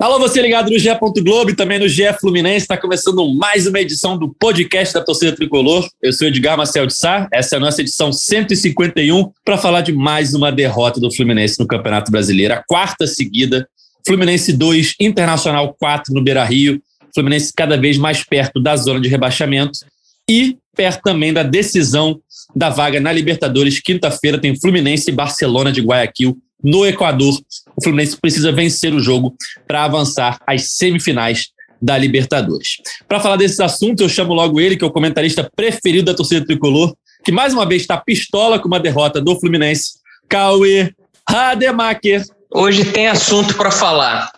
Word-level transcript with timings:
Alô, 0.00 0.18
você 0.18 0.40
ligado 0.40 0.70
no 0.70 0.78
GE. 0.78 0.88
Globo 1.22 1.50
e 1.50 1.54
também 1.54 1.78
no 1.78 1.86
GE 1.86 2.10
Fluminense. 2.18 2.64
Está 2.64 2.74
começando 2.74 3.34
mais 3.34 3.66
uma 3.66 3.78
edição 3.78 4.16
do 4.16 4.32
podcast 4.32 4.94
da 4.94 5.04
torcida 5.04 5.36
tricolor. 5.36 5.86
Eu 6.02 6.10
sou 6.10 6.26
Edgar 6.26 6.56
Marcel 6.56 6.86
de 6.86 6.96
Sá. 6.96 7.28
Essa 7.30 7.56
é 7.56 7.58
a 7.58 7.60
nossa 7.60 7.82
edição 7.82 8.10
151 8.10 9.30
para 9.44 9.58
falar 9.58 9.82
de 9.82 9.92
mais 9.92 10.32
uma 10.32 10.50
derrota 10.50 10.98
do 10.98 11.14
Fluminense 11.14 11.60
no 11.60 11.66
Campeonato 11.66 12.10
Brasileiro, 12.10 12.54
a 12.54 12.64
quarta 12.66 13.06
seguida. 13.06 13.68
Fluminense 14.06 14.54
2, 14.54 14.94
Internacional 14.98 15.76
4 15.78 16.14
no 16.14 16.24
Beira 16.24 16.44
Rio. 16.44 16.80
Fluminense 17.14 17.52
cada 17.54 17.76
vez 17.76 17.98
mais 17.98 18.24
perto 18.24 18.58
da 18.58 18.74
zona 18.78 19.02
de 19.02 19.08
rebaixamento 19.10 19.80
e 20.26 20.56
perto 20.74 21.02
também 21.02 21.30
da 21.30 21.42
decisão 21.42 22.18
da 22.56 22.70
vaga 22.70 22.98
na 23.00 23.12
Libertadores. 23.12 23.80
Quinta-feira 23.80 24.38
tem 24.38 24.58
Fluminense 24.58 25.10
e 25.10 25.14
Barcelona 25.14 25.70
de 25.70 25.82
Guayaquil 25.82 26.38
no 26.62 26.86
Equador. 26.86 27.34
O 27.76 27.82
Fluminense 27.82 28.16
precisa 28.16 28.52
vencer 28.52 28.92
o 28.94 29.00
jogo 29.00 29.34
para 29.66 29.84
avançar 29.84 30.38
às 30.46 30.72
semifinais 30.72 31.48
da 31.80 31.96
Libertadores. 31.96 32.76
Para 33.08 33.20
falar 33.20 33.36
desses 33.36 33.58
assuntos, 33.60 34.02
eu 34.02 34.08
chamo 34.08 34.34
logo 34.34 34.60
ele, 34.60 34.76
que 34.76 34.84
é 34.84 34.86
o 34.86 34.92
comentarista 34.92 35.50
preferido 35.56 36.06
da 36.06 36.14
torcida 36.14 36.44
tricolor, 36.44 36.94
que 37.24 37.32
mais 37.32 37.54
uma 37.54 37.66
vez 37.66 37.82
está 37.82 37.96
pistola 37.96 38.58
com 38.58 38.68
uma 38.68 38.80
derrota 38.80 39.20
do 39.20 39.38
Fluminense, 39.38 39.92
Cauê 40.28 40.92
Rademacher. 41.28 42.24
Hoje 42.52 42.84
tem 42.84 43.08
assunto 43.08 43.54
para 43.54 43.70
falar. 43.70 44.30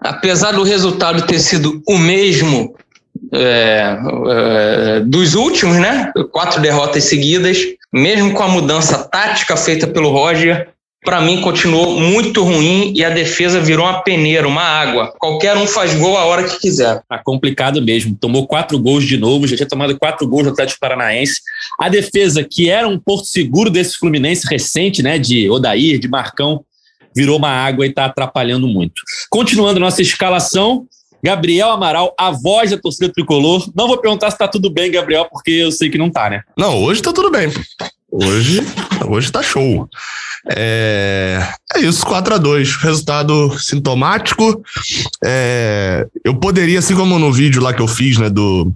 Apesar 0.00 0.52
do 0.52 0.62
resultado 0.62 1.26
ter 1.26 1.38
sido 1.38 1.82
o 1.86 1.98
mesmo 1.98 2.74
é, 3.32 3.98
é, 4.28 5.00
dos 5.00 5.34
últimos, 5.34 5.76
né? 5.76 6.12
Quatro 6.30 6.60
derrotas 6.60 7.04
seguidas, 7.04 7.58
mesmo 7.92 8.32
com 8.32 8.42
a 8.42 8.48
mudança 8.48 9.04
tática 9.08 9.56
feita 9.56 9.86
pelo 9.86 10.10
Roger, 10.10 10.68
para 11.06 11.20
mim 11.20 11.40
continuou 11.40 12.00
muito 12.00 12.42
ruim 12.42 12.92
e 12.94 13.04
a 13.04 13.10
defesa 13.10 13.60
virou 13.60 13.86
uma 13.86 14.02
peneira, 14.02 14.46
uma 14.46 14.60
água. 14.60 15.14
Qualquer 15.20 15.56
um 15.56 15.64
faz 15.64 15.94
gol 15.94 16.18
a 16.18 16.24
hora 16.24 16.42
que 16.42 16.58
quiser. 16.58 17.00
Tá 17.08 17.16
complicado 17.24 17.80
mesmo. 17.80 18.18
Tomou 18.20 18.44
quatro 18.44 18.76
gols 18.76 19.04
de 19.04 19.16
novo, 19.16 19.46
já 19.46 19.56
tinha 19.56 19.68
tomado 19.68 19.96
quatro 19.96 20.26
gols 20.26 20.44
no 20.44 20.50
Atlético 20.50 20.80
Paranaense. 20.80 21.40
A 21.80 21.88
defesa, 21.88 22.42
que 22.42 22.68
era 22.68 22.88
um 22.88 22.98
porto 22.98 23.26
seguro 23.26 23.70
desse 23.70 23.96
Fluminense 23.96 24.48
recente, 24.50 25.00
né, 25.00 25.16
de 25.16 25.48
Odair, 25.48 26.00
de 26.00 26.08
Marcão, 26.08 26.64
virou 27.14 27.38
uma 27.38 27.50
água 27.50 27.86
e 27.86 27.90
está 27.90 28.06
atrapalhando 28.06 28.66
muito. 28.66 29.00
Continuando 29.30 29.78
nossa 29.78 30.02
escalação, 30.02 30.88
Gabriel 31.22 31.70
Amaral, 31.70 32.16
a 32.18 32.32
voz 32.32 32.72
da 32.72 32.78
torcida 32.78 33.12
tricolor. 33.12 33.70
Não 33.76 33.86
vou 33.86 33.98
perguntar 33.98 34.30
se 34.30 34.34
está 34.34 34.48
tudo 34.48 34.68
bem, 34.68 34.90
Gabriel, 34.90 35.28
porque 35.30 35.52
eu 35.52 35.70
sei 35.70 35.88
que 35.88 35.98
não 35.98 36.10
tá, 36.10 36.28
né? 36.28 36.42
Não, 36.58 36.82
hoje 36.82 37.00
está 37.00 37.12
tudo 37.12 37.30
bem. 37.30 37.48
Hoje, 38.10 38.60
hoje 39.08 39.30
tá 39.30 39.40
show. 39.40 39.88
É, 40.48 41.42
é 41.74 41.80
isso, 41.80 42.06
4 42.06 42.34
a 42.34 42.38
2 42.38 42.76
Resultado 42.76 43.58
sintomático. 43.58 44.62
É, 45.24 46.06
eu 46.24 46.36
poderia, 46.36 46.78
assim 46.78 46.94
como 46.94 47.18
no 47.18 47.32
vídeo 47.32 47.62
lá 47.62 47.72
que 47.72 47.82
eu 47.82 47.88
fiz, 47.88 48.16
né, 48.18 48.30
do, 48.30 48.72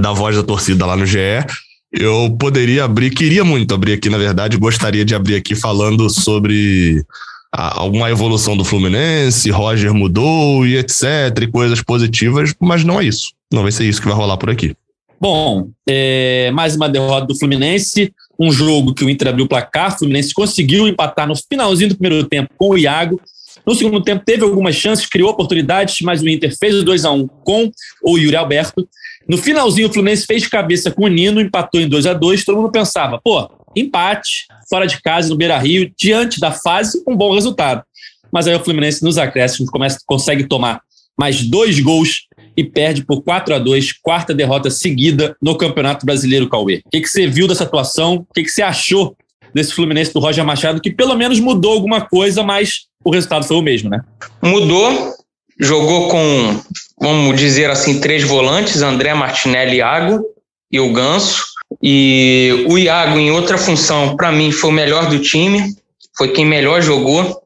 da 0.00 0.12
voz 0.12 0.36
da 0.36 0.42
torcida 0.42 0.86
lá 0.86 0.96
no 0.96 1.06
GE, 1.06 1.44
eu 1.92 2.34
poderia 2.38 2.84
abrir, 2.84 3.10
queria 3.10 3.44
muito 3.44 3.74
abrir 3.74 3.94
aqui, 3.94 4.08
na 4.08 4.18
verdade, 4.18 4.56
gostaria 4.56 5.04
de 5.04 5.14
abrir 5.14 5.36
aqui 5.36 5.54
falando 5.54 6.10
sobre 6.10 7.04
a, 7.52 7.80
alguma 7.80 8.10
evolução 8.10 8.56
do 8.56 8.64
Fluminense, 8.64 9.50
Roger 9.50 9.94
mudou 9.94 10.66
e 10.66 10.76
etc, 10.76 11.02
e 11.42 11.46
coisas 11.46 11.80
positivas, 11.82 12.54
mas 12.60 12.84
não 12.84 13.00
é 13.00 13.04
isso. 13.04 13.32
Não 13.52 13.62
vai 13.62 13.70
ser 13.70 13.84
isso 13.84 14.00
que 14.00 14.08
vai 14.08 14.16
rolar 14.16 14.36
por 14.36 14.50
aqui. 14.50 14.76
Bom, 15.20 15.70
é, 15.88 16.50
mais 16.50 16.74
uma 16.74 16.88
derrota 16.88 17.26
do 17.26 17.38
Fluminense 17.38 18.12
um 18.38 18.50
jogo 18.50 18.94
que 18.94 19.04
o 19.04 19.10
Inter 19.10 19.28
abriu 19.28 19.44
o 19.44 19.48
placar, 19.48 19.94
o 19.94 19.98
Fluminense 19.98 20.34
conseguiu 20.34 20.88
empatar 20.88 21.26
no 21.26 21.34
finalzinho 21.36 21.90
do 21.90 21.96
primeiro 21.96 22.26
tempo 22.26 22.50
com 22.56 22.70
o 22.70 22.78
Iago. 22.78 23.20
No 23.64 23.74
segundo 23.74 24.02
tempo 24.02 24.24
teve 24.24 24.42
algumas 24.42 24.74
chances, 24.74 25.06
criou 25.06 25.30
oportunidades, 25.30 26.00
mas 26.02 26.22
o 26.22 26.28
Inter 26.28 26.56
fez 26.58 26.74
o 26.74 26.84
2 26.84 27.04
a 27.04 27.12
1 27.12 27.26
com 27.26 27.70
o 28.02 28.18
Yuri 28.18 28.36
Alberto. 28.36 28.86
No 29.28 29.38
finalzinho 29.38 29.88
o 29.88 29.92
Fluminense 29.92 30.26
fez 30.26 30.46
cabeça 30.46 30.90
com 30.90 31.04
o 31.04 31.08
Nino, 31.08 31.40
empatou 31.40 31.80
em 31.80 31.88
2 31.88 32.06
a 32.06 32.12
2 32.12 32.44
Todo 32.44 32.56
mundo 32.56 32.70
pensava, 32.70 33.20
pô, 33.22 33.48
empate, 33.74 34.46
fora 34.68 34.86
de 34.86 35.00
casa 35.00 35.28
no 35.28 35.36
Beira-Rio, 35.36 35.90
diante 35.96 36.40
da 36.40 36.52
fase, 36.52 37.02
um 37.06 37.16
bom 37.16 37.32
resultado. 37.32 37.82
Mas 38.30 38.46
aí 38.46 38.54
o 38.54 38.62
Fluminense 38.62 39.02
nos 39.02 39.16
acréscimos 39.16 39.70
começa, 39.70 39.98
consegue 40.04 40.44
tomar 40.44 40.80
mais 41.16 41.42
dois 41.42 41.78
gols 41.80 42.26
e 42.56 42.64
perde 42.64 43.04
por 43.04 43.22
4 43.22 43.54
a 43.54 43.58
2 43.58 43.92
quarta 44.00 44.34
derrota 44.34 44.70
seguida 44.70 45.36
no 45.42 45.56
Campeonato 45.56 46.06
Brasileiro, 46.06 46.48
Cauê. 46.48 46.82
O 46.84 46.90
que, 46.90 47.00
que 47.00 47.08
você 47.08 47.26
viu 47.26 47.48
dessa 47.48 47.64
atuação? 47.64 48.26
O 48.28 48.34
que, 48.34 48.42
que 48.42 48.50
você 48.50 48.62
achou 48.62 49.16
desse 49.54 49.72
Fluminense 49.72 50.12
do 50.12 50.18
Roger 50.18 50.44
Machado, 50.44 50.80
que 50.80 50.90
pelo 50.90 51.14
menos 51.14 51.38
mudou 51.38 51.72
alguma 51.72 52.00
coisa, 52.00 52.42
mas 52.42 52.86
o 53.04 53.10
resultado 53.10 53.44
foi 53.44 53.56
o 53.56 53.62
mesmo, 53.62 53.88
né? 53.88 54.00
Mudou, 54.42 55.14
jogou 55.60 56.08
com, 56.08 56.60
vamos 57.00 57.38
dizer 57.38 57.70
assim, 57.70 58.00
três 58.00 58.24
volantes, 58.24 58.82
André, 58.82 59.14
Martinelli 59.14 59.76
Iago, 59.76 60.24
e 60.72 60.80
o 60.80 60.92
Ganso. 60.92 61.44
E 61.80 62.66
o 62.68 62.76
Iago, 62.76 63.18
em 63.18 63.30
outra 63.30 63.56
função, 63.56 64.16
para 64.16 64.32
mim, 64.32 64.50
foi 64.50 64.70
o 64.70 64.72
melhor 64.72 65.08
do 65.08 65.20
time, 65.20 65.74
foi 66.16 66.28
quem 66.32 66.44
melhor 66.44 66.82
jogou 66.82 67.42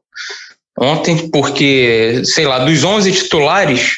ontem, 0.77 1.29
porque, 1.29 2.21
sei 2.23 2.45
lá, 2.45 2.59
dos 2.59 2.83
11 2.83 3.11
titulares, 3.11 3.97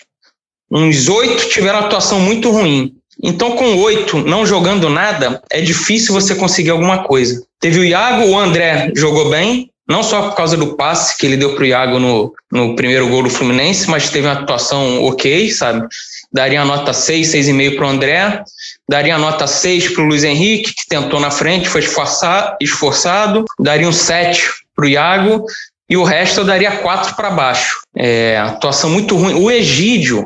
uns 0.71 1.09
oito 1.09 1.49
tiveram 1.49 1.79
atuação 1.79 2.19
muito 2.19 2.49
ruim. 2.49 2.95
Então, 3.21 3.51
com 3.51 3.77
oito 3.77 4.17
não 4.19 4.45
jogando 4.45 4.89
nada, 4.89 5.41
é 5.51 5.61
difícil 5.61 6.13
você 6.13 6.33
conseguir 6.33 6.71
alguma 6.71 7.03
coisa. 7.03 7.43
Teve 7.59 7.79
o 7.79 7.85
Iago, 7.85 8.25
o 8.27 8.39
André 8.39 8.91
jogou 8.95 9.29
bem, 9.29 9.69
não 9.87 10.01
só 10.01 10.29
por 10.29 10.35
causa 10.35 10.55
do 10.55 10.75
passe 10.75 11.17
que 11.17 11.25
ele 11.25 11.37
deu 11.37 11.53
para 11.53 11.63
o 11.63 11.67
Iago 11.67 11.99
no, 11.99 12.33
no 12.51 12.75
primeiro 12.75 13.09
gol 13.09 13.23
do 13.23 13.29
Fluminense, 13.29 13.89
mas 13.89 14.09
teve 14.09 14.25
uma 14.25 14.33
atuação 14.33 15.03
ok, 15.03 15.51
sabe? 15.51 15.85
Daria 16.31 16.61
a 16.61 16.65
nota 16.65 16.93
6, 16.93 17.27
6,5 17.27 17.75
para 17.75 17.85
o 17.85 17.89
André, 17.89 18.43
daria 18.89 19.15
a 19.15 19.19
nota 19.19 19.45
6 19.45 19.89
para 19.89 20.01
o 20.01 20.05
Luiz 20.05 20.23
Henrique, 20.23 20.73
que 20.73 20.88
tentou 20.88 21.19
na 21.19 21.29
frente, 21.29 21.67
foi 21.67 21.81
esforçado, 21.81 22.55
esforçado 22.61 23.45
daria 23.59 23.88
um 23.88 23.91
7 23.91 24.49
para 24.73 24.85
o 24.85 24.88
Iago, 24.88 25.45
e 25.89 25.97
o 25.97 26.03
resto 26.03 26.39
eu 26.39 26.45
daria 26.45 26.77
4 26.77 27.15
para 27.15 27.29
baixo. 27.29 27.81
É, 27.95 28.38
atuação 28.38 28.89
muito 28.89 29.17
ruim. 29.17 29.33
O 29.33 29.51
Egídio, 29.51 30.25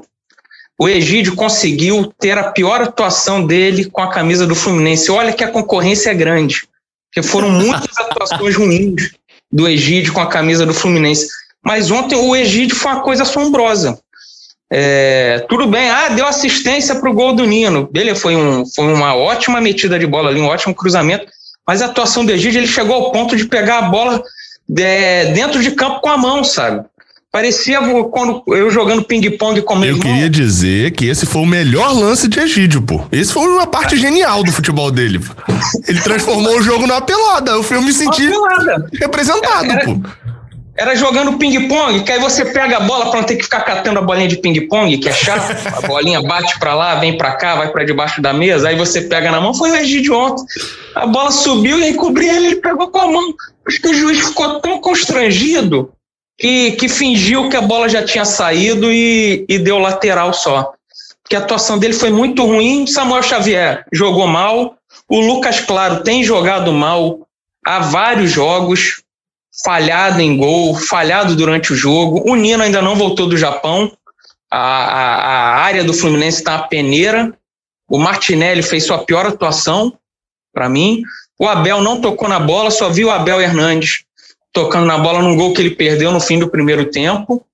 o 0.78 0.90
Egídio 0.90 1.36
conseguiu 1.36 2.12
ter 2.20 2.38
a 2.38 2.52
pior 2.52 2.82
atuação 2.82 3.46
dele 3.46 3.86
com 3.86 4.02
a 4.02 4.10
camisa 4.10 4.46
do 4.46 4.56
Fluminense. 4.56 5.10
Olha 5.10 5.32
que 5.32 5.44
a 5.44 5.52
concorrência 5.52 6.10
é 6.10 6.14
grande, 6.14 6.68
porque 7.10 7.26
foram 7.28 7.50
muitas 7.50 7.98
atuações 7.98 8.56
ruins 8.56 9.12
do 9.52 9.68
Egídio 9.68 10.12
com 10.12 10.20
a 10.20 10.28
camisa 10.28 10.66
do 10.66 10.74
Fluminense. 10.74 11.28
Mas 11.64 11.90
ontem 11.90 12.16
o 12.16 12.36
Egídio 12.36 12.76
foi 12.76 12.92
uma 12.92 13.02
coisa 13.02 13.24
assombrosa. 13.24 13.98
É, 14.72 15.46
tudo 15.48 15.68
bem, 15.68 15.90
ah, 15.90 16.10
deu 16.10 16.28
assistência 16.28 16.96
para 16.96 17.10
o 17.10 17.14
gol 17.14 17.34
do 17.34 17.46
Nino. 17.46 17.88
Beleza, 17.92 18.20
foi, 18.20 18.36
um, 18.36 18.66
foi 18.66 18.94
uma 18.94 19.16
ótima 19.16 19.62
metida 19.62 19.98
de 19.98 20.06
bola 20.06 20.30
ali, 20.30 20.42
um 20.42 20.48
ótimo 20.48 20.76
cruzamento. 20.76 21.26
Mas 21.66 21.82
a 21.82 21.86
atuação 21.86 22.26
do 22.26 22.32
Egídio, 22.32 22.60
ele 22.60 22.68
chegou 22.68 22.96
ao 22.96 23.12
ponto 23.12 23.36
de 23.36 23.46
pegar 23.46 23.80
a 23.80 23.82
bola 23.84 24.22
é, 24.78 25.32
dentro 25.32 25.62
de 25.64 25.72
campo 25.72 26.02
com 26.02 26.10
a 26.10 26.18
mão, 26.18 26.44
sabe? 26.44 26.86
Parecia 27.36 27.82
quando 28.12 28.42
eu 28.48 28.72
jogando 28.72 29.04
ping-pong 29.04 29.62
com 29.62 29.76
meu 29.76 29.90
Eu 29.90 29.98
irmão. 29.98 30.14
queria 30.14 30.30
dizer 30.30 30.92
que 30.92 31.06
esse 31.06 31.26
foi 31.26 31.42
o 31.42 31.46
melhor 31.46 31.94
lance 31.94 32.30
de 32.30 32.40
Egídio, 32.40 32.82
pô. 32.82 33.02
Esse 33.12 33.34
foi 33.34 33.46
uma 33.46 33.68
parte 33.68 33.98
genial 33.98 34.42
do 34.42 34.54
futebol 34.54 34.90
dele. 34.90 35.20
Ele 35.86 36.00
transformou 36.00 36.58
o 36.58 36.62
jogo 36.62 36.88
numa 36.88 37.02
pelada. 37.02 37.52
Eu 37.52 37.82
me 37.82 37.92
senti 37.92 38.30
representado, 39.02 39.70
era, 39.70 39.84
pô. 39.84 40.00
Era 40.78 40.96
jogando 40.96 41.38
ping-pong, 41.38 42.06
que 42.06 42.12
aí 42.14 42.22
você 42.22 42.46
pega 42.46 42.78
a 42.78 42.80
bola 42.80 43.12
para 43.12 43.20
não 43.20 43.28
ter 43.28 43.36
que 43.36 43.44
ficar 43.44 43.64
catando 43.64 44.00
a 44.00 44.02
bolinha 44.02 44.30
de 44.30 44.38
ping-pong, 44.38 44.98
que 44.98 45.10
é 45.10 45.12
chato. 45.12 45.58
a 45.76 45.86
bolinha 45.86 46.22
bate 46.22 46.58
para 46.58 46.74
lá, 46.74 46.96
vem 46.96 47.18
para 47.18 47.34
cá, 47.34 47.56
vai 47.56 47.70
para 47.70 47.84
debaixo 47.84 48.22
da 48.22 48.32
mesa, 48.32 48.70
aí 48.70 48.78
você 48.78 49.02
pega 49.02 49.30
na 49.30 49.42
mão. 49.42 49.54
Foi 49.54 49.72
o 49.72 49.76
Egídio 49.76 50.16
ontem. 50.16 50.46
A 50.96 51.06
bola 51.06 51.32
subiu 51.32 51.80
e 51.80 51.84
aí 51.84 51.94
cobriu 51.96 52.34
ele, 52.34 52.46
ele 52.46 52.56
pegou 52.62 52.88
com 52.88 53.00
a 53.00 53.12
mão. 53.12 53.34
Acho 53.68 53.82
que 53.82 53.90
o 53.90 53.94
juiz 53.94 54.20
ficou 54.20 54.62
tão 54.62 54.80
constrangido 54.80 55.92
que, 56.38 56.74
que 56.74 56.90
fingiu 56.90 57.50
que 57.50 57.56
a 57.56 57.62
bola 57.62 57.88
já 57.88 58.04
tinha 58.04 58.26
saído 58.26 58.92
e, 58.92 59.46
e 59.48 59.58
deu 59.58 59.78
lateral 59.78 60.34
só. 60.34 60.74
Porque 61.24 61.36
a 61.36 61.40
atuação 61.40 61.78
dele 61.78 61.94
foi 61.94 62.12
muito 62.12 62.46
ruim. 62.46 62.86
Samuel 62.86 63.24
Xavier 63.24 63.86
jogou 63.92 64.28
mal. 64.28 64.78
O 65.10 65.20
Lucas 65.20 65.60
Claro 65.60 66.04
tem 66.04 66.24
jogado 66.24 66.72
mal 66.72 67.28
há 67.66 67.80
vários 67.80 68.32
jogos, 68.32 69.02
falhado 69.64 70.22
em 70.22 70.38
gol, 70.38 70.76
falhado 70.76 71.36
durante 71.36 71.74
o 71.74 71.76
jogo. 71.76 72.24
O 72.30 72.36
Nino 72.36 72.62
ainda 72.62 72.82
não 72.82 72.96
voltou 72.96 73.28
do 73.28 73.38
Japão. 73.38 73.92
A, 74.52 74.60
a, 74.60 75.16
a 75.24 75.56
área 75.64 75.84
do 75.84 75.94
Fluminense 75.94 76.38
está 76.38 76.56
a 76.56 76.64
peneira. 76.64 77.34
O 77.90 77.98
Martinelli 77.98 78.62
fez 78.62 78.86
sua 78.86 79.00
pior 79.00 79.26
atuação, 79.26 79.98
para 80.54 80.70
mim. 80.70 81.02
O 81.40 81.48
Abel 81.48 81.82
não 81.82 82.00
tocou 82.00 82.30
na 82.30 82.40
bola, 82.40 82.72
só 82.72 82.90
viu 82.90 83.08
o 83.08 83.12
Abel 83.12 83.42
Hernandes 83.42 84.06
tocando 84.56 84.86
na 84.86 84.98
bola 84.98 85.22
num 85.22 85.36
gol 85.36 85.54
que 85.54 85.62
ele 85.62 85.76
perdeu 85.76 86.12
no 86.14 86.22
fim 86.22 86.40
do 86.40 86.50
primeiro 86.50 86.86
tempo. 86.86 87.46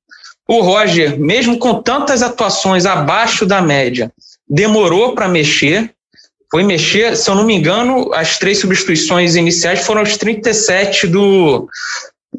O 0.48 0.62
Roger, 0.62 1.19
mesmo 1.19 1.57
com 1.57 1.81
tantas 1.81 2.21
atuações 2.21 2.86
abaixo 2.86 3.44
da 3.44 3.59
média, 3.59 4.12
demorou 4.48 5.15
para 5.15 5.27
mexer. 5.27 5.92
Foi 6.51 6.63
mexer, 6.63 7.18
se 7.18 7.27
eu 7.27 7.33
não 7.33 7.44
me 7.44 7.56
engano, 7.56 8.13
as 8.13 8.38
três 8.38 8.59
substituições 8.59 9.36
iniciais 9.36 9.83
foram 9.83 10.01
aos 10.01 10.15
37 10.15 11.07
do, 11.07 11.68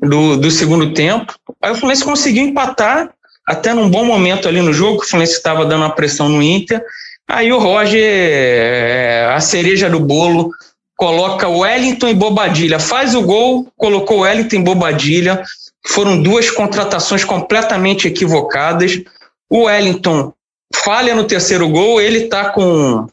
do, 0.00 0.36
do 0.36 0.50
segundo 0.50 0.92
tempo. 0.92 1.34
Aí 1.60 1.72
o 1.72 1.74
Fluminense 1.74 2.04
conseguiu 2.04 2.44
empatar 2.44 3.10
até 3.44 3.74
num 3.74 3.90
bom 3.90 4.04
momento 4.04 4.46
ali 4.46 4.60
no 4.60 4.72
jogo, 4.72 5.02
o 5.02 5.04
Fluminense 5.04 5.32
estava 5.32 5.64
dando 5.64 5.80
uma 5.80 5.94
pressão 5.94 6.28
no 6.28 6.40
Inter. 6.40 6.80
Aí 7.28 7.52
o 7.52 7.58
Roger, 7.58 8.00
é, 8.00 9.32
a 9.34 9.40
cereja 9.40 9.90
do 9.90 9.98
bolo, 9.98 10.52
coloca 10.96 11.48
Wellington 11.48 12.08
e 12.08 12.14
Bobadilha. 12.14 12.78
Faz 12.78 13.14
o 13.14 13.22
gol, 13.22 13.66
colocou 13.76 14.20
Wellington 14.20 14.56
em 14.56 14.64
Bobadilha. 14.64 15.42
Foram 15.88 16.22
duas 16.22 16.50
contratações 16.50 17.24
completamente 17.24 18.06
equivocadas. 18.06 19.00
O 19.50 19.64
Wellington 19.64 20.32
falha 20.74 21.14
no 21.14 21.24
terceiro 21.24 21.68
gol, 21.68 22.00
ele 22.00 22.28
tá 22.28 22.50
com, 22.50 23.06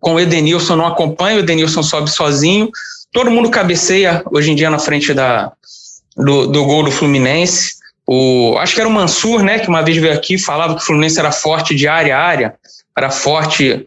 com 0.00 0.14
o 0.14 0.20
Edenilson, 0.20 0.76
não 0.76 0.86
acompanha, 0.86 1.36
o 1.36 1.40
Edenilson 1.40 1.82
sobe 1.82 2.10
sozinho. 2.10 2.70
Todo 3.12 3.30
mundo 3.30 3.50
cabeceia 3.50 4.22
hoje 4.30 4.50
em 4.50 4.54
dia 4.54 4.70
na 4.70 4.78
frente 4.78 5.12
da, 5.12 5.52
do, 6.16 6.46
do 6.46 6.64
gol 6.64 6.84
do 6.84 6.90
Fluminense. 6.90 7.78
O, 8.06 8.56
acho 8.58 8.74
que 8.74 8.80
era 8.80 8.88
o 8.88 8.92
Mansur, 8.92 9.42
né, 9.42 9.58
que 9.58 9.68
uma 9.68 9.82
vez 9.82 9.98
veio 9.98 10.14
aqui 10.14 10.38
falava 10.38 10.74
que 10.74 10.82
o 10.82 10.84
Fluminense 10.84 11.18
era 11.18 11.30
forte 11.30 11.74
de 11.74 11.86
área 11.86 12.16
a 12.16 12.22
área, 12.22 12.54
era 12.96 13.10
forte 13.10 13.86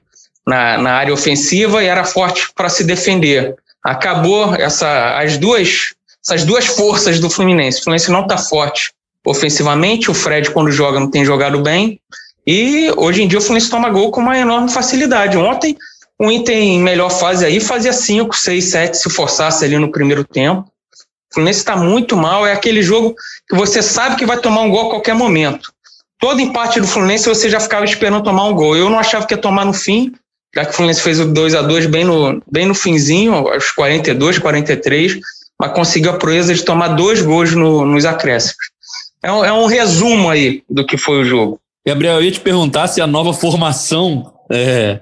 na, 0.51 0.77
na 0.77 0.93
área 0.95 1.13
ofensiva 1.13 1.81
e 1.81 1.87
era 1.87 2.03
forte 2.03 2.49
para 2.53 2.67
se 2.67 2.83
defender. 2.83 3.55
Acabou 3.81 4.53
essa, 4.55 5.17
as 5.17 5.37
duas, 5.37 5.93
essas 6.23 6.43
duas 6.43 6.65
forças 6.65 7.21
do 7.21 7.29
Fluminense. 7.29 7.79
O 7.79 7.83
Fluminense 7.85 8.11
não 8.11 8.23
está 8.23 8.37
forte 8.37 8.91
ofensivamente, 9.25 10.11
o 10.11 10.13
Fred, 10.13 10.51
quando 10.51 10.69
joga, 10.71 10.99
não 10.99 11.09
tem 11.09 11.23
jogado 11.23 11.61
bem. 11.61 12.01
E 12.45 12.91
hoje 12.97 13.23
em 13.23 13.27
dia 13.27 13.39
o 13.39 13.41
Fluminense 13.41 13.69
toma 13.69 13.89
gol 13.89 14.11
com 14.11 14.19
uma 14.19 14.37
enorme 14.37 14.69
facilidade. 14.69 15.37
Ontem, 15.37 15.77
o 16.19 16.29
Inter 16.29 16.57
em 16.57 16.79
melhor 16.79 17.09
fase 17.09 17.45
aí 17.45 17.61
fazia 17.61 17.93
5, 17.93 18.35
6, 18.35 18.65
7 18.65 18.97
se 18.97 19.09
forçasse 19.09 19.63
ali 19.63 19.77
no 19.77 19.91
primeiro 19.91 20.25
tempo. 20.25 20.67
O 21.31 21.33
Fluminense 21.35 21.59
está 21.59 21.77
muito 21.77 22.17
mal. 22.17 22.45
É 22.45 22.51
aquele 22.51 22.81
jogo 22.81 23.15
que 23.47 23.55
você 23.55 23.81
sabe 23.81 24.17
que 24.17 24.25
vai 24.25 24.37
tomar 24.37 24.61
um 24.61 24.69
gol 24.69 24.87
a 24.87 24.89
qualquer 24.89 25.15
momento. 25.15 25.71
Todo 26.19 26.41
empate 26.41 26.81
do 26.81 26.87
Fluminense 26.87 27.29
você 27.29 27.49
já 27.49 27.59
ficava 27.59 27.85
esperando 27.85 28.23
tomar 28.23 28.43
um 28.45 28.53
gol. 28.53 28.75
Eu 28.75 28.89
não 28.89 28.99
achava 28.99 29.25
que 29.25 29.33
ia 29.33 29.37
tomar 29.37 29.65
no 29.65 29.73
fim, 29.73 30.13
já 30.55 30.65
que 30.65 30.71
o 30.71 30.73
Fluminense 30.73 31.01
fez 31.01 31.19
o 31.19 31.25
2 31.25 31.55
a 31.55 31.61
2 31.61 31.85
bem 31.85 32.03
no, 32.03 32.41
bem 32.51 32.65
no 32.65 32.75
finzinho, 32.75 33.33
aos 33.33 33.71
42, 33.71 34.39
43, 34.39 35.19
mas 35.59 35.73
conseguiu 35.73 36.11
a 36.11 36.17
proeza 36.17 36.53
de 36.53 36.63
tomar 36.63 36.89
dois 36.89 37.21
gols 37.21 37.53
no, 37.53 37.85
nos 37.85 38.05
acréscimos. 38.05 38.71
É 39.23 39.31
um, 39.31 39.45
é 39.45 39.53
um, 39.53 39.65
resumo 39.65 40.29
aí 40.29 40.63
do 40.69 40.85
que 40.85 40.97
foi 40.97 41.21
o 41.21 41.23
jogo. 41.23 41.59
Gabriel, 41.85 42.15
eu 42.15 42.23
ia 42.23 42.31
te 42.31 42.39
perguntar 42.39 42.87
se 42.87 42.99
a 42.99 43.07
nova 43.07 43.33
formação 43.33 44.33
é, 44.51 44.99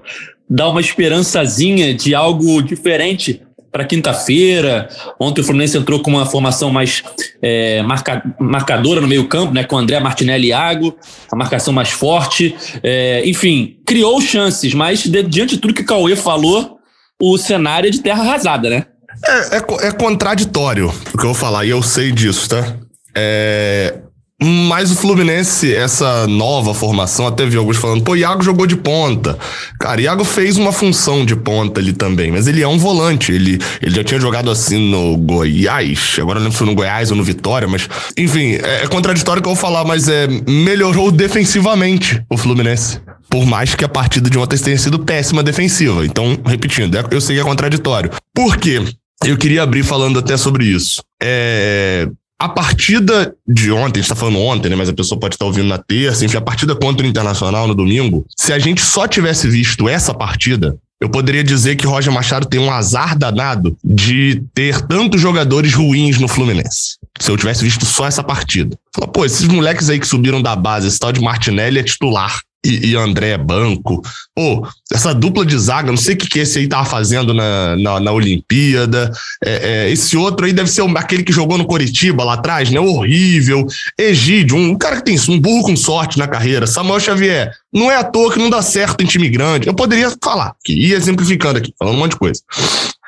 dá 0.49 0.67
uma 0.67 0.81
esperançazinha 0.81 1.93
de 1.93 2.13
algo 2.13 2.61
diferente 2.61 3.41
para 3.71 3.85
quinta-feira. 3.85 4.89
Ontem 5.19 5.41
o 5.41 5.43
Fluminense 5.43 5.77
entrou 5.77 6.01
com 6.01 6.11
uma 6.11 6.25
formação 6.25 6.71
mais 6.71 7.03
é, 7.41 7.81
marca, 7.83 8.23
marcadora 8.39 9.01
no 9.01 9.07
meio-campo, 9.07 9.53
né, 9.53 9.63
com 9.63 9.77
André 9.77 9.99
Martinelli 9.99 10.47
e 10.47 10.49
Iago, 10.49 10.95
a 11.31 11.35
marcação 11.35 11.73
mais 11.73 11.89
forte. 11.89 12.55
É, 12.83 13.21
enfim, 13.25 13.77
criou 13.85 14.19
chances, 14.21 14.73
mas 14.73 15.03
de, 15.03 15.23
diante 15.23 15.55
de 15.55 15.61
tudo 15.61 15.73
que 15.73 15.81
o 15.81 15.85
Cauê 15.85 16.15
falou, 16.15 16.79
o 17.21 17.37
cenário 17.37 17.87
é 17.87 17.91
de 17.91 18.01
terra 18.01 18.23
arrasada, 18.23 18.69
né? 18.69 18.85
É, 19.25 19.57
é, 19.57 19.87
é 19.87 19.91
contraditório 19.91 20.87
o 21.13 21.17
que 21.17 21.23
eu 21.23 21.29
vou 21.29 21.33
falar, 21.33 21.65
e 21.65 21.69
eu 21.69 21.83
sei 21.83 22.11
disso, 22.11 22.49
tá? 22.49 22.77
É, 23.15 23.99
mas 24.41 24.89
o 24.89 24.95
Fluminense, 24.95 25.73
essa 25.73 26.25
nova 26.25 26.73
formação, 26.73 27.27
até 27.27 27.45
vi 27.45 27.57
alguns 27.57 27.75
falando, 27.75 28.03
pô, 28.03 28.15
Iago 28.15 28.41
jogou 28.41 28.65
de 28.65 28.77
ponta. 28.77 29.37
Cara, 29.77 29.99
Iago 29.99 30.23
fez 30.23 30.55
uma 30.55 30.71
função 30.71 31.25
de 31.25 31.35
ponta 31.35 31.81
ali 31.81 31.91
também, 31.91 32.31
mas 32.31 32.47
ele 32.47 32.61
é 32.61 32.67
um 32.67 32.77
volante. 32.77 33.33
Ele, 33.33 33.59
ele 33.81 33.95
já 33.95 34.03
tinha 34.03 34.19
jogado 34.19 34.49
assim 34.49 34.89
no 34.89 35.17
Goiás, 35.17 36.15
agora 36.19 36.39
não 36.39 36.45
lembro 36.45 36.53
se 36.53 36.57
foi 36.57 36.67
no 36.67 36.75
Goiás 36.75 37.11
ou 37.11 37.17
no 37.17 37.23
Vitória, 37.23 37.67
mas 37.67 37.89
enfim, 38.17 38.53
é, 38.53 38.83
é 38.83 38.87
contraditório 38.87 39.41
que 39.41 39.49
eu 39.49 39.53
vou 39.53 39.61
falar, 39.61 39.83
mas 39.83 40.07
é, 40.07 40.27
melhorou 40.47 41.11
defensivamente 41.11 42.23
o 42.29 42.37
Fluminense. 42.37 43.01
Por 43.29 43.45
mais 43.45 43.75
que 43.75 43.83
a 43.83 43.89
partida 43.89 44.29
de 44.29 44.39
ontem 44.39 44.57
tenha 44.57 44.77
sido 44.77 44.99
péssima 44.99 45.43
defensiva. 45.43 46.05
Então, 46.05 46.39
repetindo, 46.45 46.97
é, 46.97 47.03
eu 47.11 47.19
sei 47.19 47.35
que 47.35 47.41
é 47.41 47.45
contraditório. 47.45 48.09
Por 48.33 48.57
quê? 48.57 48.81
Eu 49.25 49.37
queria 49.37 49.63
abrir 49.63 49.83
falando 49.83 50.17
até 50.17 50.37
sobre 50.37 50.65
isso. 50.65 51.03
É, 51.21 52.07
a 52.39 52.47
partida 52.47 53.35
de 53.45 53.69
ontem, 53.69 53.99
a 53.99 54.01
gente 54.01 54.09
tá 54.09 54.15
falando 54.15 54.39
ontem, 54.39 54.69
né? 54.69 54.75
Mas 54.75 54.87
a 54.87 54.93
pessoa 54.93 55.19
pode 55.19 55.35
estar 55.35 55.45
ouvindo 55.45 55.67
na 55.67 55.77
terça, 55.77 56.23
enfim, 56.23 56.37
a 56.37 56.41
partida 56.41 56.73
contra 56.73 57.05
o 57.05 57.09
Internacional 57.09 57.67
no 57.67 57.75
domingo. 57.75 58.25
Se 58.35 58.53
a 58.53 58.57
gente 58.59 58.81
só 58.81 59.05
tivesse 59.07 59.49
visto 59.49 59.89
essa 59.89 60.13
partida, 60.13 60.77
eu 61.01 61.09
poderia 61.09 61.43
dizer 61.43 61.75
que 61.75 61.85
Roger 61.85 62.13
Machado 62.13 62.45
tem 62.45 62.59
um 62.59 62.71
azar 62.71 63.17
danado 63.17 63.77
de 63.83 64.41
ter 64.53 64.81
tantos 64.81 65.19
jogadores 65.19 65.73
ruins 65.73 66.17
no 66.17 66.29
Fluminense. 66.29 66.97
Se 67.19 67.29
eu 67.29 67.35
tivesse 67.35 67.63
visto 67.63 67.85
só 67.85 68.07
essa 68.07 68.23
partida. 68.23 68.77
Fala, 68.95 69.11
pô, 69.11 69.25
esses 69.25 69.45
moleques 69.47 69.89
aí 69.89 69.99
que 69.99 70.07
subiram 70.07 70.41
da 70.41 70.55
base, 70.55 70.87
esse 70.87 70.99
tal 70.99 71.11
de 71.11 71.19
Martinelli 71.19 71.79
é 71.79 71.83
titular 71.83 72.41
e, 72.65 72.91
e 72.91 72.95
André 72.95 73.37
Banco. 73.37 74.01
Pô, 74.35 74.67
essa 74.91 75.13
dupla 75.13 75.45
de 75.45 75.57
zaga, 75.57 75.89
não 75.89 75.97
sei 75.97 76.15
o 76.15 76.17
que, 76.17 76.27
que 76.27 76.39
esse 76.39 76.59
aí 76.59 76.67
tava 76.67 76.85
fazendo 76.85 77.33
na, 77.33 77.75
na, 77.77 77.99
na 77.99 78.11
Olimpíada. 78.11 79.11
É, 79.43 79.85
é, 79.85 79.91
esse 79.91 80.17
outro 80.17 80.45
aí 80.45 80.53
deve 80.53 80.69
ser 80.69 80.83
aquele 80.97 81.23
que 81.23 81.33
jogou 81.33 81.57
no 81.57 81.65
Coritiba 81.65 82.23
lá 82.23 82.33
atrás, 82.33 82.69
né? 82.69 82.79
Horrível. 82.79 83.65
Egídio, 83.97 84.57
um 84.57 84.77
cara 84.77 84.97
que 84.97 85.05
tem 85.05 85.19
um 85.29 85.39
burro 85.39 85.63
com 85.63 85.75
sorte 85.75 86.17
na 86.17 86.27
carreira. 86.27 86.67
Samuel 86.67 86.99
Xavier. 86.99 87.51
Não 87.71 87.91
é 87.91 87.97
à 87.97 88.03
toa 88.03 88.33
que 88.33 88.39
não 88.39 88.49
dá 88.49 88.61
certo 88.61 89.01
em 89.01 89.07
time 89.07 89.29
grande. 89.29 89.67
Eu 89.67 89.73
poderia 89.73 90.11
falar, 90.23 90.55
que 90.63 90.73
ia 90.73 90.95
exemplificando 90.95 91.59
aqui, 91.59 91.73
falando 91.77 91.95
um 91.95 91.99
monte 91.99 92.11
de 92.11 92.17
coisa. 92.17 92.41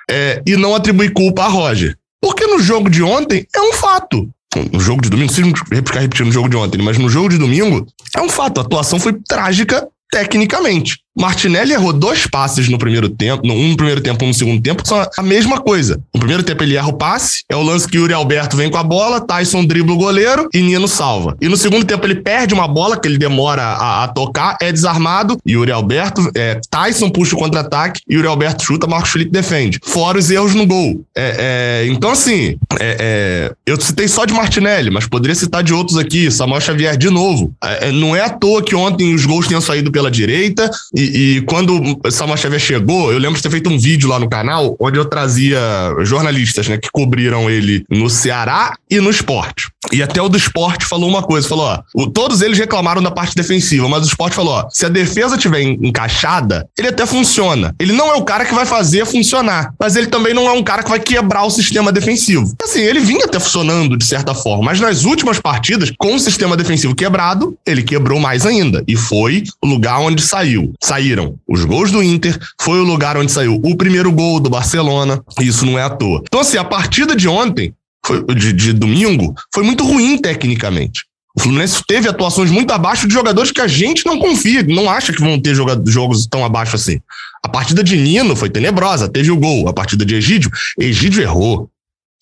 É, 0.10 0.42
e 0.46 0.56
não 0.56 0.76
atribuir 0.76 1.12
culpa 1.14 1.44
a 1.44 1.48
Roger. 1.48 1.98
Porque 2.22 2.46
no 2.46 2.60
jogo 2.60 2.90
de 2.90 3.02
ontem 3.02 3.48
é 3.56 3.62
um 3.62 3.74
fato 3.74 4.30
no 4.72 4.80
jogo 4.80 5.02
de 5.02 5.10
domingo, 5.10 5.32
sei 5.32 5.46
ficar 5.86 6.02
repetindo 6.02 6.30
o 6.30 6.32
jogo 6.32 6.50
de 6.50 6.58
ontem, 6.58 6.82
mas 6.82 6.98
no 6.98 7.10
jogo 7.10 7.30
de 7.30 7.38
domingo, 7.38 7.86
é 8.16 8.22
um 8.22 8.30
fato, 8.30 8.60
a 8.60 8.64
atuação 8.64 9.00
foi 9.00 9.14
trágica 9.14 9.88
tecnicamente. 10.12 11.00
Martinelli 11.18 11.74
errou 11.74 11.92
dois 11.92 12.26
passes 12.26 12.70
no 12.70 12.78
primeiro 12.78 13.10
tempo, 13.10 13.46
um 13.46 13.70
no 13.70 13.76
primeiro 13.76 14.02
tempo, 14.02 14.24
um 14.24 14.30
no 14.30 14.34
segundo 14.34 14.62
tempo, 14.62 14.82
que 14.82 14.88
são 14.88 15.06
a 15.18 15.22
mesma 15.22 15.60
coisa. 15.60 16.00
No 16.14 16.20
primeiro 16.20 16.44
tempo 16.44 16.64
ele 16.64 16.76
erra 16.76 16.88
o 16.88 16.94
passe, 16.94 17.44
é 17.50 17.56
o 17.56 17.62
lance 17.62 17.88
que 17.88 17.98
Yuri 17.98 18.14
Alberto 18.14 18.56
vem 18.56 18.70
com 18.70 18.78
a 18.78 18.84
bola, 18.84 19.20
Tyson 19.20 19.66
dribla 19.66 19.94
o 19.94 19.98
goleiro 19.98 20.48
e 20.54 20.62
Nino 20.62 20.88
salva. 20.88 21.36
E 21.42 21.50
no 21.50 21.58
segundo 21.58 21.86
tempo 21.86 22.06
ele 22.06 22.16
perde 22.16 22.54
uma 22.54 22.68
bola 22.68 23.00
que 23.00 23.08
ele 23.08 23.18
demora 23.18 23.62
a, 23.62 24.04
a 24.04 24.08
tocar, 24.08 24.58
é 24.62 24.72
desarmado, 24.72 25.38
Yuri 25.48 25.72
Alberto, 25.72 26.30
é, 26.36 26.60
Tyson 26.70 27.10
puxa 27.10 27.36
o 27.36 27.40
contra-ataque, 27.40 28.02
Yuri 28.10 28.28
Alberto 28.28 28.64
chuta, 28.64 28.88
Marcos 28.88 29.12
Felipe 29.12 29.32
defende. 29.32 29.80
Fora 29.84 30.18
os 30.18 30.32
erros 30.32 30.56
no 30.56 30.66
gol. 30.66 31.04
É, 31.16 31.84
é, 31.84 31.88
então 31.88 32.12
assim, 32.12 32.56
é, 32.80 32.98
é, 33.00 33.54
eu 33.66 33.80
citei 33.80 34.08
só 34.08 34.24
de 34.24 34.34
Martinelli, 34.34 34.90
mas 34.90 35.08
poderia 35.08 35.36
citar 35.36 35.62
de 35.62 35.74
outros 35.74 35.98
aqui, 35.98 36.32
Samuel 36.32 36.62
Xavier 36.62 36.96
de 36.96 37.10
novo. 37.10 37.54
É, 37.62 37.92
não 37.92 38.16
é 38.16 38.22
à 38.22 38.30
toa 38.30 38.64
que 38.64 38.76
ontem 38.76 39.14
os 39.14 39.26
gols 39.26 39.48
tenham 39.48 39.62
saído 39.62 39.92
pela 39.92 40.10
direita 40.10 40.70
e, 40.96 41.11
e 41.14 41.42
quando 41.42 42.00
o 42.04 42.12
Samuel 42.12 42.38
Xavier 42.38 42.60
chegou, 42.60 43.12
eu 43.12 43.20
lembro 43.20 43.38
de 43.38 43.44
ter 43.44 43.50
feito 43.50 43.70
um 43.70 43.78
vídeo 43.78 44.10
lá 44.10 44.20
no 44.20 44.30
canal 44.30 44.76
onde 44.80 44.98
eu 44.98 45.06
trazia 45.06 45.60
jornalistas, 46.04 46.68
né, 46.68 46.78
que 46.78 46.90
cobriram 46.92 47.50
ele 47.50 47.84
no 47.90 48.10
Ceará 48.10 48.76
e 48.90 49.00
no 49.00 49.10
esporte. 49.10 49.70
E 49.92 50.02
até 50.02 50.22
o 50.22 50.30
do 50.30 50.38
esporte 50.38 50.86
falou 50.86 51.10
uma 51.10 51.24
coisa: 51.24 51.48
falou, 51.48 51.66
ó, 51.66 52.06
todos 52.08 52.42
eles 52.42 52.58
reclamaram 52.58 53.02
da 53.02 53.12
parte 53.12 53.36
defensiva, 53.36 53.88
mas 53.90 54.04
o 54.04 54.08
esporte 54.08 54.36
falou: 54.36 54.54
ó, 54.54 54.68
se 54.70 54.86
a 54.86 54.90
defesa 54.90 55.38
tiver 55.38 55.62
encaixada, 55.62 56.68
ele 56.78 56.90
até 56.90 57.06
funciona. 57.06 57.76
Ele 57.80 57.92
não 57.92 58.10
é 58.10 58.16
o 58.16 58.24
cara 58.24 58.46
que 58.46 58.54
vai 58.54 58.66
fazer 58.66 59.06
funcionar, 59.06 59.74
mas 59.80 59.96
ele 59.96 60.08
também 60.08 60.34
não 60.34 60.48
é 60.48 60.52
um 60.52 60.64
cara 60.64 60.84
que 60.84 60.90
vai 60.90 61.00
quebrar 61.00 61.44
o 61.44 61.50
sistema 61.50 61.92
defensivo. 61.92 62.54
Assim, 62.62 62.82
ele 62.82 63.00
vinha 63.00 63.26
até 63.26 63.40
funcionando 63.40 63.98
de 63.98 64.06
certa 64.06 64.34
forma, 64.34 64.66
mas 64.66 64.80
nas 64.80 65.04
últimas 65.04 65.40
partidas, 65.40 65.92
com 65.98 66.16
o 66.16 66.20
sistema 66.20 66.56
defensivo 66.56 66.96
quebrado, 66.96 67.58
ele 67.66 67.82
quebrou 67.82 68.20
mais 68.20 68.46
ainda. 68.46 68.84
E 68.88 68.96
foi 68.96 69.44
o 69.62 69.68
lugar 69.68 70.00
onde 70.00 70.22
saiu. 70.22 70.74
Saíram 70.92 71.40
os 71.48 71.64
gols 71.64 71.90
do 71.90 72.04
Inter, 72.04 72.38
foi 72.60 72.82
o 72.82 72.84
lugar 72.84 73.16
onde 73.16 73.32
saiu 73.32 73.62
o 73.64 73.78
primeiro 73.78 74.12
gol 74.12 74.42
do 74.42 74.50
Barcelona. 74.50 75.24
E 75.40 75.48
isso 75.48 75.66
não 75.66 75.80
é 75.80 75.84
à 75.84 75.90
toa. 75.90 76.22
Então, 76.28 76.42
assim, 76.42 76.58
a 76.58 76.66
partida 76.66 77.16
de 77.16 77.30
ontem 77.30 77.74
foi, 78.06 78.22
de, 78.36 78.52
de 78.52 78.74
domingo 78.74 79.34
foi 79.54 79.64
muito 79.64 79.86
ruim 79.86 80.18
tecnicamente. 80.18 81.06
O 81.34 81.42
Fluminense 81.42 81.82
teve 81.88 82.10
atuações 82.10 82.52
muito 82.52 82.72
abaixo 82.72 83.08
de 83.08 83.14
jogadores 83.14 83.54
que 83.54 83.62
a 83.62 83.68
gente 83.68 84.06
não 84.06 84.20
confia, 84.20 84.64
não 84.64 84.90
acha 84.90 85.14
que 85.14 85.22
vão 85.22 85.40
ter 85.40 85.56
jogos 85.86 86.28
tão 86.28 86.44
abaixo 86.44 86.76
assim. 86.76 87.00
A 87.42 87.48
partida 87.48 87.82
de 87.82 87.96
Nino 87.96 88.36
foi 88.36 88.50
tenebrosa, 88.50 89.08
teve 89.08 89.32
o 89.32 89.38
gol. 89.38 89.70
A 89.70 89.74
partida 89.74 90.06
de 90.06 90.16
Egídio, 90.16 90.52
Egídio 90.78 91.24
errou. 91.24 91.70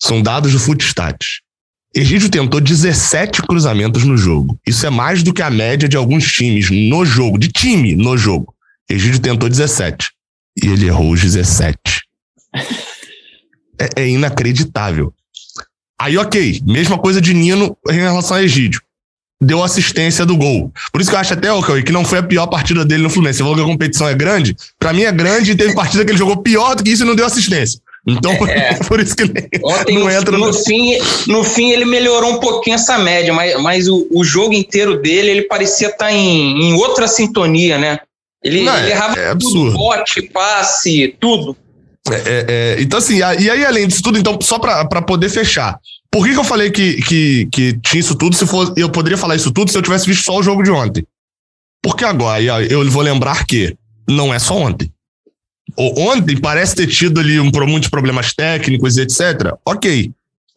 São 0.00 0.22
dados 0.22 0.52
do 0.52 0.60
Footstat. 0.60 1.18
Egídio 1.92 2.30
tentou 2.30 2.60
17 2.60 3.42
cruzamentos 3.42 4.04
no 4.04 4.16
jogo. 4.16 4.56
Isso 4.64 4.86
é 4.86 4.90
mais 4.90 5.24
do 5.24 5.34
que 5.34 5.42
a 5.42 5.50
média 5.50 5.88
de 5.88 5.96
alguns 5.96 6.30
times 6.30 6.70
no 6.70 7.04
jogo, 7.04 7.36
de 7.36 7.48
time 7.48 7.96
no 7.96 8.16
jogo. 8.16 8.54
Egídio 8.90 9.20
tentou 9.20 9.48
17. 9.48 10.10
E 10.62 10.66
ele 10.66 10.86
errou 10.86 11.12
os 11.12 11.20
17. 11.20 11.76
é, 13.78 14.02
é 14.02 14.08
inacreditável. 14.08 15.12
Aí, 15.98 16.16
ok, 16.16 16.60
mesma 16.66 16.98
coisa 16.98 17.20
de 17.20 17.32
Nino 17.32 17.76
em 17.88 17.94
relação 17.94 18.36
a 18.36 18.42
Egídio. 18.42 18.80
Deu 19.42 19.62
assistência 19.62 20.26
do 20.26 20.36
gol. 20.36 20.70
Por 20.92 21.00
isso 21.00 21.08
que 21.08 21.16
eu 21.16 21.20
acho 21.20 21.32
até, 21.32 21.50
okay, 21.52 21.82
que 21.82 21.92
não 21.92 22.04
foi 22.04 22.18
a 22.18 22.22
pior 22.22 22.46
partida 22.46 22.84
dele 22.84 23.02
no 23.02 23.10
Fluminense. 23.10 23.38
Você 23.38 23.42
falou 23.42 23.56
que 23.56 23.62
a 23.62 23.66
competição 23.66 24.08
é 24.08 24.14
grande. 24.14 24.54
Para 24.78 24.92
mim 24.92 25.02
é 25.02 25.12
grande 25.12 25.52
e 25.52 25.56
teve 25.56 25.74
partida 25.74 26.04
que 26.04 26.10
ele 26.10 26.18
jogou 26.18 26.38
pior 26.38 26.74
do 26.74 26.82
que 26.82 26.90
isso 26.90 27.04
e 27.04 27.06
não 27.06 27.14
deu 27.14 27.24
assistência. 27.24 27.80
Então, 28.06 28.32
é, 28.46 28.74
por 28.84 29.00
isso 29.00 29.14
que 29.14 29.24
ontem 29.62 29.98
não 29.98 30.10
entra 30.10 30.36
no, 30.36 30.46
no, 30.46 30.52
fim. 30.52 30.98
No 31.26 31.44
fim, 31.44 31.70
ele 31.70 31.84
melhorou 31.84 32.32
um 32.32 32.40
pouquinho 32.40 32.74
essa 32.74 32.98
média, 32.98 33.32
mas, 33.32 33.60
mas 33.62 33.88
o, 33.88 34.06
o 34.10 34.24
jogo 34.24 34.52
inteiro 34.52 35.00
dele, 35.00 35.30
ele 35.30 35.42
parecia 35.42 35.88
estar 35.88 36.06
tá 36.06 36.12
em, 36.12 36.70
em 36.70 36.72
outra 36.74 37.06
sintonia, 37.06 37.78
né? 37.78 38.00
Ele, 38.42 38.62
não, 38.62 38.76
ele 38.76 38.90
errava 38.90 39.18
é, 39.18 39.30
é 39.30 39.34
tudo, 39.34 39.72
bote, 39.72 40.22
passe, 40.22 41.14
tudo. 41.20 41.56
É, 42.10 42.14
é, 42.14 42.46
é, 42.48 42.76
então, 42.80 42.98
assim, 42.98 43.18
e 43.18 43.22
aí, 43.22 43.64
além 43.64 43.86
disso 43.86 44.02
tudo, 44.02 44.18
então, 44.18 44.38
só 44.40 44.58
para 44.58 45.02
poder 45.02 45.28
fechar, 45.28 45.78
por 46.10 46.24
que, 46.24 46.32
que 46.32 46.38
eu 46.38 46.44
falei 46.44 46.70
que, 46.70 47.02
que, 47.02 47.48
que 47.52 47.78
tinha 47.80 48.00
isso 48.00 48.14
tudo? 48.14 48.34
Se 48.34 48.46
for, 48.46 48.72
eu 48.76 48.90
poderia 48.90 49.18
falar 49.18 49.36
isso 49.36 49.52
tudo 49.52 49.70
se 49.70 49.76
eu 49.76 49.82
tivesse 49.82 50.06
visto 50.06 50.24
só 50.24 50.38
o 50.38 50.42
jogo 50.42 50.62
de 50.62 50.70
ontem. 50.70 51.06
Porque 51.82 52.04
agora 52.04 52.42
eu 52.64 52.88
vou 52.90 53.02
lembrar 53.02 53.46
que 53.46 53.76
não 54.08 54.32
é 54.32 54.38
só 54.38 54.56
ontem. 54.56 54.90
Ontem 55.76 56.36
parece 56.36 56.74
ter 56.74 56.88
tido 56.88 57.20
ali 57.20 57.38
um, 57.38 57.50
muitos 57.68 57.88
problemas 57.88 58.34
técnicos 58.34 58.96
e 58.96 59.02
etc. 59.02 59.54
Ok. 59.64 60.10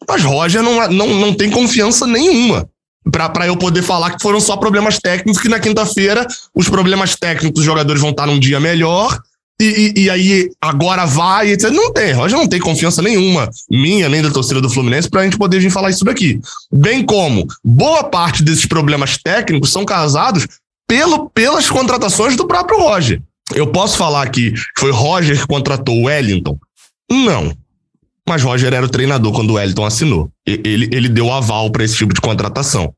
Mas 0.08 0.22
Roger 0.22 0.62
não, 0.62 0.88
não, 0.90 1.06
não 1.06 1.34
tem 1.34 1.50
confiança 1.50 2.06
nenhuma 2.06 2.68
para 3.10 3.46
eu 3.46 3.56
poder 3.56 3.82
falar 3.82 4.12
que 4.12 4.22
foram 4.22 4.40
só 4.40 4.56
problemas 4.56 4.98
técnicos, 4.98 5.40
que 5.40 5.48
na 5.48 5.60
quinta-feira 5.60 6.26
os 6.54 6.68
problemas 6.68 7.14
técnicos 7.16 7.56
dos 7.56 7.64
jogadores 7.64 8.00
vão 8.00 8.10
estar 8.10 8.26
num 8.26 8.38
dia 8.38 8.58
melhor 8.58 9.18
e, 9.60 9.92
e, 9.96 10.00
e, 10.02 10.10
aí 10.10 10.50
agora 10.60 11.06
vai, 11.06 11.52
etc. 11.52 11.70
Não 11.70 11.92
tem, 11.92 12.12
Roger 12.12 12.36
não 12.36 12.48
tem 12.48 12.58
confiança 12.58 13.00
nenhuma, 13.00 13.48
minha, 13.70 14.08
nem 14.08 14.20
da 14.20 14.30
torcida 14.30 14.60
do 14.60 14.68
Fluminense, 14.68 15.08
pra 15.08 15.22
gente 15.22 15.38
poder 15.38 15.60
vir 15.60 15.70
falar 15.70 15.90
isso 15.90 16.04
daqui. 16.04 16.40
Bem 16.72 17.04
como 17.04 17.46
boa 17.62 18.02
parte 18.04 18.42
desses 18.42 18.66
problemas 18.66 19.16
técnicos 19.16 19.70
são 19.70 19.84
causados 19.84 20.48
pelo, 20.88 21.30
pelas 21.30 21.70
contratações 21.70 22.36
do 22.36 22.46
próprio 22.46 22.80
Roger. 22.80 23.22
Eu 23.54 23.68
posso 23.68 23.96
falar 23.96 24.28
que 24.28 24.52
foi 24.76 24.90
Roger 24.90 25.40
que 25.40 25.46
contratou 25.46 25.98
o 25.98 26.04
Wellington? 26.04 26.58
Não. 27.10 27.56
Mas 28.28 28.42
Roger 28.42 28.72
era 28.72 28.86
o 28.86 28.88
treinador 28.88 29.32
quando 29.32 29.50
o 29.50 29.54
Wellington 29.54 29.84
assinou. 29.84 30.30
Ele, 30.46 30.88
ele 30.92 31.08
deu 31.08 31.30
aval 31.32 31.70
para 31.70 31.84
esse 31.84 31.96
tipo 31.96 32.14
de 32.14 32.20
contratação. 32.20 32.92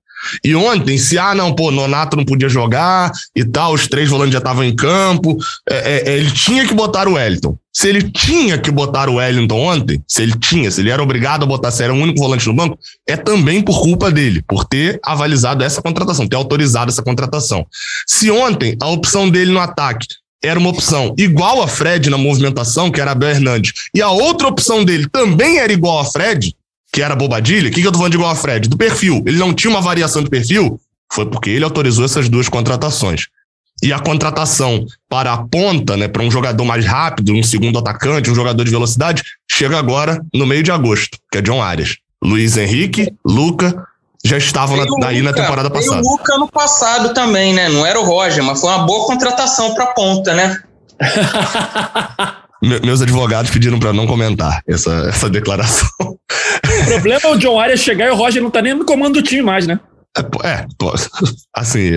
E 0.45 0.55
ontem, 0.55 0.97
se, 0.99 1.19
ah, 1.19 1.35
não, 1.35 1.55
pô, 1.55 1.71
Nonato 1.71 2.17
não 2.17 2.25
podia 2.25 2.49
jogar 2.49 3.13
e 3.35 3.45
tal, 3.45 3.75
os 3.75 3.87
três 3.87 4.09
volantes 4.09 4.33
já 4.33 4.39
estavam 4.39 4.65
em 4.65 4.75
campo, 4.75 5.37
é, 5.69 5.77
é, 5.77 6.09
é, 6.09 6.17
ele 6.17 6.31
tinha 6.31 6.67
que 6.67 6.75
botar 6.75 7.07
o 7.07 7.15
Wellington. 7.15 7.57
Se 7.73 7.89
ele 7.89 8.11
tinha 8.11 8.57
que 8.57 8.71
botar 8.71 9.09
o 9.09 9.17
Wellington 9.17 9.59
ontem, 9.61 10.03
se 10.09 10.23
ele 10.23 10.33
tinha, 10.39 10.71
se 10.71 10.81
ele 10.81 10.91
era 10.91 11.03
obrigado 11.03 11.43
a 11.43 11.47
botar, 11.47 11.71
se 11.71 11.83
era 11.83 11.93
o 11.93 11.97
único 11.97 12.19
volante 12.19 12.47
no 12.47 12.55
banco, 12.55 12.79
é 13.07 13.17
também 13.17 13.61
por 13.61 13.81
culpa 13.83 14.11
dele, 14.11 14.43
por 14.49 14.65
ter 14.65 14.99
avalizado 15.05 15.63
essa 15.63 15.83
contratação, 15.83 16.27
ter 16.27 16.37
autorizado 16.37 16.91
essa 16.91 17.03
contratação. 17.03 17.67
Se 18.07 18.31
ontem 18.31 18.77
a 18.81 18.89
opção 18.89 19.29
dele 19.29 19.53
no 19.53 19.61
ataque 19.61 20.07
era 20.47 20.59
uma 20.59 20.71
opção 20.71 21.15
igual 21.19 21.63
a 21.63 21.69
Fred 21.69 22.09
na 22.09 22.19
movimentação, 22.19 22.91
que 22.91 23.01
era 23.01 23.13
Abel 23.13 23.31
Hernandes, 23.31 23.73
e 23.95 24.01
a 24.01 24.11
outra 24.11 24.49
opção 24.49 24.85
dele 24.85 25.09
também 25.11 25.59
era 25.59 25.73
igual 25.73 25.99
a 25.99 26.05
Fred, 26.05 26.55
que 26.93 27.03
era 27.03 27.17
Bobadilha, 27.17 27.69
o 27.69 27.73
que, 27.73 27.81
que 27.81 27.87
eu 27.87 27.93
tô 27.93 27.99
falando 27.99 28.13
de 28.13 28.17
igual 28.17 28.31
a 28.31 28.37
Fred? 28.37 28.69
Do 28.69 28.77
perfil. 28.77 29.23
Ele 29.27 29.37
não 29.37 29.53
tinha 29.53 29.71
uma 29.71 29.83
variação 29.83 30.23
de 30.23 30.31
perfil? 30.31 30.81
Foi 31.13 31.27
porque 31.27 31.51
ele 31.51 31.65
autorizou 31.65 32.05
essas 32.05 32.29
duas 32.29 32.49
contratações. 32.49 33.27
E 33.83 33.93
a 33.93 33.99
contratação 33.99 34.87
para 35.09 35.33
a 35.33 35.39
ponta, 35.39 35.97
né, 35.97 36.09
para 36.09 36.23
um 36.23 36.31
jogador 36.31 36.65
mais 36.65 36.87
rápido, 36.87 37.35
um 37.35 37.43
segundo 37.43 37.79
atacante, 37.79 38.31
um 38.31 38.35
jogador 38.35 38.65
de 38.65 38.71
velocidade, 38.71 39.23
chega 39.51 39.79
agora 39.79 40.25
no 40.33 40.47
meio 40.47 40.63
de 40.63 40.71
agosto, 40.71 41.19
que 41.31 41.39
é 41.39 41.43
John 41.43 41.63
Arias. 41.63 41.97
Luiz 42.25 42.57
Henrique, 42.57 43.13
Luca, 43.25 43.87
já 44.27 44.37
estavam 44.37 44.77
na, 44.77 44.85
daí 45.01 45.21
Luca, 45.21 45.31
na 45.31 45.43
temporada 45.43 45.71
passada. 45.71 46.03
E 46.03 46.07
o 46.07 46.11
Luca 46.11 46.37
no 46.37 46.49
passado 46.49 47.15
também, 47.15 47.55
né? 47.55 47.69
Não 47.69 47.87
era 47.87 47.99
o 47.99 48.05
Roger, 48.05 48.43
mas 48.43 48.61
foi 48.61 48.71
uma 48.71 48.85
boa 48.85 49.07
contratação 49.07 49.75
para 49.75 49.85
a 49.85 49.89
ponta, 49.89 50.35
né? 50.35 50.59
meus 52.63 53.03
advogados 53.03 53.51
pediram 53.51 53.79
para 53.79 53.93
não 53.93 54.07
comentar 54.07 54.61
essa, 54.67 54.91
essa 55.09 55.31
declaração. 55.31 55.89
O 56.01 56.85
problema 56.87 57.21
é 57.23 57.29
o 57.29 57.37
John 57.37 57.61
Arias 57.61 57.81
chegar 57.81 58.09
e 58.09 58.11
o 58.11 58.17
Roger 58.17 58.43
não 58.43 58.51
tá 58.51 58.61
nem 58.61 58.75
no 58.75 58.85
comando 58.85 59.15
do 59.15 59.23
time 59.23 59.43
mais, 59.43 59.67
né? 59.67 59.79
É, 60.17 60.49
é 60.49 60.67
assim, 61.55 61.91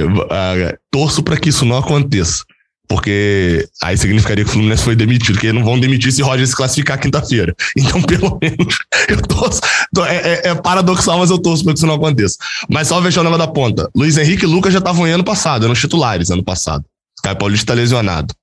torço 0.91 1.23
para 1.23 1.37
que 1.37 1.49
isso 1.49 1.65
não 1.65 1.77
aconteça. 1.77 2.43
Porque 2.89 3.69
aí 3.83 3.95
significaria 3.95 4.43
que 4.43 4.49
o 4.49 4.53
Fluminense 4.53 4.83
foi 4.83 4.95
demitido, 4.95 5.37
que 5.37 5.53
não 5.53 5.63
vão 5.63 5.79
demitir 5.79 6.11
se 6.11 6.23
Roger 6.23 6.47
se 6.47 6.55
classificar 6.55 6.99
quinta-feira. 6.99 7.55
Então, 7.77 8.01
pelo 8.03 8.39
menos, 8.41 8.77
eu 9.07 9.21
torço. 9.21 9.61
É, 10.07 10.15
é, 10.15 10.47
é, 10.49 10.55
paradoxal, 10.55 11.19
mas 11.19 11.29
eu 11.29 11.37
torço 11.37 11.63
para 11.63 11.73
que 11.73 11.79
isso 11.79 11.85
não 11.85 11.93
aconteça. 11.93 12.35
Mas 12.67 12.87
só 12.87 12.97
o 12.97 13.01
negócio 13.01 13.37
da 13.37 13.47
ponta. 13.47 13.87
Luiz 13.95 14.17
Henrique 14.17 14.43
e 14.43 14.47
Lucas 14.47 14.73
já 14.73 14.79
estavam 14.79 15.07
em 15.07 15.11
ano 15.11 15.23
passado, 15.23 15.65
eram 15.65 15.75
titulares 15.75 16.31
ano 16.31 16.43
passado. 16.43 16.83
Caio 17.23 17.37
Paulista 17.37 17.63
está 17.63 17.73
lesionado. 17.75 18.33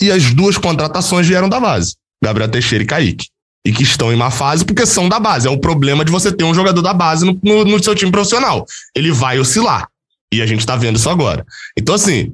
E 0.00 0.10
as 0.10 0.32
duas 0.32 0.56
contratações 0.56 1.28
vieram 1.28 1.50
da 1.50 1.60
base, 1.60 1.94
Gabriel 2.24 2.48
Teixeira 2.48 2.82
e 2.82 2.86
Kaique. 2.86 3.26
E 3.64 3.72
que 3.72 3.82
estão 3.82 4.10
em 4.10 4.16
má 4.16 4.30
fase 4.30 4.64
porque 4.64 4.86
são 4.86 5.06
da 5.06 5.20
base. 5.20 5.46
É 5.46 5.50
o 5.50 5.58
problema 5.58 6.02
de 6.02 6.10
você 6.10 6.32
ter 6.32 6.44
um 6.44 6.54
jogador 6.54 6.80
da 6.80 6.94
base 6.94 7.26
no, 7.26 7.38
no, 7.42 7.64
no 7.64 7.82
seu 7.82 7.94
time 7.94 8.10
profissional. 8.10 8.64
Ele 8.96 9.12
vai 9.12 9.38
oscilar. 9.38 9.86
E 10.32 10.40
a 10.40 10.46
gente 10.46 10.60
está 10.60 10.76
vendo 10.76 10.96
isso 10.96 11.10
agora. 11.10 11.44
Então, 11.78 11.94
assim, 11.94 12.32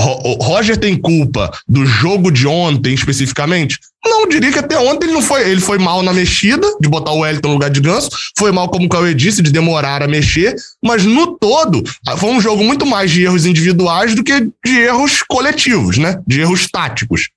Roger 0.00 0.76
tem 0.76 0.96
culpa 0.96 1.50
do 1.68 1.84
jogo 1.84 2.30
de 2.30 2.46
ontem 2.46 2.94
especificamente? 2.94 3.78
Não, 4.04 4.26
diria 4.26 4.50
que 4.50 4.58
até 4.58 4.78
ontem 4.78 5.06
ele 5.06 5.12
não 5.12 5.22
foi. 5.22 5.48
Ele 5.48 5.60
foi 5.60 5.78
mal 5.78 6.02
na 6.02 6.12
mexida, 6.12 6.66
de 6.80 6.88
botar 6.88 7.12
o 7.12 7.20
Wellington 7.20 7.48
no 7.48 7.54
lugar 7.54 7.70
de 7.70 7.80
ganso, 7.80 8.10
foi 8.38 8.50
mal, 8.50 8.68
como 8.68 8.86
o 8.86 8.88
Cauê 8.88 9.14
disse, 9.14 9.42
de 9.42 9.50
demorar 9.52 10.02
a 10.02 10.08
mexer, 10.08 10.54
mas 10.82 11.04
no 11.04 11.38
todo, 11.38 11.82
foi 12.16 12.30
um 12.30 12.40
jogo 12.40 12.64
muito 12.64 12.86
mais 12.86 13.10
de 13.10 13.22
erros 13.22 13.44
individuais 13.44 14.14
do 14.14 14.24
que 14.24 14.40
de 14.64 14.78
erros 14.78 15.22
coletivos, 15.22 15.98
né? 15.98 16.20
De 16.26 16.40
erros 16.40 16.66
táticos. 16.66 17.28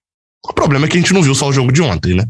O 0.47 0.53
problema 0.53 0.85
é 0.85 0.89
que 0.89 0.97
a 0.97 0.99
gente 0.99 1.13
não 1.13 1.21
viu 1.21 1.35
só 1.35 1.47
o 1.47 1.53
jogo 1.53 1.71
de 1.71 1.81
ontem, 1.81 2.15
né? 2.15 2.25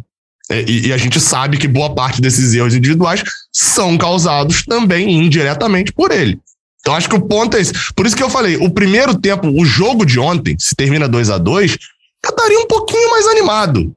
É, 0.50 0.62
e, 0.68 0.88
e 0.88 0.94
a 0.94 0.98
gente 0.98 1.20
sabe 1.20 1.58
que 1.58 1.68
boa 1.68 1.94
parte 1.94 2.22
desses 2.22 2.54
erros 2.54 2.76
individuais 2.76 3.24
são 3.52 3.98
causados 3.98 4.64
também 4.64 5.10
indiretamente 5.12 5.92
por 5.92 6.12
ele. 6.12 6.40
Então 6.84 6.96
acho 6.96 7.08
que 7.08 7.16
o 7.16 7.22
ponto 7.22 7.56
é 7.56 7.62
esse. 7.62 7.72
Por 7.96 8.06
isso 8.06 8.16
que 8.16 8.22
eu 8.22 8.30
falei, 8.30 8.58
o 8.58 8.70
primeiro 8.70 9.18
tempo, 9.18 9.48
o 9.48 9.64
jogo 9.64 10.06
de 10.06 10.20
ontem, 10.20 10.58
se 10.60 10.76
termina 10.76 11.08
2 11.08 11.30
a 11.30 11.38
2 11.38 11.78
eu 12.26 12.30
estaria 12.30 12.60
um 12.60 12.68
pouquinho 12.68 13.10
mais 13.10 13.28
animado. 13.28 13.94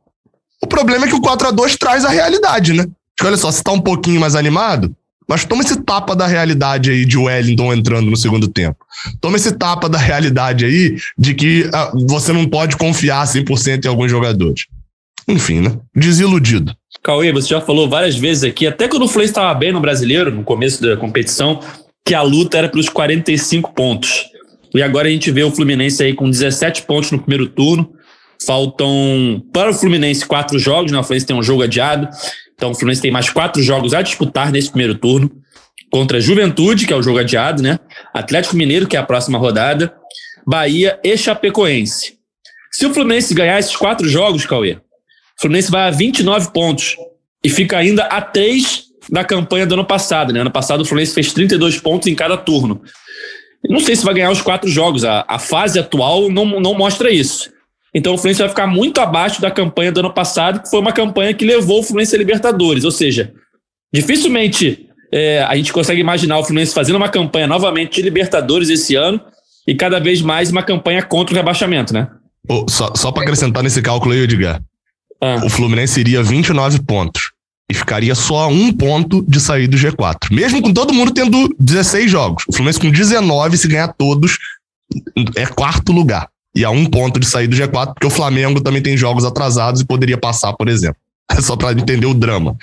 O 0.63 0.67
problema 0.67 1.05
é 1.05 1.09
que 1.09 1.15
o 1.15 1.21
4 1.21 1.49
a 1.49 1.51
2 1.51 1.77
traz 1.77 2.05
a 2.05 2.09
realidade, 2.09 2.73
né? 2.73 2.85
Olha 3.23 3.37
só, 3.37 3.51
você 3.51 3.63
tá 3.63 3.73
um 3.73 3.81
pouquinho 3.81 4.21
mais 4.21 4.35
animado, 4.35 4.95
mas 5.29 5.45
toma 5.45 5.63
esse 5.63 5.81
tapa 5.83 6.15
da 6.15 6.27
realidade 6.27 6.91
aí 6.91 7.05
de 7.05 7.17
Wellington 7.17 7.73
entrando 7.73 8.11
no 8.11 8.17
segundo 8.17 8.49
tempo. 8.49 8.79
Toma 9.21 9.37
esse 9.37 9.53
tapa 9.53 9.89
da 9.89 9.99
realidade 9.99 10.65
aí 10.65 10.97
de 11.17 11.35
que 11.35 11.69
ah, 11.73 11.93
você 12.09 12.33
não 12.33 12.47
pode 12.47 12.77
confiar 12.77 13.25
100% 13.27 13.85
em 13.85 13.89
alguns 13.89 14.11
jogadores. 14.11 14.67
Enfim, 15.29 15.61
né? 15.61 15.77
Desiludido. 15.95 16.75
Cauê, 17.03 17.33
você 17.33 17.49
já 17.49 17.61
falou 17.61 17.89
várias 17.89 18.17
vezes 18.17 18.45
aqui, 18.45 18.67
até 18.67 18.89
quando 18.89 19.03
o 19.03 19.09
Fluminense 19.09 19.33
estava 19.33 19.55
bem 19.55 19.73
no 19.73 19.81
brasileiro, 19.81 20.33
no 20.33 20.43
começo 20.43 20.83
da 20.83 20.97
competição, 20.97 21.61
que 22.07 22.15
a 22.15 22.23
luta 22.23 22.57
era 22.57 22.69
pelos 22.69 22.89
45 22.89 23.75
pontos. 23.75 24.27
E 24.73 24.81
agora 24.81 25.09
a 25.09 25.11
gente 25.11 25.29
vê 25.33 25.43
o 25.43 25.51
Fluminense 25.51 26.01
aí 26.05 26.15
com 26.15 26.31
17 26.31 26.83
pontos 26.83 27.11
no 27.11 27.19
primeiro 27.19 27.49
turno. 27.49 27.93
Faltam 28.47 29.43
para 29.53 29.71
o 29.71 29.75
Fluminense 29.75 30.25
quatro 30.25 30.57
jogos, 30.57 30.93
né? 30.93 30.99
O 30.99 31.03
Fluminense 31.03 31.27
tem 31.27 31.37
um 31.37 31.43
jogo 31.43 31.65
adiado. 31.65 32.09
Então 32.55 32.71
o 32.71 32.75
Fluminense 32.75 33.03
tem 33.03 33.11
mais 33.11 33.29
quatro 33.29 33.61
jogos 33.61 33.93
a 33.93 34.03
disputar 34.03 34.53
nesse 34.53 34.71
primeiro 34.71 34.95
turno. 34.95 35.33
Contra 35.91 36.21
Juventude, 36.21 36.87
que 36.87 36.93
é 36.93 36.97
o 36.97 37.03
jogo 37.03 37.19
adiado, 37.19 37.61
né? 37.61 37.81
Atlético 38.15 38.55
Mineiro, 38.55 38.87
que 38.87 38.97
é 38.97 39.01
a 39.01 39.05
próxima 39.05 39.37
rodada. 39.37 39.93
Bahia 40.47 41.01
e 41.03 41.17
Chapecoense. 41.17 42.19
Se 42.71 42.87
o 42.87 42.95
Fluminense 42.95 43.35
ganhar 43.35 43.59
esses 43.59 43.75
quatro 43.75 44.09
jogos, 44.09 44.47
Cauê, 44.47 44.75
o 44.75 45.41
Fluminense 45.41 45.73
vai 45.73 45.89
a 45.89 45.91
29 45.91 46.53
pontos 46.53 46.97
e 47.43 47.51
fica 47.51 47.79
ainda 47.79 48.05
a 48.05 48.21
três 48.21 48.86
da 49.11 49.25
campanha 49.25 49.67
do 49.67 49.75
ano 49.75 49.85
passado. 49.85 50.33
Né? 50.33 50.41
Ano 50.41 50.51
passado 50.51 50.81
o 50.81 50.85
Fluminense 50.85 51.15
fez 51.15 51.33
32 51.33 51.79
pontos 51.79 52.09
em 52.09 52.15
cada 52.15 52.37
turno. 52.37 52.83
Não 53.69 53.81
sei 53.81 53.97
se 53.97 54.05
vai 54.05 54.15
ganhar 54.15 54.31
os 54.31 54.43
quatro 54.43 54.69
jogos. 54.69 55.05
A, 55.05 55.25
a 55.27 55.39
fase 55.39 55.79
atual 55.79 56.31
não, 56.31 56.45
não 56.61 56.75
mostra 56.75 57.11
isso. 57.11 57.51
Então 57.95 58.15
o 58.15 58.19
Fluminense 58.19 58.41
vai 58.41 58.49
ficar 58.49 58.67
muito 58.67 59.01
abaixo 59.01 59.41
da 59.41 59.51
campanha 59.51 59.91
do 59.91 60.01
ano 60.01 60.13
passado, 60.13 60.63
que 60.63 60.71
foi 60.71 60.81
uma 60.81 60.93
campanha 60.93 61.33
que 61.33 61.45
levou 61.45 61.81
o 61.81 61.83
Fluminense 61.83 62.15
a 62.15 62.19
Libertadores. 62.19 62.85
Ou 62.85 62.91
seja, 62.91 63.33
dificilmente 63.93 64.87
é, 65.13 65.43
a 65.43 65.57
gente 65.57 65.73
consegue 65.73 66.01
imaginar 66.01 66.39
o 66.39 66.45
Fluminense 66.45 66.75
fazendo 66.75 66.97
uma 66.97 67.09
campanha 67.09 67.47
novamente 67.47 67.97
de 67.97 68.03
Libertadores 68.03 68.69
esse 68.69 68.95
ano 68.95 69.21
e 69.67 69.75
cada 69.75 69.99
vez 69.99 70.21
mais 70.21 70.51
uma 70.51 70.63
campanha 70.63 71.03
contra 71.03 71.35
o 71.35 71.37
rebaixamento, 71.37 71.93
né? 71.93 72.09
Oh, 72.49 72.67
só 72.69 72.93
só 72.95 73.11
para 73.11 73.23
acrescentar 73.23 73.63
nesse 73.63 73.83
cálculo 73.83 74.13
aí, 74.13 74.21
Edgar. 74.21 74.61
Ah. 75.21 75.41
O 75.45 75.49
Fluminense 75.49 75.99
iria 75.99 76.23
29 76.23 76.83
pontos 76.85 77.26
e 77.71 77.75
ficaria 77.75 78.15
só 78.15 78.45
a 78.45 78.47
um 78.47 78.73
ponto 78.73 79.25
de 79.27 79.41
sair 79.41 79.67
do 79.67 79.77
G4. 79.77 80.31
Mesmo 80.31 80.63
com 80.63 80.73
todo 80.73 80.95
mundo 80.95 81.13
tendo 81.13 81.55
16 81.59 82.11
jogos. 82.11 82.45
O 82.49 82.53
Fluminense 82.53 82.81
com 82.81 82.91
19, 82.91 83.57
se 83.57 83.69
ganhar 83.69 83.89
todos, 83.89 84.39
é 85.35 85.47
quarto 85.47 85.93
lugar. 85.93 86.29
E 86.55 86.65
a 86.65 86.71
um 86.71 86.87
ponto 86.87 87.19
de 87.21 87.27
sair 87.27 87.49
do 87.49 87.57
G4, 87.57 87.93
porque 87.95 88.07
o 88.07 88.11
Flamengo 88.11 88.61
também 88.61 88.81
tem 88.81 88.97
jogos 88.97 89.25
atrasados 89.25 89.81
e 89.81 89.85
poderia 89.85 90.17
passar, 90.17 90.53
por 90.55 90.69
exemplo. 90.69 90.97
É 91.31 91.41
só 91.43 91.57
para 91.57 91.79
entender 91.79 92.07
o 92.07 92.15
drama. 92.15 92.57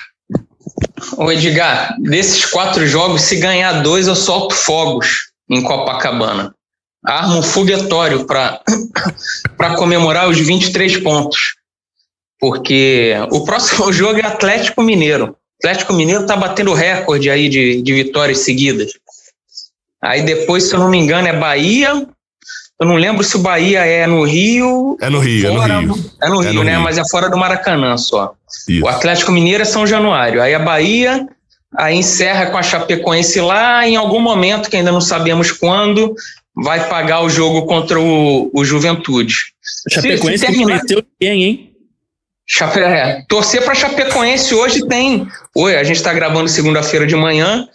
Ô 1.18 1.32
Edgar, 1.32 1.96
desses 2.00 2.46
quatro 2.46 2.88
jogos, 2.88 3.22
se 3.24 3.36
ganhar 3.36 3.82
dois, 3.82 4.08
eu 4.08 4.16
solto 4.16 4.56
fogos 4.56 5.32
em 5.50 5.62
Copacabana. 5.62 6.56
Armo 7.06 7.40
um 7.40 7.44
foguetório 7.44 8.26
para 8.26 8.62
comemorar 9.76 10.30
os 10.30 10.40
23 10.40 10.98
pontos. 11.04 11.56
Porque 12.44 13.14
o 13.32 13.46
próximo 13.46 13.90
jogo 13.94 14.20
é 14.20 14.26
Atlético 14.26 14.84
Mineiro. 14.84 15.34
Atlético 15.64 15.94
Mineiro 15.94 16.24
está 16.24 16.36
batendo 16.36 16.74
recorde 16.74 17.30
aí 17.30 17.48
de, 17.48 17.82
de 17.82 17.94
vitórias 17.94 18.40
seguidas. 18.40 18.92
Aí 20.04 20.24
depois, 20.24 20.66
se 20.66 20.76
eu 20.76 20.80
não 20.82 20.90
me 20.90 20.98
engano, 20.98 21.26
é 21.26 21.32
Bahia. 21.32 22.06
Eu 22.82 22.86
não 22.86 22.96
lembro 22.96 23.24
se 23.24 23.38
o 23.38 23.40
Bahia 23.40 23.86
é 23.86 24.06
no 24.06 24.26
Rio. 24.26 24.98
É 25.00 25.10
no 25.10 25.20
Rio, 25.20 25.56
fora, 25.56 25.74
é 25.74 25.82
no 25.82 25.94
Rio. 25.94 26.12
É 26.22 26.30
no 26.30 26.40
Rio, 26.42 26.50
é 26.50 26.54
no 26.54 26.64
né? 26.66 26.72
Rio. 26.74 26.82
Mas 26.82 26.98
é 26.98 27.04
fora 27.10 27.30
do 27.30 27.38
Maracanã 27.38 27.96
só. 27.96 28.34
Isso. 28.68 28.84
O 28.84 28.90
Atlético 28.90 29.32
Mineiro 29.32 29.62
é 29.62 29.66
São 29.66 29.88
Januário. 29.88 30.42
Aí 30.42 30.54
a 30.54 30.60
Bahia, 30.60 31.26
aí 31.78 31.96
encerra 31.96 32.48
com 32.48 32.58
a 32.58 32.64
Chapecoense 32.64 33.40
lá, 33.40 33.88
em 33.88 33.96
algum 33.96 34.20
momento, 34.20 34.70
que 34.70 34.76
ainda 34.76 34.92
não 34.92 35.00
sabemos 35.00 35.50
quando, 35.50 36.14
vai 36.54 36.90
pagar 36.90 37.22
o 37.22 37.30
jogo 37.30 37.66
contra 37.66 37.98
o, 38.02 38.52
o 38.54 38.66
Juventude. 38.66 39.34
Chapecoense 39.90 40.40
se, 40.40 40.46
se 40.46 40.52
terminar... 40.52 40.82
quem, 41.18 41.44
hein? 41.46 41.73
Chape... 42.48 42.80
É, 42.80 43.24
torcer 43.28 43.64
para 43.64 43.74
Chapecoense 43.74 44.54
hoje 44.54 44.86
tem. 44.88 45.28
Oi, 45.56 45.76
a 45.78 45.84
gente 45.84 45.98
está 45.98 46.14
gravando 46.14 46.50
segunda-feira 46.50 47.06
de 47.08 47.16
manhã. 47.16 47.68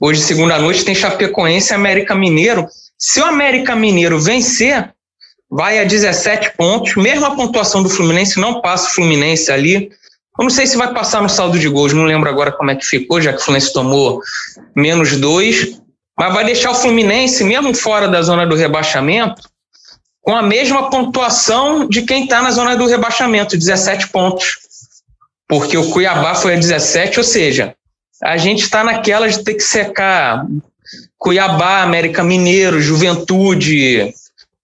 Hoje, 0.00 0.20
segunda 0.20 0.58
noite, 0.58 0.84
tem 0.84 0.94
Chapecoense 0.94 1.72
e 1.72 1.74
América 1.74 2.14
Mineiro. 2.14 2.66
Se 2.98 3.20
o 3.20 3.24
América 3.24 3.74
Mineiro 3.74 4.20
vencer, 4.20 4.92
vai 5.50 5.80
a 5.80 5.84
17 5.84 6.56
pontos. 6.56 6.94
Mesmo 6.94 7.26
a 7.26 7.34
pontuação 7.34 7.82
do 7.82 7.88
Fluminense 7.88 8.40
não 8.40 8.60
passa 8.60 8.88
o 8.88 8.92
Fluminense 8.94 9.50
ali. 9.50 9.90
Eu 10.38 10.44
não 10.44 10.50
sei 10.50 10.66
se 10.66 10.76
vai 10.76 10.94
passar 10.94 11.20
no 11.20 11.28
saldo 11.28 11.58
de 11.58 11.68
gols, 11.68 11.92
não 11.92 12.04
lembro 12.04 12.30
agora 12.30 12.52
como 12.52 12.70
é 12.70 12.76
que 12.76 12.86
ficou, 12.86 13.20
já 13.20 13.32
que 13.32 13.40
o 13.40 13.44
Fluminense 13.44 13.72
tomou 13.72 14.20
menos 14.74 15.16
dois. 15.16 15.78
Mas 16.18 16.32
vai 16.32 16.44
deixar 16.44 16.70
o 16.70 16.74
Fluminense, 16.74 17.42
mesmo 17.44 17.74
fora 17.74 18.08
da 18.08 18.22
zona 18.22 18.46
do 18.46 18.54
rebaixamento, 18.54 19.42
com 20.22 20.34
a 20.34 20.42
mesma 20.42 20.88
pontuação 20.88 21.86
de 21.88 22.02
quem 22.02 22.24
está 22.24 22.40
na 22.40 22.52
zona 22.52 22.76
do 22.76 22.86
rebaixamento, 22.86 23.58
17 23.58 24.08
pontos. 24.08 24.58
Porque 25.48 25.76
o 25.76 25.90
Cuiabá 25.90 26.34
foi 26.34 26.54
a 26.54 26.58
17, 26.58 27.18
ou 27.18 27.24
seja, 27.24 27.74
a 28.22 28.36
gente 28.36 28.62
está 28.62 28.84
naquela 28.84 29.28
de 29.28 29.42
ter 29.42 29.54
que 29.54 29.64
secar 29.64 30.46
Cuiabá, 31.18 31.82
América 31.82 32.22
Mineiro, 32.22 32.80
Juventude 32.80 34.14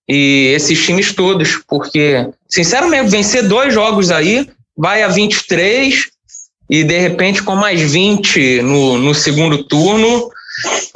e 0.09 0.53
esses 0.55 0.83
times 0.83 1.12
todos, 1.12 1.61
porque, 1.69 2.29
sinceramente, 2.49 3.11
vencer 3.11 3.47
dois 3.47 3.75
jogos 3.75 4.11
aí, 4.11 4.49
vai 4.77 5.03
a 5.03 5.09
23 5.09 6.09
e 6.71 6.85
de 6.85 6.99
repente 6.99 7.43
com 7.43 7.57
mais 7.57 7.81
20 7.81 8.62
no, 8.62 8.97
no 8.97 9.15
segundo 9.15 9.65
turno, 9.65 10.31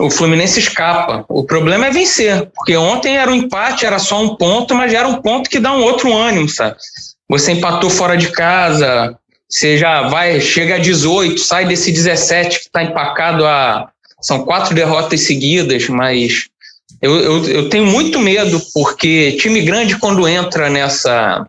o 0.03 0.11
Fluminense 0.11 0.59
escapa. 0.59 1.25
O 1.29 1.45
problema 1.45 1.87
é 1.87 1.91
vencer, 1.91 2.51
porque 2.55 2.77
ontem 2.77 3.17
era 3.17 3.31
um 3.31 3.35
empate, 3.35 3.87
era 3.87 4.01
só 4.01 4.21
um 4.21 4.35
ponto, 4.35 4.75
mas 4.75 4.93
era 4.93 5.07
um 5.07 5.23
ponto 5.23 5.49
que 5.49 5.61
dá 5.61 5.73
um 5.73 5.83
outro 5.83 6.13
ânimo, 6.13 6.49
sabe? 6.49 6.77
Você 7.29 7.53
empatou 7.53 7.89
fora 7.89 8.17
de 8.17 8.31
casa, 8.31 9.17
você 9.49 9.79
já 9.79 10.09
vai, 10.09 10.41
chega 10.41 10.75
a 10.75 10.79
18, 10.79 11.39
sai 11.39 11.67
desse 11.67 11.93
17 11.93 12.59
que 12.59 12.67
está 12.67 12.83
empacado 12.83 13.47
a. 13.47 13.89
São 14.21 14.45
quatro 14.45 14.75
derrotas 14.75 15.23
seguidas, 15.23 15.89
mas 15.89 16.49
eu, 17.01 17.17
eu, 17.19 17.45
eu 17.49 17.69
tenho 17.69 17.87
muito 17.87 18.19
medo, 18.19 18.61
porque 18.73 19.33
time 19.33 19.63
grande, 19.63 19.99
quando 19.99 20.29
entra 20.29 20.71
nessa, 20.71 21.47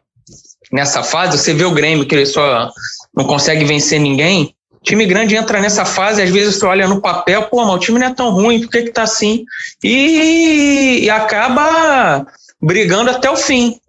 nessa 0.71 1.03
fase, 1.03 1.37
você 1.37 1.53
vê 1.53 1.65
o 1.65 1.73
Grêmio, 1.73 2.05
que 2.05 2.15
ele 2.15 2.25
só 2.25 2.71
não 3.15 3.25
consegue 3.25 3.63
vencer 3.63 3.99
ninguém, 3.99 4.55
time 4.83 5.05
grande 5.05 5.35
entra 5.35 5.59
nessa 5.59 5.85
fase, 5.85 6.21
às 6.21 6.29
vezes 6.29 6.55
você 6.55 6.65
olha 6.65 6.87
no 6.87 7.01
papel, 7.01 7.43
pô, 7.43 7.63
mas 7.63 7.75
o 7.75 7.79
time 7.79 7.99
não 7.99 8.07
é 8.07 8.13
tão 8.13 8.29
ruim, 8.29 8.61
por 8.61 8.69
que 8.69 8.83
que 8.83 8.91
tá 8.91 9.03
assim? 9.03 9.45
E, 9.83 10.99
e 11.03 11.09
acaba 11.09 12.27
brigando 12.61 13.09
até 13.09 13.29
o 13.29 13.37
fim. 13.37 13.79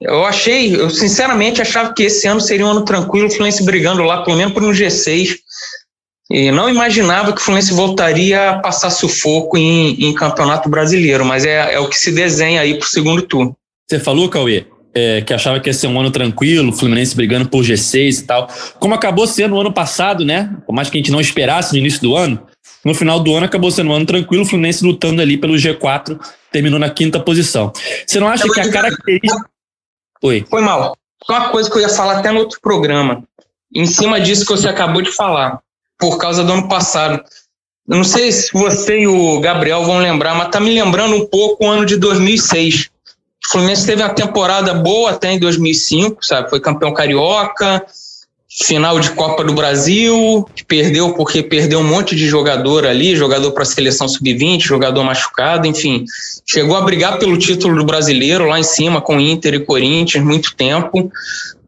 Eu 0.00 0.24
achei, 0.24 0.74
eu 0.74 0.90
sinceramente 0.90 1.60
achava 1.60 1.92
que 1.92 2.04
esse 2.04 2.26
ano 2.26 2.40
seria 2.40 2.66
um 2.66 2.70
ano 2.70 2.84
tranquilo, 2.84 3.28
o 3.28 3.30
Fluminense 3.30 3.62
brigando 3.62 4.02
lá, 4.02 4.22
pelo 4.22 4.36
menos 4.36 4.52
por 4.54 4.64
um 4.64 4.72
G6. 4.72 5.36
E 6.30 6.50
não 6.50 6.70
imaginava 6.70 7.32
que 7.32 7.40
o 7.40 7.44
Fluminense 7.44 7.74
voltaria 7.74 8.50
a 8.50 8.58
passar 8.60 8.90
sufoco 8.90 9.58
em, 9.58 10.08
em 10.08 10.14
campeonato 10.14 10.68
brasileiro, 10.68 11.24
mas 11.24 11.44
é, 11.44 11.74
é 11.74 11.78
o 11.80 11.88
que 11.88 11.96
se 11.96 12.12
desenha 12.12 12.60
aí 12.60 12.78
para 12.78 12.86
o 12.86 12.88
segundo 12.90 13.22
turno. 13.22 13.54
Você 13.88 13.98
falou, 13.98 14.28
Cauê, 14.28 14.64
é, 14.94 15.20
que 15.22 15.32
achava 15.32 15.60
que 15.60 15.68
ia 15.68 15.74
ser 15.74 15.86
um 15.86 15.98
ano 15.98 16.10
tranquilo, 16.10 16.72
Fluminense 16.72 17.14
brigando 17.14 17.48
por 17.48 17.64
G6 17.64 18.20
e 18.20 18.22
tal. 18.24 18.48
Como 18.78 18.94
acabou 18.94 19.26
sendo 19.26 19.54
o 19.54 19.60
ano 19.60 19.72
passado, 19.72 20.24
né? 20.24 20.54
Por 20.66 20.72
mais 20.72 20.90
que 20.90 20.98
a 20.98 21.00
gente 21.00 21.12
não 21.12 21.20
esperasse 21.20 21.72
no 21.72 21.78
início 21.78 22.00
do 22.00 22.16
ano, 22.16 22.42
no 22.84 22.94
final 22.94 23.20
do 23.20 23.34
ano 23.34 23.46
acabou 23.46 23.70
sendo 23.70 23.90
um 23.90 23.94
ano 23.94 24.06
tranquilo, 24.06 24.42
o 24.42 24.46
Fluminense 24.46 24.84
lutando 24.84 25.22
ali 25.22 25.36
pelo 25.36 25.54
G4, 25.54 26.18
terminou 26.50 26.78
na 26.78 26.90
quinta 26.90 27.20
posição. 27.20 27.72
Você 28.06 28.18
não 28.18 28.28
acha 28.28 28.48
que 28.48 28.60
a 28.60 28.70
característica. 28.70 29.48
Oi. 30.22 30.44
Foi 30.48 30.60
mal. 30.60 30.96
Só 31.24 31.38
uma 31.38 31.48
coisa 31.50 31.70
que 31.70 31.76
eu 31.76 31.82
ia 31.82 31.88
falar 31.88 32.18
até 32.18 32.30
no 32.30 32.40
outro 32.40 32.58
programa, 32.60 33.22
em 33.74 33.86
cima 33.86 34.20
disso 34.20 34.44
que 34.44 34.52
você 34.52 34.68
acabou 34.68 35.02
de 35.02 35.12
falar, 35.12 35.60
por 35.98 36.18
causa 36.18 36.42
do 36.42 36.52
ano 36.52 36.68
passado. 36.68 37.22
Eu 37.88 37.96
não 37.96 38.04
sei 38.04 38.32
se 38.32 38.52
você 38.52 39.00
e 39.00 39.06
o 39.06 39.40
Gabriel 39.40 39.84
vão 39.84 39.98
lembrar, 39.98 40.34
mas 40.34 40.48
tá 40.48 40.58
me 40.60 40.72
lembrando 40.72 41.14
um 41.16 41.26
pouco 41.26 41.64
o 41.64 41.68
ano 41.68 41.84
de 41.84 41.96
2006 41.96 42.89
Fluminense 43.50 43.84
teve 43.84 44.02
uma 44.02 44.14
temporada 44.14 44.72
boa 44.74 45.10
até 45.10 45.32
em 45.32 45.38
2005, 45.38 46.24
sabe? 46.24 46.48
Foi 46.48 46.60
campeão 46.60 46.92
carioca, 46.92 47.84
final 48.62 48.98
de 49.00 49.10
Copa 49.10 49.44
do 49.44 49.52
Brasil, 49.52 50.48
que 50.54 50.64
perdeu 50.64 51.14
porque 51.14 51.42
perdeu 51.42 51.80
um 51.80 51.84
monte 51.84 52.14
de 52.16 52.26
jogador 52.28 52.86
ali, 52.86 53.16
jogador 53.16 53.52
para 53.52 53.62
a 53.62 53.66
seleção 53.66 54.08
sub-20, 54.08 54.60
jogador 54.60 55.02
machucado, 55.04 55.66
enfim. 55.66 56.04
Chegou 56.46 56.76
a 56.76 56.82
brigar 56.82 57.18
pelo 57.18 57.38
título 57.38 57.76
do 57.76 57.84
brasileiro 57.84 58.46
lá 58.46 58.58
em 58.58 58.64
cima 58.64 59.00
com 59.00 59.18
Inter 59.18 59.54
e 59.54 59.60
Corinthians, 59.64 60.24
muito 60.24 60.54
tempo. 60.54 61.10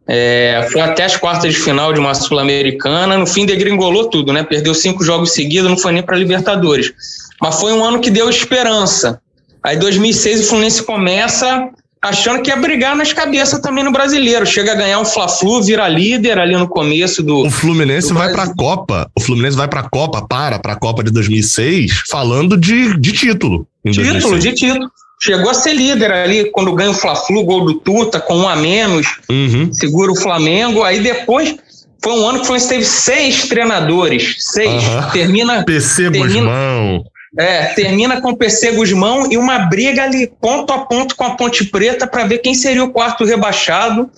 É, 0.06 0.68
foi 0.70 0.80
até 0.80 1.04
as 1.04 1.16
quartas 1.16 1.54
de 1.54 1.60
final 1.60 1.92
de 1.92 2.00
uma 2.00 2.14
Sul-Americana. 2.14 3.16
No 3.16 3.26
fim, 3.26 3.46
degringolou 3.46 4.10
tudo, 4.10 4.32
né? 4.32 4.42
Perdeu 4.42 4.74
cinco 4.74 5.04
jogos 5.04 5.32
seguidos, 5.32 5.70
não 5.70 5.78
foi 5.78 5.92
nem 5.92 6.02
para 6.02 6.16
Libertadores. 6.16 6.92
Mas 7.40 7.60
foi 7.60 7.72
um 7.72 7.84
ano 7.84 8.00
que 8.00 8.10
deu 8.10 8.28
esperança. 8.28 9.21
Aí 9.64 9.76
2006 9.76 10.40
o 10.40 10.48
Fluminense 10.48 10.82
começa 10.82 11.70
achando 12.02 12.42
que 12.42 12.50
ia 12.50 12.56
brigar 12.56 12.96
nas 12.96 13.12
cabeças 13.12 13.60
também 13.60 13.84
no 13.84 13.92
brasileiro. 13.92 14.44
Chega 14.44 14.72
a 14.72 14.74
ganhar 14.74 14.98
um 14.98 15.04
Fla-Flu, 15.04 15.62
vira 15.62 15.88
líder 15.88 16.38
ali 16.38 16.56
no 16.56 16.68
começo 16.68 17.22
do. 17.22 17.46
O 17.46 17.50
Fluminense 17.50 18.08
do 18.08 18.14
vai 18.14 18.32
para 18.32 18.42
a 18.42 18.54
Copa. 18.54 19.10
O 19.16 19.20
Fluminense 19.20 19.56
vai 19.56 19.68
para 19.68 19.80
a 19.80 19.88
Copa, 19.88 20.26
para 20.26 20.58
para 20.58 20.72
a 20.72 20.76
Copa 20.76 21.04
de 21.04 21.12
2006, 21.12 22.02
falando 22.10 22.56
de, 22.56 22.98
de 22.98 23.12
título. 23.12 23.66
Título, 23.86 24.12
2006. 24.12 24.42
de 24.42 24.52
título. 24.54 24.90
Chegou 25.20 25.50
a 25.50 25.54
ser 25.54 25.74
líder 25.74 26.10
ali 26.10 26.50
quando 26.50 26.74
ganha 26.74 26.90
o 26.90 26.94
Fla-Flu, 26.94 27.44
gol 27.44 27.64
do 27.64 27.74
Tuta, 27.74 28.18
com 28.18 28.38
um 28.38 28.48
a 28.48 28.56
menos, 28.56 29.06
uhum. 29.30 29.72
segura 29.72 30.10
o 30.10 30.16
Flamengo. 30.16 30.82
Aí 30.82 31.00
depois 31.00 31.54
foi 32.02 32.12
um 32.12 32.28
ano 32.28 32.38
que 32.38 32.42
o 32.42 32.46
Fluminense 32.46 32.68
teve 32.68 32.84
seis 32.84 33.48
treinadores. 33.48 34.34
Seis. 34.40 34.82
Uhum. 34.82 35.10
Termina. 35.12 35.64
PC 35.64 36.10
termina, 36.10 36.26
Guzmão. 36.26 37.04
É, 37.38 37.68
termina 37.68 38.20
com 38.20 38.30
o 38.30 38.36
PC 38.36 38.72
Guzmão 38.72 39.30
e 39.32 39.38
uma 39.38 39.60
briga 39.60 40.04
ali 40.04 40.26
ponto 40.26 40.70
a 40.70 40.80
ponto 40.80 41.16
com 41.16 41.24
a 41.24 41.34
Ponte 41.34 41.64
Preta 41.64 42.06
para 42.06 42.26
ver 42.26 42.38
quem 42.38 42.54
seria 42.54 42.84
o 42.84 42.90
quarto 42.90 43.24
rebaixado. 43.24 44.10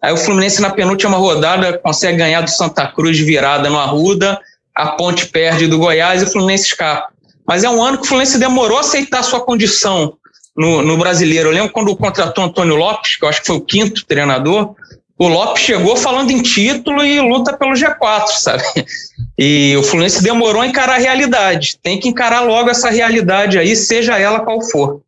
Aí 0.00 0.12
o 0.12 0.16
Fluminense 0.16 0.62
na 0.62 0.70
penúltima 0.70 1.16
rodada 1.16 1.78
consegue 1.78 2.18
ganhar 2.18 2.42
do 2.42 2.50
Santa 2.50 2.86
Cruz 2.86 3.18
virada 3.18 3.68
no 3.68 3.78
Arruda, 3.78 4.40
a 4.72 4.92
Ponte 4.92 5.26
perde 5.26 5.66
do 5.66 5.78
Goiás 5.78 6.22
e 6.22 6.26
o 6.26 6.30
Fluminense 6.30 6.66
escapa. 6.66 7.08
Mas 7.44 7.64
é 7.64 7.70
um 7.70 7.82
ano 7.82 7.98
que 7.98 8.04
o 8.04 8.06
Fluminense 8.06 8.38
demorou 8.38 8.78
a 8.78 8.82
aceitar 8.82 9.24
sua 9.24 9.40
condição 9.40 10.14
no, 10.56 10.82
no 10.82 10.96
brasileiro. 10.96 11.48
Eu 11.48 11.52
lembro 11.52 11.72
quando 11.72 11.96
contratou 11.96 12.44
Antônio 12.44 12.76
Lopes, 12.76 13.16
que 13.16 13.24
eu 13.24 13.28
acho 13.28 13.40
que 13.40 13.48
foi 13.48 13.56
o 13.56 13.60
quinto 13.60 14.06
treinador, 14.06 14.76
o 15.20 15.28
Lopes 15.28 15.62
chegou 15.62 15.98
falando 15.98 16.30
em 16.30 16.40
título 16.40 17.04
e 17.04 17.20
luta 17.20 17.54
pelo 17.54 17.74
G4, 17.74 18.28
sabe? 18.28 18.62
E 19.38 19.76
o 19.76 19.82
Fluminense 19.82 20.22
demorou 20.22 20.62
a 20.62 20.66
encarar 20.66 20.94
a 20.94 20.98
realidade. 20.98 21.76
Tem 21.82 22.00
que 22.00 22.08
encarar 22.08 22.40
logo 22.40 22.70
essa 22.70 22.88
realidade 22.88 23.58
aí, 23.58 23.76
seja 23.76 24.18
ela 24.18 24.40
qual 24.40 24.62
for. 24.62 25.02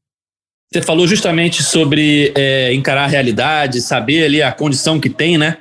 Você 0.70 0.82
falou 0.82 1.06
justamente 1.06 1.62
sobre 1.62 2.30
é, 2.36 2.74
encarar 2.74 3.04
a 3.04 3.06
realidade, 3.06 3.80
saber 3.80 4.24
ali 4.24 4.42
a 4.42 4.52
condição 4.52 5.00
que 5.00 5.08
tem, 5.08 5.38
né? 5.38 5.56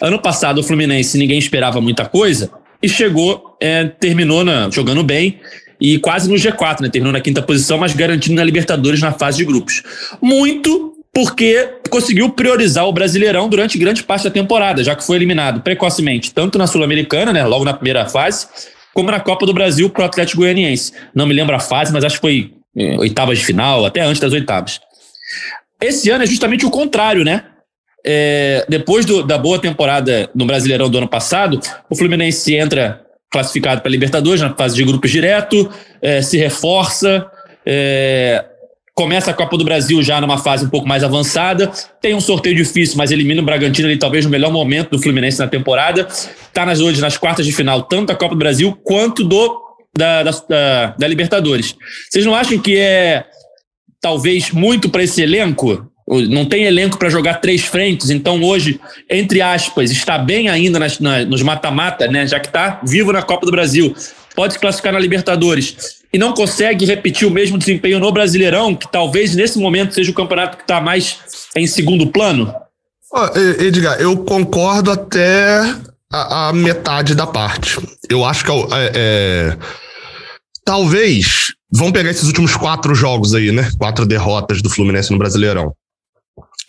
Ano 0.00 0.20
passado 0.20 0.58
o 0.58 0.64
Fluminense 0.64 1.16
ninguém 1.16 1.38
esperava 1.38 1.80
muita 1.80 2.04
coisa 2.04 2.50
e 2.82 2.88
chegou, 2.88 3.56
é, 3.60 3.84
terminou 3.84 4.42
na, 4.42 4.68
jogando 4.68 5.04
bem 5.04 5.38
e 5.80 6.00
quase 6.00 6.28
no 6.28 6.34
G4, 6.34 6.80
né? 6.80 6.88
Terminou 6.88 7.12
na 7.12 7.20
quinta 7.20 7.40
posição, 7.40 7.78
mas 7.78 7.94
garantindo 7.94 8.34
na 8.34 8.42
Libertadores 8.42 9.00
na 9.00 9.12
fase 9.12 9.38
de 9.38 9.44
grupos. 9.44 9.84
Muito 10.20 10.91
porque 11.14 11.68
conseguiu 11.90 12.30
priorizar 12.30 12.86
o 12.86 12.92
Brasileirão 12.92 13.48
durante 13.48 13.76
grande 13.76 14.02
parte 14.02 14.24
da 14.24 14.30
temporada, 14.30 14.82
já 14.82 14.96
que 14.96 15.04
foi 15.04 15.16
eliminado 15.16 15.60
precocemente, 15.60 16.32
tanto 16.32 16.56
na 16.56 16.66
Sul-Americana, 16.66 17.32
né, 17.32 17.44
logo 17.44 17.64
na 17.64 17.74
primeira 17.74 18.06
fase, 18.08 18.46
como 18.94 19.10
na 19.10 19.20
Copa 19.20 19.44
do 19.44 19.52
Brasil 19.52 19.90
para 19.90 20.02
o 20.02 20.06
Atlético 20.06 20.40
Goianiense. 20.40 20.92
Não 21.14 21.26
me 21.26 21.34
lembro 21.34 21.54
a 21.54 21.60
fase, 21.60 21.92
mas 21.92 22.02
acho 22.04 22.16
que 22.16 22.20
foi 22.20 22.54
é, 22.76 22.96
oitavas 22.98 23.38
de 23.38 23.44
final, 23.44 23.84
até 23.84 24.00
antes 24.00 24.20
das 24.20 24.32
oitavas. 24.32 24.80
Esse 25.80 26.08
ano 26.10 26.24
é 26.24 26.26
justamente 26.26 26.64
o 26.64 26.70
contrário, 26.70 27.24
né? 27.24 27.44
É, 28.04 28.64
depois 28.68 29.04
do, 29.04 29.22
da 29.22 29.38
boa 29.38 29.60
temporada 29.60 30.28
no 30.34 30.44
Brasileirão 30.46 30.88
do 30.90 30.98
ano 30.98 31.08
passado, 31.08 31.60
o 31.88 31.94
Fluminense 31.94 32.54
entra 32.54 33.02
classificado 33.30 33.80
para 33.80 33.88
a 33.88 33.92
Libertadores 33.92 34.40
na 34.40 34.54
fase 34.54 34.76
de 34.76 34.84
grupos 34.84 35.10
direto, 35.10 35.70
é, 36.00 36.20
se 36.20 36.36
reforça, 36.36 37.26
é, 37.64 38.44
começa 38.94 39.30
a 39.30 39.34
Copa 39.34 39.56
do 39.56 39.64
Brasil 39.64 40.02
já 40.02 40.20
numa 40.20 40.38
fase 40.38 40.66
um 40.66 40.68
pouco 40.68 40.86
mais 40.86 41.02
avançada, 41.02 41.70
tem 42.00 42.14
um 42.14 42.20
sorteio 42.20 42.54
difícil, 42.54 42.96
mas 42.96 43.10
elimina 43.10 43.40
o 43.40 43.44
Bragantino 43.44 43.88
ali 43.88 43.98
talvez 43.98 44.24
no 44.24 44.30
melhor 44.30 44.52
momento 44.52 44.90
do 44.90 44.98
Fluminense 44.98 45.38
na 45.38 45.48
temporada, 45.48 46.06
está 46.10 46.66
nas 46.66 46.80
hoje 46.80 47.00
nas 47.00 47.16
quartas 47.16 47.46
de 47.46 47.52
final, 47.52 47.82
tanto 47.82 48.08
da 48.08 48.14
Copa 48.14 48.34
do 48.34 48.38
Brasil 48.38 48.78
quanto 48.84 49.24
do 49.24 49.62
da, 49.96 50.22
da, 50.22 50.94
da 50.98 51.06
Libertadores. 51.06 51.74
Vocês 52.10 52.24
não 52.24 52.34
acham 52.34 52.58
que 52.58 52.76
é 52.76 53.24
talvez 54.00 54.50
muito 54.50 54.88
para 54.88 55.02
esse 55.02 55.22
elenco? 55.22 55.88
Não 56.08 56.44
tem 56.44 56.64
elenco 56.64 56.98
para 56.98 57.08
jogar 57.08 57.34
três 57.34 57.62
frentes, 57.62 58.10
então 58.10 58.42
hoje, 58.42 58.80
entre 59.08 59.40
aspas, 59.40 59.90
está 59.90 60.18
bem 60.18 60.48
ainda 60.48 60.78
nas, 60.78 60.98
na, 60.98 61.24
nos 61.24 61.42
mata-mata, 61.42 62.08
né? 62.08 62.26
Já 62.26 62.40
que 62.40 62.48
está 62.48 62.80
vivo 62.84 63.12
na 63.12 63.22
Copa 63.22 63.46
do 63.46 63.52
Brasil, 63.52 63.94
pode 64.34 64.54
se 64.54 64.58
classificar 64.58 64.92
na 64.92 64.98
Libertadores 64.98 66.02
e 66.12 66.18
não 66.18 66.32
consegue 66.32 66.84
repetir 66.84 67.26
o 67.26 67.30
mesmo 67.30 67.56
desempenho 67.56 67.98
no 67.98 68.12
Brasileirão, 68.12 68.74
que 68.74 68.90
talvez 68.90 69.34
nesse 69.34 69.58
momento 69.58 69.94
seja 69.94 70.10
o 70.10 70.14
campeonato 70.14 70.56
que 70.56 70.64
está 70.64 70.80
mais 70.80 71.18
em 71.56 71.66
segundo 71.66 72.06
plano? 72.06 72.54
Oh, 73.12 73.38
Edgar, 73.62 74.00
eu 74.00 74.16
concordo 74.18 74.90
até 74.90 75.58
a, 76.10 76.48
a, 76.48 76.52
metade 76.52 77.14
da 77.14 77.26
parte. 77.26 77.78
Eu 78.08 78.24
acho 78.24 78.44
que 78.44 78.50
é, 78.50 78.92
é, 78.94 79.58
talvez 80.64 81.54
vamos 81.70 81.92
pegar 81.92 82.10
esses 82.10 82.26
últimos 82.26 82.56
quatro 82.56 82.94
jogos 82.94 83.34
aí, 83.34 83.52
né? 83.52 83.70
Quatro 83.78 84.06
derrotas 84.06 84.62
do 84.62 84.70
Fluminense 84.70 85.10
no 85.10 85.18
Brasileirão. 85.18 85.74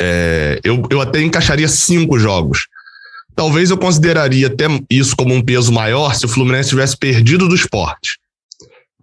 É, 0.01 0.59
eu, 0.63 0.83
eu 0.89 0.99
até 0.99 1.21
encaixaria 1.21 1.67
cinco 1.67 2.17
jogos. 2.19 2.67
Talvez 3.35 3.69
eu 3.69 3.77
consideraria 3.77 4.47
até 4.47 4.65
isso 4.89 5.15
como 5.15 5.33
um 5.33 5.41
peso 5.41 5.71
maior 5.71 6.15
se 6.15 6.25
o 6.25 6.29
Fluminense 6.29 6.69
tivesse 6.69 6.97
perdido 6.97 7.47
do 7.47 7.55
esporte. 7.55 8.19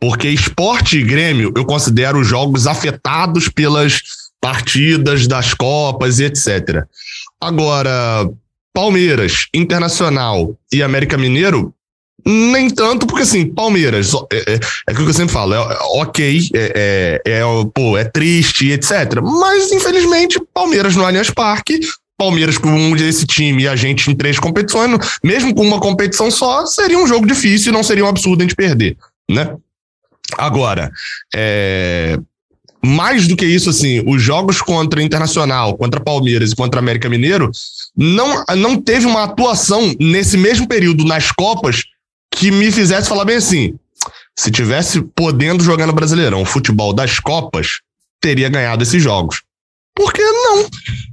Porque 0.00 0.28
esporte 0.28 0.98
e 0.98 1.02
Grêmio 1.02 1.52
eu 1.56 1.64
considero 1.64 2.24
jogos 2.24 2.66
afetados 2.66 3.48
pelas 3.48 4.00
partidas 4.40 5.26
das 5.26 5.52
Copas 5.52 6.18
e 6.18 6.24
etc. 6.24 6.84
Agora, 7.40 8.28
Palmeiras, 8.72 9.46
Internacional 9.52 10.56
e 10.72 10.82
América 10.82 11.18
Mineiro, 11.18 11.74
nem 12.24 12.68
tanto, 12.70 13.06
porque 13.06 13.22
assim, 13.22 13.46
Palmeiras, 13.46 14.12
é, 14.32 14.52
é, 14.52 14.54
é 14.54 14.58
aquilo 14.86 15.04
que 15.04 15.10
eu 15.10 15.14
sempre 15.14 15.32
falo, 15.32 15.54
é, 15.54 15.78
ok, 15.94 16.48
é, 16.54 17.20
é, 17.26 17.32
é, 17.32 17.42
pô, 17.74 17.96
é 17.96 18.04
triste, 18.04 18.70
etc. 18.70 19.20
Mas, 19.22 19.72
infelizmente, 19.72 20.40
Palmeiras 20.52 20.96
no 20.96 21.04
Allianz 21.04 21.30
Parque, 21.30 21.80
Palmeiras 22.20 22.58
com 22.58 22.68
um 22.68 22.94
desse 22.94 23.24
time 23.24 23.62
e 23.62 23.68
a 23.68 23.74
gente 23.74 24.10
em 24.10 24.14
três 24.14 24.38
competições, 24.38 25.18
mesmo 25.24 25.54
com 25.54 25.62
uma 25.62 25.80
competição 25.80 26.30
só, 26.30 26.66
seria 26.66 26.98
um 26.98 27.06
jogo 27.06 27.26
difícil 27.26 27.72
e 27.72 27.72
não 27.72 27.82
seria 27.82 28.04
um 28.04 28.08
absurdo 28.08 28.42
a 28.42 28.44
gente 28.44 28.54
perder, 28.54 28.94
né? 29.30 29.56
Agora, 30.36 30.92
é, 31.34 32.18
mais 32.84 33.26
do 33.26 33.34
que 33.34 33.46
isso, 33.46 33.70
assim, 33.70 34.02
os 34.06 34.22
jogos 34.22 34.60
contra 34.60 35.02
Internacional, 35.02 35.78
contra 35.78 35.98
Palmeiras 35.98 36.52
e 36.52 36.56
contra 36.56 36.78
América 36.78 37.08
Mineiro 37.08 37.50
não, 37.96 38.44
não 38.54 38.78
teve 38.78 39.06
uma 39.06 39.24
atuação 39.24 39.94
nesse 39.98 40.36
mesmo 40.36 40.68
período 40.68 41.04
nas 41.04 41.32
Copas 41.32 41.84
que 42.30 42.50
me 42.50 42.70
fizesse 42.70 43.08
falar 43.08 43.24
bem 43.24 43.36
assim: 43.36 43.74
se 44.38 44.50
tivesse 44.50 45.00
podendo 45.16 45.64
jogar 45.64 45.86
no 45.86 45.94
Brasileirão 45.94 46.44
futebol 46.44 46.92
das 46.92 47.18
Copas, 47.18 47.80
teria 48.20 48.50
ganhado 48.50 48.82
esses 48.82 49.02
jogos. 49.02 49.40
Por 49.94 50.12
que 50.12 50.22
não? 50.22 50.68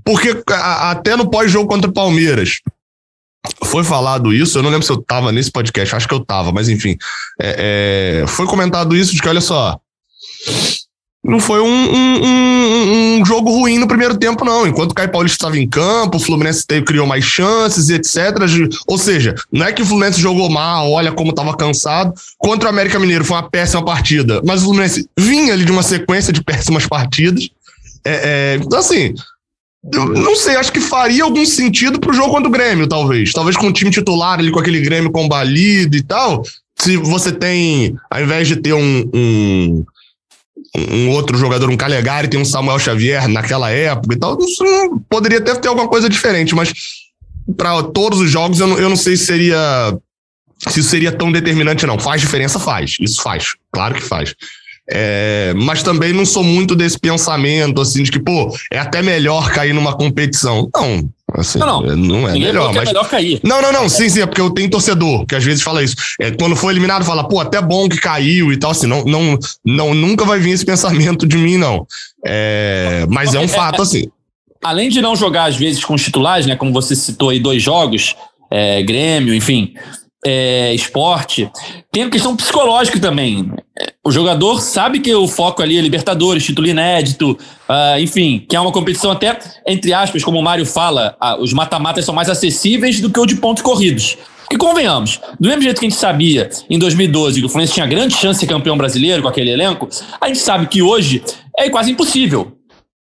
Porque 0.06 0.44
a, 0.50 0.92
até 0.92 1.16
no 1.16 1.30
pós-jogo 1.30 1.68
contra 1.68 1.90
o 1.90 1.94
Palmeiras, 1.94 2.60
foi 3.63 3.84
falado 3.84 4.34
isso, 4.34 4.58
eu 4.58 4.63
não 4.63 4.70
lembro 4.70 4.86
se 4.86 4.92
eu 4.92 5.02
tava 5.02 5.32
nesse 5.32 5.52
podcast, 5.52 5.96
acho 5.96 6.08
que 6.08 6.13
eu 6.13 6.24
tava, 6.24 6.52
mas 6.52 6.70
enfim. 6.70 6.98
É, 7.40 8.22
é, 8.24 8.28
foi 8.28 8.46
comentado 8.46 8.96
isso 8.96 9.13
de 9.13 9.22
que, 9.22 9.30
olha 9.30 9.42
só, 9.42 9.80
não 11.28 11.42
foi 11.42 11.60
um, 11.60 11.66
um, 11.66 12.24
um, 12.24 13.20
um, 13.20 13.26
jogo 13.26 13.52
ruim 13.52 13.78
no 13.78 13.88
primeiro 13.88 14.18
tempo, 14.18 14.46
não. 14.46 14.66
Enquanto 14.66 14.92
o 14.92 14.94
Caio 14.94 15.12
Paulista 15.12 15.36
estava 15.36 15.58
em 15.58 15.68
campo, 15.68 16.18
o 16.18 16.20
Fluminense 16.22 16.66
criou 16.86 17.06
mais 17.06 17.26
chances 17.26 17.90
e 17.90 17.96
etc. 17.96 18.38
Ou 18.88 18.98
seja, 18.98 19.36
não 19.52 19.66
é 19.66 19.74
que 19.74 19.82
o 19.82 19.86
Fluminense 19.86 20.22
jogou 20.22 20.50
mal, 20.50 20.90
olha 20.90 21.12
como 21.12 21.32
estava 21.32 21.56
cansado. 21.58 22.13
Contra 22.38 22.68
o 22.68 22.70
América 22.70 22.98
Mineiro 22.98 23.26
foi 23.26 23.36
uma 23.36 23.50
péssima 23.50 23.84
partida, 23.84 24.42
mas 24.46 24.62
o 24.62 24.66
Fluminense 24.66 25.10
vinha 25.20 25.52
ali 25.52 25.66
de 25.66 25.72
uma 25.72 25.84
sequência 25.84 26.32
de 26.32 26.42
péssimas 26.42 26.88
partidas. 26.88 27.50
É, 28.08 28.22
é, 28.24 28.56
então, 28.56 28.80
assim, 28.80 29.13
não 29.84 30.36
sei, 30.36 30.56
acho 30.56 30.72
que 30.72 30.80
faria 30.80 31.24
algum 31.24 31.46
sentido 31.46 32.00
pro 32.00 32.13
jogo 32.13 32.32
contra 32.32 32.48
o 32.48 32.52
Grêmio, 32.52 32.88
talvez. 32.88 33.32
Talvez 33.32 33.56
com 33.56 33.67
o 33.67 33.74
time 33.74 33.91
titular 33.91 34.39
ali, 34.39 34.52
com 34.52 34.60
aquele 34.60 34.82
Grêmio 34.82 35.12
combalido 35.12 35.96
e 35.96 36.04
tal. 36.04 36.43
Se 36.78 36.98
você 36.98 37.32
tem, 37.32 37.96
ao 38.10 38.22
invés 38.22 38.48
de 38.48 38.58
ter 38.58 38.74
um, 38.74 39.10
um, 39.13 39.86
um 40.91 41.10
outro 41.10 41.38
jogador, 41.38 41.70
um 41.70 41.78
Calegari, 41.78 42.28
tem 42.28 42.39
um 42.39 42.46
Samuel 42.46 42.80
Xavier 42.80 43.28
naquela 43.28 43.70
época 43.72 44.13
e 44.15 44.20
tal, 44.20 44.38
isso 44.39 44.63
poderia 45.10 45.39
até 45.39 45.56
ter 45.56 45.67
alguma 45.67 45.88
coisa 45.88 46.10
diferente, 46.10 46.54
mas 46.54 46.74
para 47.56 47.82
todos 47.84 48.20
os 48.20 48.30
jogos 48.30 48.60
eu 48.60 48.67
não, 48.67 48.78
eu 48.78 48.89
não 48.89 48.98
sei 48.98 49.15
se 49.15 49.26
seria 49.26 49.98
se 50.67 50.80
isso 50.80 50.89
seria 50.89 51.12
tão 51.12 51.32
determinante, 51.32 51.86
não. 51.86 52.00
Faz 52.00 52.20
diferença? 52.20 52.60
Faz. 52.60 52.96
Isso 53.00 53.22
faz. 53.22 53.56
Claro 53.72 53.96
que 53.96 54.02
faz. 54.02 54.34
É, 54.89 55.54
mas 55.56 55.84
também 55.84 56.13
não 56.13 56.26
sou 56.26 56.43
muito 56.43 56.73
desse 56.76 56.97
pensamento, 56.97 57.82
assim, 57.82 58.04
de 58.04 58.12
que, 58.12 58.19
pô, 58.19 58.56
é 58.71 58.80
até 58.80 59.02
melhor 59.02 59.52
cair 59.52 59.73
numa 59.73 59.93
competição. 59.93 60.69
Não, 60.73 61.10
assim, 61.34 61.60
não, 61.60 61.82
não. 61.82 61.95
não 61.97 62.30
é 62.30 62.32
Ninguém 62.32 62.47
melhor. 62.47 62.73
Mas... 62.73 62.84
É 62.84 62.86
melhor 62.86 63.10
cair. 63.10 63.39
Não, 63.43 63.62
não, 63.62 63.73
não, 63.73 63.89
sim, 63.89 64.08
sim, 64.08 64.21
é 64.21 64.26
porque 64.26 64.39
eu 64.39 64.50
tenho 64.50 64.69
torcedor, 64.69 65.26
que 65.26 65.36
às 65.36 65.43
vezes 65.43 65.62
fala 65.62 65.84
isso. 65.84 65.95
É, 66.21 66.32
quando 66.32 66.56
for 66.56 66.71
eliminado, 66.71 67.04
fala, 67.04 67.28
pô, 67.28 67.39
até 67.41 67.62
bom 67.62 67.89
que 67.89 67.97
caiu 67.97 68.54
e 68.54 68.58
tal, 68.58 68.71
assim, 68.71 68.88
não, 68.88 69.04
não, 69.04 69.38
não 69.65 69.93
nunca 69.93 70.23
vai 70.23 70.39
vir 70.39 70.52
esse 70.52 70.65
pensamento 70.65 71.28
de 71.28 71.38
mim, 71.38 71.58
não. 71.58 71.86
É, 72.26 73.06
mas 73.10 73.36
é 73.36 73.39
um 73.39 73.47
fato, 73.47 73.82
assim. 73.82 74.10
Além 74.63 74.89
de 74.89 75.02
não 75.02 75.15
jogar, 75.15 75.45
às 75.45 75.58
vezes, 75.58 75.84
com 75.84 75.95
os 75.95 76.04
titulares, 76.04 76.45
né, 76.45 76.56
como 76.56 76.71
você 76.71 76.95
citou 76.95 77.30
aí, 77.30 77.39
dois 77.39 77.62
jogos, 77.62 78.15
é, 78.50 78.82
Grêmio, 78.82 79.34
enfim, 79.34 79.73
é, 80.30 80.76
esporte, 80.76 81.50
tem 81.90 82.04
a 82.04 82.10
questão 82.10 82.36
psicológica 82.36 83.00
também. 83.00 83.50
O 84.06 84.12
jogador 84.12 84.60
sabe 84.60 85.00
que 85.00 85.13
o 85.16 85.26
foco 85.26 85.62
ali 85.62 85.78
é 85.78 85.82
Libertadores, 85.82 86.44
título 86.44 86.68
inédito, 86.68 87.32
uh, 87.32 87.98
enfim, 87.98 88.46
que 88.48 88.54
é 88.54 88.60
uma 88.60 88.74
competição 88.74 89.12
até, 89.12 89.40
entre 89.66 89.94
aspas, 89.94 90.26
como 90.26 90.38
o 90.38 90.44
Mário 90.44 90.66
fala, 90.66 91.16
uh, 91.24 91.42
os 91.42 91.54
mata-matas 91.54 92.04
são 92.04 92.13
mais 92.13 92.30
acessíveis 92.30 93.00
do 93.00 93.10
que 93.10 93.20
o 93.20 93.26
de 93.26 93.36
pontos 93.36 93.63
corridos. 93.63 94.18
E 94.52 94.58
convenhamos, 94.58 95.22
do 95.40 95.48
mesmo 95.48 95.62
jeito 95.62 95.80
que 95.80 95.86
a 95.86 95.90
gente 95.90 96.00
sabia 96.00 96.50
em 96.70 96.78
2012 96.78 97.40
que 97.40 97.46
o 97.46 97.50
Fluminense 97.50 97.74
tinha 97.74 97.88
grande 97.88 98.16
chance 98.16 98.40
de 98.40 98.46
ser 98.46 98.54
campeão 98.54 98.78
brasileiro 98.78 99.22
com 99.22 99.30
aquele 99.30 99.52
elenco, 99.52 99.88
a 100.20 100.28
gente 100.28 100.40
sabe 100.40 100.68
que 100.68 100.82
hoje 100.82 101.24
é 101.58 101.70
quase 101.70 101.92
impossível 101.92 102.54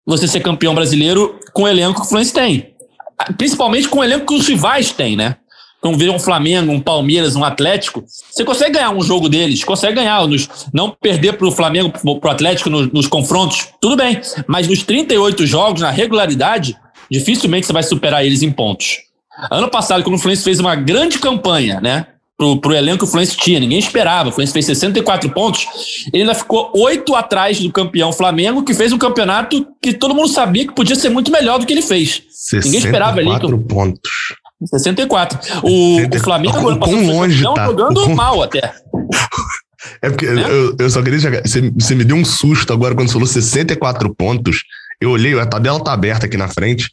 você 0.06 0.26
ser 0.26 0.40
campeão 0.40 0.74
brasileiro 0.74 1.38
com 1.52 1.62
o 1.64 1.68
elenco 1.68 2.00
que 2.00 2.06
o 2.06 2.09
Fluminense 2.09 2.33
tem. 2.33 2.74
Principalmente 3.37 3.88
com 3.88 3.98
o 3.98 4.04
elenco 4.04 4.26
que 4.26 4.35
os 4.35 4.46
rivais 4.46 4.92
têm, 4.92 5.16
né? 5.16 5.37
Ver 5.96 6.10
um 6.10 6.18
Flamengo, 6.18 6.72
um 6.72 6.80
Palmeiras, 6.80 7.36
um 7.36 7.42
Atlético, 7.42 8.04
você 8.30 8.44
consegue 8.44 8.74
ganhar 8.74 8.90
um 8.90 9.00
jogo 9.00 9.30
deles, 9.30 9.64
consegue 9.64 9.94
ganhar, 9.94 10.26
nos, 10.26 10.46
não 10.74 10.90
perder 10.90 11.38
para 11.38 11.46
o 11.46 11.50
Flamengo, 11.50 11.90
para 11.90 12.28
o 12.28 12.30
Atlético 12.30 12.68
nos, 12.68 12.92
nos, 12.92 13.06
confrontos, 13.06 13.68
tudo 13.80 13.96
bem. 13.96 14.20
Mas 14.46 14.68
nos 14.68 14.82
38 14.82 15.46
jogos, 15.46 15.80
na 15.80 15.90
regularidade, 15.90 16.76
dificilmente 17.10 17.66
você 17.66 17.72
vai 17.72 17.82
superar 17.82 18.24
eles 18.24 18.42
em 18.42 18.52
pontos. 18.52 18.98
Ano 19.50 19.70
passado, 19.70 20.02
quando 20.02 20.16
o 20.16 20.18
Fluminense 20.18 20.44
fez 20.44 20.60
uma 20.60 20.74
grande 20.74 21.18
campanha, 21.18 21.80
né? 21.80 22.06
Pro, 22.36 22.58
pro 22.58 22.74
elenco 22.74 22.98
que 22.98 23.04
o 23.04 23.06
Fluminense 23.06 23.36
tinha, 23.36 23.60
ninguém 23.60 23.78
esperava. 23.78 24.28
O 24.28 24.32
Fluminense 24.32 24.52
fez 24.52 24.66
64 24.66 25.30
pontos, 25.30 25.66
ele 26.12 26.22
ainda 26.22 26.34
ficou 26.34 26.70
oito 26.74 27.14
atrás 27.14 27.58
do 27.58 27.72
campeão 27.72 28.12
Flamengo, 28.12 28.64
que 28.64 28.74
fez 28.74 28.92
um 28.92 28.98
campeonato 28.98 29.66
que 29.80 29.94
todo 29.94 30.14
mundo 30.14 30.28
sabia 30.28 30.66
que 30.66 30.74
podia 30.74 30.96
ser 30.96 31.08
muito 31.08 31.30
melhor 31.30 31.58
do 31.58 31.64
que 31.64 31.72
ele 31.72 31.82
fez. 31.82 32.22
Ninguém 32.64 32.80
esperava 32.80 33.20
ali. 33.20 33.30
Que, 33.38 33.56
pontos. 33.56 34.10
64. 34.66 35.38
O, 35.62 35.96
64. 35.96 36.18
o 36.18 36.25
Flamengo 36.25 36.59
agora 36.59 36.77
passou 36.79 37.01
longe, 37.01 37.44
tá? 37.44 37.66
jogando 37.66 38.05
com... 38.05 38.14
mal 38.14 38.42
até. 38.42 38.73
É 40.03 40.11
porque 40.11 40.27
é? 40.27 40.31
Eu, 40.31 40.77
eu, 40.79 40.90
só 40.90 41.03
queria 41.03 41.18
chegar. 41.18 41.42
Você, 41.42 41.70
você, 41.70 41.94
me 41.94 42.05
deu 42.05 42.16
um 42.16 42.25
susto 42.25 42.73
agora 42.73 42.94
quando 42.94 43.11
falou 43.11 43.27
64 43.27 44.14
pontos. 44.14 44.62
Eu 45.01 45.11
olhei, 45.11 45.38
a 45.38 45.46
tabela 45.46 45.83
tá 45.83 45.92
aberta 45.92 46.27
aqui 46.27 46.37
na 46.37 46.49
frente. 46.49 46.90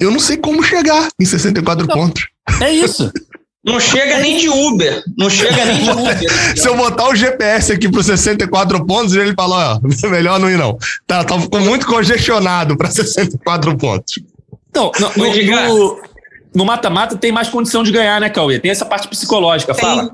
Eu 0.00 0.10
não 0.10 0.18
sei 0.18 0.36
como 0.36 0.62
chegar 0.62 1.08
em 1.20 1.24
64 1.24 1.86
não, 1.86 1.94
pontos. 1.94 2.26
É 2.60 2.70
isso. 2.70 3.10
Não 3.64 3.80
chega 3.80 4.20
nem 4.20 4.38
de 4.38 4.48
Uber. 4.48 5.02
Não 5.18 5.28
chega 5.28 5.64
nem 5.64 5.82
de 5.82 5.90
Uber. 5.90 6.16
Se 6.56 6.66
eu 6.68 6.76
botar 6.76 7.08
o 7.08 7.14
GPS 7.14 7.72
aqui 7.72 7.90
para 7.90 8.02
64 8.02 8.86
pontos, 8.86 9.14
ele 9.14 9.34
fala: 9.34 9.74
ó, 9.74 10.08
melhor 10.08 10.38
não 10.38 10.48
ir, 10.48 10.56
não. 10.56 10.78
Tá, 11.06 11.24
tá 11.24 11.38
ficou 11.38 11.60
muito 11.60 11.84
congestionado 11.84 12.78
para 12.78 12.88
64 12.88 13.76
pontos. 13.76 14.20
Não, 14.74 14.92
no, 14.98 15.26
no, 15.26 16.00
no 16.58 16.64
mata-mata 16.64 17.16
tem 17.16 17.30
mais 17.30 17.48
condição 17.48 17.84
de 17.84 17.92
ganhar, 17.92 18.20
né, 18.20 18.28
Cauê? 18.28 18.58
Tem 18.58 18.72
essa 18.72 18.84
parte 18.84 19.06
psicológica, 19.06 19.72
tem. 19.72 19.84
fala. 19.84 20.10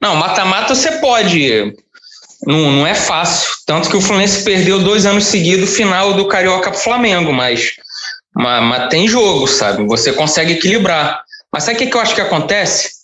Não, 0.00 0.14
mata-mata 0.14 0.76
você 0.76 0.92
pode. 0.92 1.74
Não, 2.46 2.70
não 2.70 2.86
é 2.86 2.94
fácil. 2.94 3.50
Tanto 3.66 3.90
que 3.90 3.96
o 3.96 4.00
Fluminense 4.00 4.44
perdeu 4.44 4.78
dois 4.78 5.04
anos 5.06 5.24
seguidos 5.24 5.68
o 5.68 5.74
final 5.74 6.14
do 6.14 6.28
Carioca 6.28 6.70
pro 6.70 6.78
Flamengo, 6.78 7.32
mas, 7.32 7.72
mas, 8.32 8.62
mas, 8.62 8.88
tem 8.90 9.08
jogo, 9.08 9.48
sabe? 9.48 9.84
Você 9.88 10.12
consegue 10.12 10.52
equilibrar. 10.52 11.24
Mas 11.52 11.64
sabe 11.64 11.74
o 11.74 11.78
que, 11.80 11.86
que 11.88 11.96
eu 11.96 12.00
acho 12.00 12.14
que 12.14 12.20
acontece? 12.20 13.02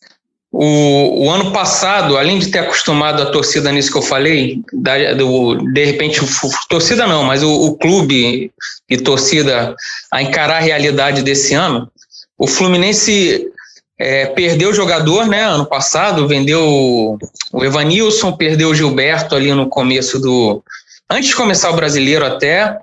o, 0.50 1.26
o, 1.26 1.30
ano 1.30 1.52
passado, 1.52 2.16
além 2.16 2.38
de 2.38 2.48
ter 2.48 2.60
acostumado 2.60 3.22
a 3.22 3.30
torcida 3.30 3.70
nisso 3.70 3.92
que 3.92 3.98
eu 3.98 4.02
falei, 4.02 4.62
da, 4.72 5.12
do, 5.12 5.56
de 5.72 5.84
repente, 5.84 6.20
torcida 6.68 7.06
não, 7.06 7.22
mas 7.22 7.42
o, 7.42 7.50
o, 7.50 7.76
clube 7.76 8.50
e 8.88 8.96
torcida 8.96 9.76
a 10.10 10.22
encarar 10.22 10.56
a 10.56 10.60
realidade 10.60 11.22
desse 11.22 11.54
ano, 11.54 11.90
o 12.38 12.46
Fluminense 12.46 13.50
é, 13.98 14.26
perdeu 14.26 14.70
o 14.70 14.74
jogador, 14.74 15.26
né? 15.26 15.42
Ano 15.42 15.66
passado, 15.66 16.28
vendeu 16.28 17.18
o 17.52 17.64
Evanilson, 17.64 18.32
perdeu 18.32 18.68
o 18.68 18.74
Gilberto 18.74 19.34
ali 19.34 19.52
no 19.52 19.68
começo 19.68 20.20
do. 20.20 20.62
Antes 21.10 21.30
de 21.30 21.36
começar 21.36 21.70
o 21.70 21.76
brasileiro 21.76 22.24
até. 22.24 22.78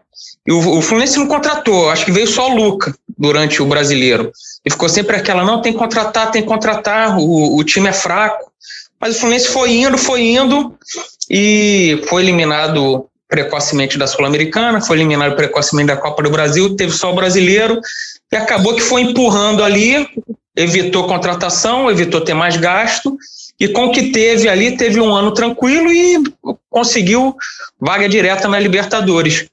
E 0.45 0.51
o, 0.51 0.77
o 0.77 0.81
Fluminense 0.81 1.17
não 1.17 1.27
contratou, 1.27 1.89
acho 1.89 2.05
que 2.05 2.11
veio 2.11 2.27
só 2.27 2.51
o 2.51 2.55
Luca 2.55 2.93
durante 3.17 3.61
o 3.61 3.65
brasileiro. 3.65 4.31
E 4.65 4.69
ficou 4.69 4.87
sempre 4.87 5.15
aquela, 5.15 5.43
não, 5.43 5.61
tem 5.61 5.73
que 5.73 5.79
contratar, 5.79 6.31
tem 6.31 6.41
que 6.41 6.47
contratar, 6.47 7.17
o, 7.17 7.57
o 7.57 7.63
time 7.63 7.89
é 7.89 7.93
fraco. 7.93 8.51
Mas 8.99 9.15
o 9.15 9.19
Fluminense 9.19 9.47
foi 9.47 9.71
indo, 9.71 9.97
foi 9.97 10.21
indo 10.21 10.77
e 11.29 12.03
foi 12.07 12.23
eliminado 12.23 13.07
precocemente 13.27 13.97
da 13.97 14.07
Sul-Americana, 14.07 14.79
foi 14.79 14.97
eliminado 14.97 15.35
precocemente 15.35 15.87
da 15.87 15.97
Copa 15.97 16.21
do 16.21 16.29
Brasil, 16.29 16.75
teve 16.75 16.91
só 16.91 17.11
o 17.11 17.15
brasileiro 17.15 17.81
e 18.35 18.37
acabou 18.37 18.75
que 18.75 18.81
foi 18.81 19.01
empurrando 19.01 19.63
ali, 19.63 20.07
evitou 20.55 21.07
contratação, 21.07 21.89
evitou 21.89 22.19
ter 22.19 22.33
mais 22.33 22.57
gasto 22.57 23.17
e 23.57 23.69
com 23.69 23.85
o 23.85 23.91
que 23.91 24.11
teve 24.11 24.49
ali, 24.49 24.75
teve 24.75 24.99
um 24.99 25.13
ano 25.13 25.33
tranquilo 25.33 25.89
e 25.91 26.21
conseguiu 26.69 27.35
vaga 27.79 28.09
direta 28.09 28.49
na 28.49 28.59
Libertadores. 28.59 29.47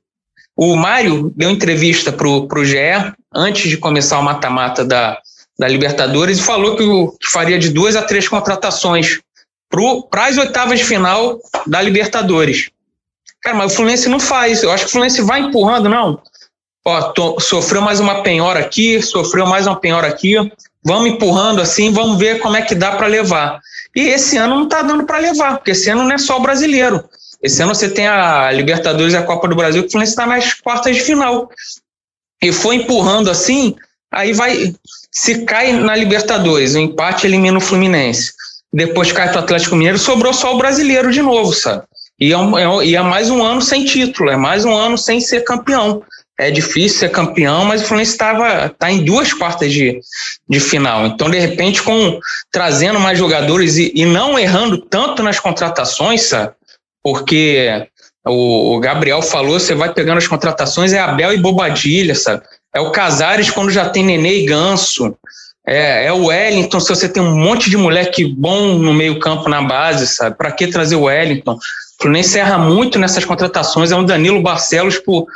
O 0.56 0.74
Mário 0.74 1.32
deu 1.36 1.48
entrevista 1.48 2.12
para 2.12 2.28
o 2.28 2.64
GE 2.64 3.14
antes 3.32 3.70
de 3.70 3.76
começar 3.76 4.18
o 4.18 4.22
mata-mata 4.22 4.84
da, 4.84 5.16
da 5.56 5.68
Libertadores 5.68 6.38
e 6.38 6.42
falou 6.42 6.76
que, 6.76 6.82
o, 6.82 7.12
que 7.12 7.30
faria 7.30 7.58
de 7.58 7.70
duas 7.70 7.94
a 7.94 8.02
três 8.02 8.28
contratações 8.28 9.20
para 10.10 10.26
as 10.26 10.36
oitavas 10.36 10.80
de 10.80 10.84
final 10.84 11.38
da 11.66 11.80
Libertadores. 11.80 12.68
Cara, 13.40 13.56
mas 13.56 13.72
o 13.72 13.76
Fluminense 13.76 14.08
não 14.08 14.20
faz. 14.20 14.62
Eu 14.62 14.72
acho 14.72 14.84
que 14.84 14.88
o 14.88 14.92
Fluminense 14.92 15.22
vai 15.22 15.40
empurrando, 15.40 15.88
não. 15.88 16.20
Ó, 16.84 17.02
tô, 17.12 17.38
sofreu 17.38 17.80
mais 17.80 18.00
uma 18.00 18.22
penhora 18.22 18.58
aqui, 18.58 19.00
sofreu 19.00 19.46
mais 19.46 19.66
uma 19.66 19.78
penhora 19.78 20.08
aqui. 20.08 20.34
Vamos 20.84 21.10
empurrando 21.10 21.60
assim, 21.60 21.92
vamos 21.92 22.18
ver 22.18 22.40
como 22.40 22.56
é 22.56 22.62
que 22.62 22.74
dá 22.74 22.92
para 22.92 23.06
levar. 23.06 23.60
E 23.94 24.00
esse 24.00 24.36
ano 24.36 24.56
não 24.56 24.64
está 24.64 24.82
dando 24.82 25.04
para 25.04 25.18
levar, 25.18 25.58
porque 25.58 25.70
esse 25.70 25.88
ano 25.90 26.02
não 26.02 26.12
é 26.12 26.18
só 26.18 26.38
o 26.38 26.42
brasileiro. 26.42 27.04
Esse 27.40 27.62
ano 27.62 27.74
você 27.74 27.88
tem 27.88 28.06
a 28.08 28.50
Libertadores 28.50 29.14
e 29.14 29.16
a 29.16 29.22
Copa 29.22 29.46
do 29.46 29.54
Brasil, 29.54 29.82
que 29.82 29.88
o 29.88 29.90
Fluminense 29.90 30.12
está 30.12 30.26
nas 30.26 30.54
quartas 30.54 30.96
de 30.96 31.02
final. 31.02 31.48
E 32.42 32.50
foi 32.50 32.76
empurrando 32.76 33.30
assim, 33.30 33.76
aí 34.10 34.32
vai. 34.32 34.74
Se 35.10 35.44
cai 35.44 35.72
na 35.72 35.94
Libertadores, 35.94 36.74
o 36.74 36.78
empate 36.78 37.26
elimina 37.26 37.58
o 37.58 37.60
Fluminense. 37.60 38.32
Depois 38.72 39.12
cai 39.12 39.28
para 39.28 39.40
o 39.40 39.44
Atlético 39.44 39.76
Mineiro, 39.76 39.98
sobrou 39.98 40.32
só 40.32 40.54
o 40.54 40.58
brasileiro 40.58 41.12
de 41.12 41.22
novo, 41.22 41.52
sabe? 41.52 41.84
E 42.18 42.32
é, 42.32 42.36
é, 42.36 42.86
e 42.86 42.96
é 42.96 43.02
mais 43.02 43.30
um 43.30 43.42
ano 43.42 43.60
sem 43.60 43.84
título, 43.84 44.30
é 44.30 44.36
mais 44.36 44.64
um 44.64 44.74
ano 44.74 44.96
sem 44.96 45.20
ser 45.20 45.42
campeão. 45.42 46.02
É 46.46 46.50
difícil 46.50 47.00
ser 47.00 47.10
campeão, 47.10 47.64
mas 47.64 47.82
o 47.82 47.86
Fluminense 47.86 48.12
estava 48.12 48.68
tá 48.68 48.90
em 48.90 49.04
duas 49.04 49.32
quartas 49.32 49.72
de, 49.72 50.00
de 50.48 50.60
final. 50.60 51.06
Então, 51.06 51.30
de 51.30 51.38
repente, 51.38 51.82
com 51.82 52.18
trazendo 52.50 52.98
mais 52.98 53.18
jogadores 53.18 53.76
e, 53.76 53.92
e 53.94 54.04
não 54.04 54.38
errando 54.38 54.78
tanto 54.78 55.22
nas 55.22 55.38
contratações, 55.38 56.22
sabe? 56.22 56.52
porque 57.02 57.88
o, 58.26 58.78
Gabriel 58.78 59.20
falou, 59.20 59.58
você 59.58 59.74
vai 59.74 59.92
pegando 59.92 60.18
as 60.18 60.28
contratações, 60.28 60.92
é 60.92 61.00
Abel 61.00 61.32
e 61.32 61.38
Bobadilha, 61.38 62.14
sabe? 62.14 62.42
É 62.74 62.80
o 62.80 62.92
Casares 62.92 63.50
quando 63.50 63.70
já 63.70 63.88
tem 63.88 64.04
Nenê 64.04 64.42
e 64.42 64.46
Ganso. 64.46 65.16
É, 65.66 66.06
é 66.06 66.12
o 66.12 66.26
Wellington, 66.26 66.80
se 66.80 66.88
você 66.88 67.08
tem 67.08 67.22
um 67.22 67.36
monte 67.36 67.68
de 67.68 67.76
moleque 67.76 68.24
bom 68.24 68.78
no 68.78 68.94
meio 68.94 69.18
campo, 69.18 69.48
na 69.48 69.62
base, 69.62 70.06
sabe? 70.06 70.36
Para 70.36 70.52
que 70.52 70.68
trazer 70.68 70.96
o 70.96 71.02
Wellington? 71.02 71.54
O 71.54 71.58
Fluminense 72.00 72.38
erra 72.38 72.58
muito 72.58 72.98
nessas 72.98 73.24
contratações, 73.24 73.92
é 73.92 73.96
um 73.96 74.04
Danilo 74.04 74.42
Barcelos 74.42 74.98
por, 74.98 75.26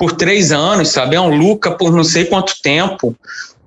por 0.00 0.12
três 0.12 0.50
anos, 0.50 0.88
sabe? 0.88 1.14
É 1.14 1.20
um 1.20 1.36
Luca 1.36 1.72
por 1.72 1.92
não 1.92 2.02
sei 2.02 2.24
quanto 2.24 2.62
tempo. 2.62 3.14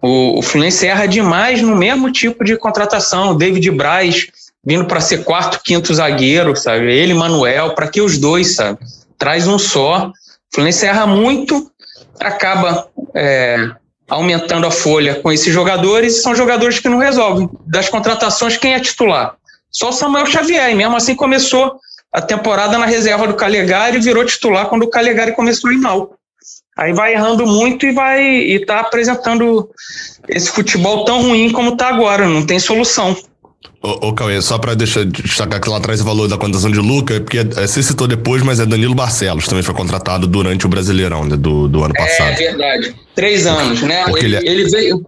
O, 0.02 0.39
o 0.39 0.41
Fluminense 0.41 0.88
erra 0.88 1.06
demais 1.06 1.62
no 1.62 1.76
mesmo 1.76 2.12
tipo 2.12 2.43
de 2.43 2.58
contratação. 2.58 3.30
O 3.30 3.36
David 3.36 3.69
Braz 3.69 4.26
vindo 4.65 4.86
para 4.86 5.00
ser 5.00 5.24
quarto, 5.24 5.62
quinto 5.63 5.93
zagueiro, 5.93 6.56
sabe? 6.56 6.91
Ele, 6.91 7.13
Manuel, 7.13 7.76
para 7.76 7.88
que 7.88 8.02
os 8.02 8.17
dois, 8.17 8.56
sabe? 8.56 8.80
Traz 9.15 9.46
um 9.46 9.60
só. 9.60 10.08
O 10.08 10.12
Fluminense 10.56 10.88
erra 10.88 11.06
muito, 11.06 11.72
acaba 12.19 12.88
é, 13.13 13.69
aumentando 14.10 14.65
a 14.65 14.72
folha 14.72 15.22
com 15.22 15.32
esses 15.32 15.54
jogadores, 15.54 16.17
e 16.17 16.22
são 16.22 16.34
jogadores 16.34 16.80
que 16.80 16.89
não 16.89 16.98
resolvem. 16.98 17.48
Das 17.67 17.89
contratações, 17.89 18.58
quem 18.58 18.74
é 18.74 18.80
titular? 18.80 19.36
Só 19.69 19.89
o 19.89 19.93
Samuel 19.93 20.26
Xavier, 20.26 20.72
e 20.72 20.76
mesmo 20.76 20.96
assim 20.96 21.13
começou 21.13 21.80
a 22.12 22.22
temporada 22.22 22.76
na 22.80 22.88
reserva 22.88 23.28
do 23.28 23.36
Calegari 23.36 23.98
e 23.98 24.02
virou 24.02 24.26
titular 24.26 24.65
quando 24.65 24.84
o 24.84 24.89
Calegari 24.89 25.34
começou 25.34 25.69
a 25.69 25.74
ir 25.74 25.78
mal. 25.78 26.17
Aí 26.78 26.92
vai 26.94 27.14
errando 27.14 27.46
muito 27.46 27.86
e 27.86 27.92
vai 27.92 28.24
e 28.24 28.66
tá 28.66 28.80
apresentando 28.80 29.70
esse 30.28 30.50
futebol 30.50 31.06
tão 31.06 31.22
ruim 31.22 31.52
como 31.52 31.74
está 31.74 31.90
agora, 31.90 32.28
não 32.28 32.46
tem 32.46 32.60
solução. 32.60 33.16
Ô, 33.82 34.08
ô 34.08 34.14
Cauê, 34.14 34.42
só 34.42 34.58
para 34.58 34.74
deixar 34.74 35.06
destacar 35.06 35.60
que 35.60 35.70
lá 35.70 35.78
atrás 35.78 36.00
você 36.00 36.06
falou 36.06 36.28
da 36.28 36.38
contratação 36.38 36.72
de 36.72 36.80
Luca, 36.80 37.20
porque 37.20 37.40
é, 37.40 37.44
você 37.44 37.84
citou 37.84 38.08
depois, 38.08 38.42
mas 38.42 38.60
é 38.60 38.66
Danilo 38.66 38.96
Barcelos, 38.96 39.46
também 39.48 39.62
foi 39.62 39.76
contratado 39.76 40.26
durante 40.26 40.66
o 40.66 40.70
Brasileirão 40.70 41.26
né, 41.26 41.36
do, 41.36 41.68
do 41.68 41.84
ano 41.84 41.94
passado. 41.94 42.32
É 42.32 42.36
verdade. 42.36 42.96
Três 43.14 43.46
anos, 43.46 43.82
né? 43.82 44.06
Porque 44.06 44.26
ele, 44.26 44.38
ele, 44.38 44.48
é... 44.48 44.52
ele 44.52 44.70
veio 44.70 45.06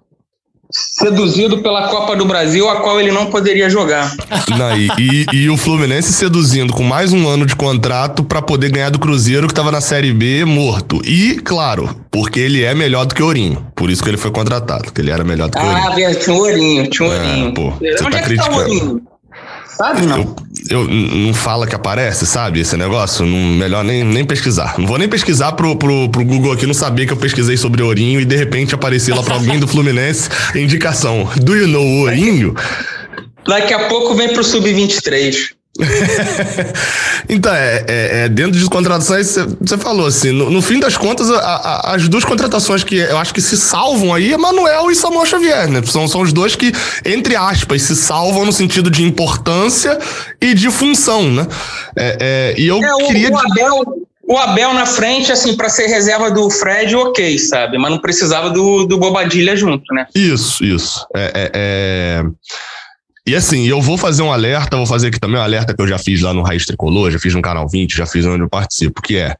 seduzido 0.75 1.59
pela 1.61 1.88
Copa 1.88 2.15
do 2.15 2.25
Brasil, 2.25 2.69
a 2.69 2.77
qual 2.77 2.99
ele 2.99 3.11
não 3.11 3.27
poderia 3.27 3.69
jogar. 3.69 4.13
Não, 4.57 4.77
e, 4.77 4.89
e, 4.97 5.25
e, 5.33 5.49
o 5.49 5.57
Fluminense 5.57 6.11
seduzindo 6.13 6.73
com 6.73 6.83
mais 6.83 7.13
um 7.13 7.27
ano 7.27 7.45
de 7.45 7.55
contrato 7.55 8.23
para 8.23 8.41
poder 8.41 8.71
ganhar 8.71 8.89
do 8.89 8.99
Cruzeiro 8.99 9.47
que 9.47 9.53
estava 9.53 9.71
na 9.71 9.81
Série 9.81 10.13
B 10.13 10.45
morto. 10.45 11.01
E, 11.05 11.35
claro, 11.43 11.95
porque 12.11 12.39
ele 12.39 12.63
é 12.63 12.73
melhor 12.73 13.05
do 13.05 13.15
que 13.15 13.23
Ourinho. 13.23 13.65
Por 13.75 13.89
isso 13.89 14.03
que 14.03 14.09
ele 14.09 14.17
foi 14.17 14.31
contratado, 14.31 14.91
que 14.91 15.01
ele 15.01 15.11
era 15.11 15.23
melhor 15.23 15.49
do 15.49 15.57
que 15.57 15.63
o 15.63 15.67
Ourinho. 15.67 16.09
Ah, 16.09 16.15
tinha 16.15 16.35
o 16.35 16.39
Ourinho, 16.39 16.89
tinha 16.89 17.09
o 17.09 17.13
é, 17.13 17.17
Ourinho. 17.17 17.47
É, 17.47 17.51
pô, 17.51 17.71
você 17.71 18.03
Onde 18.03 18.11
tá 18.11 18.17
é 18.17 18.21
criticando. 18.23 18.99
Tá 18.99 19.14
Sabe, 19.77 20.05
não? 20.05 20.35
Eu, 20.69 20.81
eu, 20.81 20.88
não 20.88 21.33
fala 21.33 21.67
que 21.67 21.75
aparece, 21.75 22.25
sabe? 22.25 22.61
Esse 22.61 22.77
negócio. 22.77 23.25
Não, 23.25 23.38
melhor 23.38 23.83
nem, 23.83 24.03
nem 24.03 24.23
pesquisar. 24.23 24.75
Não 24.77 24.88
vou 24.88 24.97
nem 24.97 25.07
pesquisar 25.07 25.51
pro, 25.51 25.75
pro, 25.75 26.09
pro 26.09 26.23
Google 26.23 26.53
aqui, 26.53 26.65
não 26.65 26.73
saber 26.73 27.05
que 27.05 27.13
eu 27.13 27.17
pesquisei 27.17 27.57
sobre 27.57 27.83
Ourinho 27.83 28.21
e 28.21 28.25
de 28.25 28.35
repente 28.35 28.73
aparecer 28.73 29.13
lá 29.13 29.21
pra 29.21 29.35
alguém 29.35 29.59
do 29.59 29.67
Fluminense 29.67 30.29
indicação. 30.55 31.29
Do 31.41 31.55
you 31.55 31.67
know 31.67 31.85
Ourinho? 32.01 32.55
Daqui 33.45 33.73
a 33.73 33.88
pouco 33.88 34.15
vem 34.15 34.33
pro 34.33 34.43
Sub-23. 34.43 35.54
então, 37.27 37.53
é, 37.53 37.85
é, 37.88 38.23
é, 38.23 38.29
dentro 38.29 38.57
de 38.57 38.65
contratações, 38.69 39.35
você 39.59 39.77
falou 39.77 40.07
assim, 40.07 40.31
no, 40.31 40.49
no, 40.49 40.61
fim 40.61 40.79
das 40.79 40.95
contas, 40.95 41.29
a, 41.29 41.38
a, 41.38 41.95
as 41.95 42.07
duas 42.07 42.23
contratações 42.23 42.83
que 42.83 42.95
eu 42.95 43.17
acho 43.17 43.33
que 43.33 43.41
se 43.41 43.57
salvam 43.57 44.13
aí 44.13 44.31
é 44.31 44.38
Manuel 44.38 44.89
e 44.89 44.95
Samuel 44.95 45.25
Xavier, 45.25 45.69
né? 45.69 45.81
São, 45.85 46.07
são 46.07 46.21
os 46.21 46.31
dois 46.31 46.55
que, 46.55 46.71
entre 47.03 47.35
aspas, 47.35 47.81
se 47.81 47.95
salvam 47.95 48.45
no 48.45 48.53
sentido 48.53 48.89
de 48.89 49.03
importância 49.03 49.99
e 50.39 50.53
de 50.53 50.71
função, 50.71 51.29
né? 51.29 51.45
É, 51.97 52.17
é 52.19 52.55
e 52.57 52.67
eu 52.67 52.81
é, 52.81 53.05
queria... 53.05 53.31
O 53.31 53.38
Abel, 53.38 53.83
o 54.23 54.38
Abel 54.38 54.73
na 54.73 54.85
frente, 54.85 55.29
assim, 55.29 55.57
para 55.57 55.67
ser 55.67 55.88
reserva 55.88 56.31
do 56.31 56.49
Fred, 56.49 56.95
ok, 56.95 57.38
sabe? 57.38 57.77
Mas 57.77 57.91
não 57.91 57.99
precisava 57.99 58.49
do, 58.49 58.85
do 58.85 58.97
Bobadilha 58.97 59.57
junto, 59.57 59.93
né? 59.93 60.07
Isso, 60.15 60.63
isso. 60.63 61.05
é... 61.13 62.23
E 63.27 63.35
assim, 63.35 63.65
eu 63.65 63.81
vou 63.81 63.97
fazer 63.97 64.21
um 64.21 64.31
alerta, 64.31 64.77
vou 64.77 64.85
fazer 64.85 65.07
aqui 65.07 65.19
também 65.19 65.39
um 65.39 65.43
alerta 65.43 65.73
que 65.73 65.81
eu 65.81 65.88
já 65.88 65.97
fiz 65.97 66.21
lá 66.21 66.33
no 66.33 66.43
Raiz 66.43 66.65
Tricolor, 66.65 67.09
já 67.09 67.17
fiz 67.17 67.33
no 67.33 67.41
Canal 67.41 67.67
20, 67.67 67.95
já 67.95 68.05
fiz 68.05 68.25
onde 68.25 68.43
eu 68.43 68.49
participo, 68.49 69.01
que 69.01 69.17
é 69.17 69.35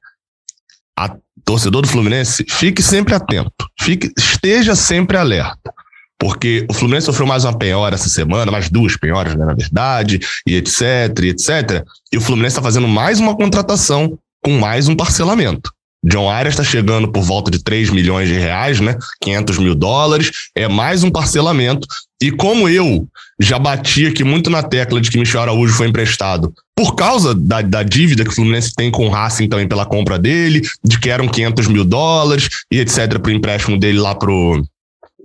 a 0.98 1.16
torcedor 1.44 1.84
do 1.84 1.88
Fluminense, 1.88 2.44
fique 2.50 2.82
sempre 2.82 3.14
atento, 3.14 3.70
fique, 3.80 4.12
esteja 4.18 4.76
sempre 4.76 5.18
alerta. 5.18 5.72
Porque 6.18 6.66
o 6.70 6.74
Fluminense 6.74 7.06
sofreu 7.06 7.28
mais 7.28 7.44
uma 7.44 7.58
penhora 7.58 7.94
essa 7.94 8.10
semana, 8.10 8.52
mais 8.52 8.70
duas 8.70 8.98
penhoras, 8.98 9.36
né, 9.36 9.46
na 9.46 9.54
verdade, 9.54 10.20
e 10.48 10.56
etc, 10.56 10.82
e 11.22 11.28
etc. 11.28 11.86
E 12.12 12.18
o 12.18 12.22
Fluminense 12.22 12.54
está 12.54 12.62
fazendo 12.62 12.88
mais 12.88 13.20
uma 13.20 13.36
contratação 13.36 14.18
com 14.42 14.58
mais 14.58 14.88
um 14.88 14.96
parcelamento. 14.96 15.75
John 16.06 16.30
Arias 16.30 16.54
está 16.54 16.64
chegando 16.64 17.12
por 17.12 17.24
volta 17.24 17.50
de 17.50 17.64
3 17.64 17.90
milhões 17.90 18.28
de 18.28 18.36
reais, 18.36 18.80
né? 18.80 18.96
500 19.22 19.58
mil 19.58 19.76
dólares. 19.76 20.32
É 20.56 20.68
mais 20.68 21.04
um 21.04 21.10
parcelamento. 21.10 21.88
E 22.22 22.32
como 22.32 22.70
eu 22.70 23.08
já 23.40 23.60
bati 23.60 24.06
aqui 24.06 24.24
muito 24.24 24.50
na 24.50 24.64
tecla 24.64 25.02
de 25.02 25.10
que 25.10 25.18
Michel 25.18 25.42
Araújo 25.42 25.74
foi 25.74 25.88
emprestado 25.88 26.54
por 26.76 26.96
causa 26.96 27.34
da, 27.34 27.62
da 27.62 27.84
dívida 27.84 28.24
que 28.24 28.30
o 28.30 28.34
Fluminense 28.34 28.74
tem 28.76 28.92
com 28.92 29.08
o 29.08 29.10
Racing 29.10 29.48
também 29.48 29.68
pela 29.68 29.86
compra 29.86 30.20
dele, 30.20 30.62
de 30.84 31.00
que 31.00 31.10
eram 31.10 31.28
500 31.28 31.68
mil 31.68 31.86
dólares 31.86 32.50
e 32.72 32.80
etc. 32.80 33.20
para 33.20 33.30
o 33.30 33.34
empréstimo 33.34 33.80
dele 33.80 34.00
lá 34.00 34.14
pro. 34.14 34.64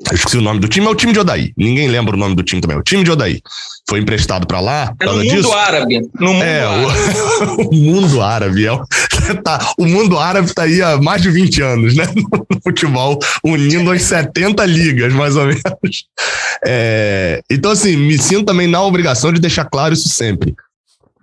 Eu 0.09 0.17
esqueci 0.17 0.39
o 0.39 0.41
nome 0.41 0.61
do 0.61 0.69
time, 0.69 0.87
é 0.87 0.91
o 0.91 0.95
time 0.95 1.13
de 1.13 1.21
Odaí. 1.21 1.53
Ninguém 1.57 1.89
lembra 1.89 2.17
o 2.17 2.19
nome 2.19 2.35
do 2.35 2.43
time 2.43 2.61
também, 2.61 2.77
é 2.77 2.81
o 2.81 2.83
time 2.83 3.05
de 3.05 3.11
Odaí. 3.11 3.41
Foi 3.89 4.01
emprestado 4.01 4.47
para 4.47 4.61
lá. 4.61 4.95
É 5.01 5.05
no 5.05 5.13
mundo 5.13 5.25
disso. 5.25 5.53
árabe. 5.53 6.01
No 6.19 6.33
mundo 6.33 6.45
é, 6.45 6.63
árabe. 6.63 6.87
O, 7.59 7.69
o, 7.69 7.75
mundo 7.75 8.23
árabe. 8.23 8.67
É 8.67 8.73
o, 8.73 8.87
tá, 9.45 9.73
o 9.79 9.85
mundo 9.87 10.19
árabe 10.19 10.49
está 10.49 10.63
aí 10.63 10.81
há 10.81 10.97
mais 10.97 11.21
de 11.21 11.31
20 11.31 11.63
anos, 11.63 11.97
né? 11.97 12.05
No 12.51 12.61
futebol, 12.63 13.19
unindo 13.45 13.91
as 13.91 14.03
70 14.03 14.65
ligas, 14.67 15.13
mais 15.13 15.37
ou 15.37 15.47
menos. 15.47 15.63
É, 16.67 17.41
então, 17.51 17.71
assim, 17.71 17.97
me 17.97 18.19
sinto 18.19 18.45
também 18.45 18.67
na 18.67 18.83
obrigação 18.83 19.33
de 19.33 19.41
deixar 19.41 19.65
claro 19.65 19.95
isso 19.95 20.09
sempre. 20.09 20.55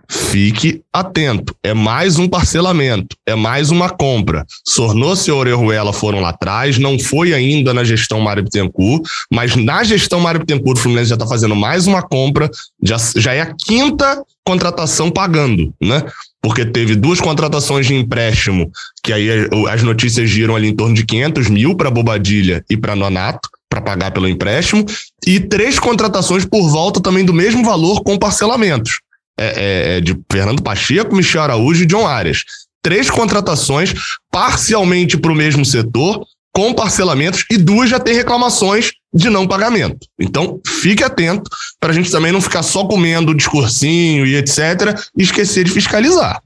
Fique 0.09 0.81
atento. 0.91 1.53
É 1.61 1.73
mais 1.73 2.17
um 2.17 2.27
parcelamento, 2.27 3.15
é 3.25 3.35
mais 3.35 3.69
uma 3.69 3.89
compra. 3.89 4.45
Sornoso 4.65 5.29
e 5.29 5.31
Orejuela 5.31 5.91
foram 5.91 6.21
lá 6.21 6.29
atrás, 6.29 6.77
não 6.77 6.97
foi 6.97 7.33
ainda 7.33 7.73
na 7.73 7.83
gestão 7.83 8.21
Mário 8.21 8.43
Bittencourt, 8.43 9.03
mas 9.31 9.55
na 9.55 9.83
gestão 9.83 10.19
Mário 10.19 10.39
Bittencourt, 10.39 10.77
o 10.77 10.81
Fluminense 10.81 11.09
já 11.09 11.15
está 11.15 11.27
fazendo 11.27 11.55
mais 11.55 11.87
uma 11.87 12.01
compra, 12.01 12.49
já, 12.81 12.97
já 13.15 13.33
é 13.33 13.41
a 13.41 13.53
quinta 13.53 14.23
contratação 14.45 15.11
pagando, 15.11 15.73
né? 15.81 16.03
Porque 16.41 16.65
teve 16.65 16.95
duas 16.95 17.19
contratações 17.19 17.85
de 17.85 17.93
empréstimo, 17.93 18.71
que 19.03 19.11
aí 19.11 19.27
as 19.69 19.83
notícias 19.83 20.29
giram 20.29 20.55
ali 20.55 20.69
em 20.69 20.75
torno 20.75 20.95
de 20.95 21.05
500 21.05 21.49
mil 21.49 21.75
para 21.75 21.91
Bobadilha 21.91 22.63
e 22.69 22.77
para 22.77 22.95
Nonato, 22.95 23.49
para 23.69 23.81
pagar 23.81 24.11
pelo 24.11 24.29
empréstimo, 24.29 24.85
e 25.25 25.41
três 25.41 25.77
contratações 25.77 26.45
por 26.45 26.69
volta 26.69 27.01
também 27.01 27.25
do 27.25 27.33
mesmo 27.33 27.65
valor 27.65 28.01
com 28.01 28.17
parcelamentos 28.17 29.01
é, 29.39 29.45
é, 29.45 29.97
é, 29.97 30.01
de 30.01 30.17
Fernando 30.31 30.63
Pacheco, 30.63 31.15
Michel 31.15 31.43
Araújo 31.43 31.83
e 31.83 31.87
John 31.87 32.07
Arias. 32.07 32.43
Três 32.81 33.09
contratações 33.09 33.93
parcialmente 34.31 35.17
para 35.17 35.31
o 35.31 35.35
mesmo 35.35 35.63
setor, 35.63 36.25
com 36.53 36.73
parcelamentos, 36.73 37.45
e 37.51 37.57
duas 37.57 37.89
já 37.89 37.99
têm 37.99 38.15
reclamações 38.15 38.91
de 39.13 39.29
não 39.29 39.47
pagamento. 39.47 40.07
Então, 40.19 40.59
fique 40.65 41.03
atento 41.03 41.49
para 41.79 41.91
a 41.91 41.93
gente 41.93 42.09
também 42.09 42.31
não 42.31 42.41
ficar 42.41 42.63
só 42.63 42.85
comendo 42.85 43.31
o 43.31 43.35
discursinho 43.35 44.25
e 44.25 44.35
etc. 44.35 44.97
e 45.15 45.21
esquecer 45.21 45.63
de 45.63 45.71
fiscalizar. 45.71 46.41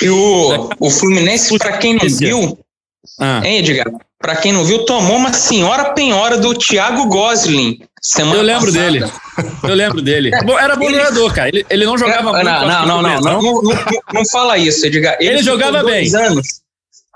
E 0.00 0.08
o, 0.08 0.70
o 0.78 0.90
Fluminense, 0.90 1.56
para 1.58 1.78
quem 1.78 1.94
não 1.94 2.08
viu, 2.08 2.58
ah. 3.18 3.40
hein, 3.44 3.58
Edgar? 3.58 3.90
Para 4.18 4.36
quem 4.36 4.52
não 4.52 4.64
viu, 4.64 4.84
tomou 4.84 5.16
uma 5.16 5.32
senhora 5.32 5.92
penhora 5.92 6.38
do 6.38 6.54
Thiago 6.54 7.06
Gosling 7.06 7.80
Semana 8.02 8.36
eu 8.36 8.42
lembro 8.42 8.66
passada. 8.66 8.90
dele. 8.90 9.12
Eu 9.62 9.74
lembro 9.74 10.02
dele. 10.02 10.30
Era 10.60 10.74
bom 10.74 10.90
jogador, 10.90 11.32
cara. 11.32 11.48
Ele, 11.48 11.64
ele 11.70 11.86
não 11.86 11.96
jogava 11.96 12.24
não, 12.24 12.32
muito. 12.32 12.44
Não, 12.44 12.66
não, 12.66 12.86
não, 12.86 13.02
não, 13.02 13.20
não, 13.20 13.62
não, 13.62 13.72
não, 14.12 14.26
fala 14.26 14.58
isso, 14.58 14.84
Edgar. 14.84 15.16
Ele, 15.20 15.30
ele 15.30 15.42
jogava 15.42 15.84
bem. 15.84 16.12
Anos. 16.16 16.62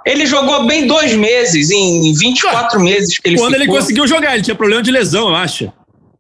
Ele 0.07 0.25
jogou 0.25 0.65
bem 0.65 0.87
dois 0.87 1.13
meses, 1.15 1.71
em 1.73 2.15
24 2.15 2.79
meses 2.81 3.19
que 3.19 3.29
ele 3.29 3.37
Quando 3.37 3.55
ficou. 3.55 3.65
ele 3.65 3.81
conseguiu 3.81 4.07
jogar, 4.07 4.35
ele 4.35 4.45
tinha 4.45 4.55
problema 4.55 4.81
de 4.81 4.93
lesão, 4.93 5.29
eu 5.31 5.35
acho. 5.35 5.73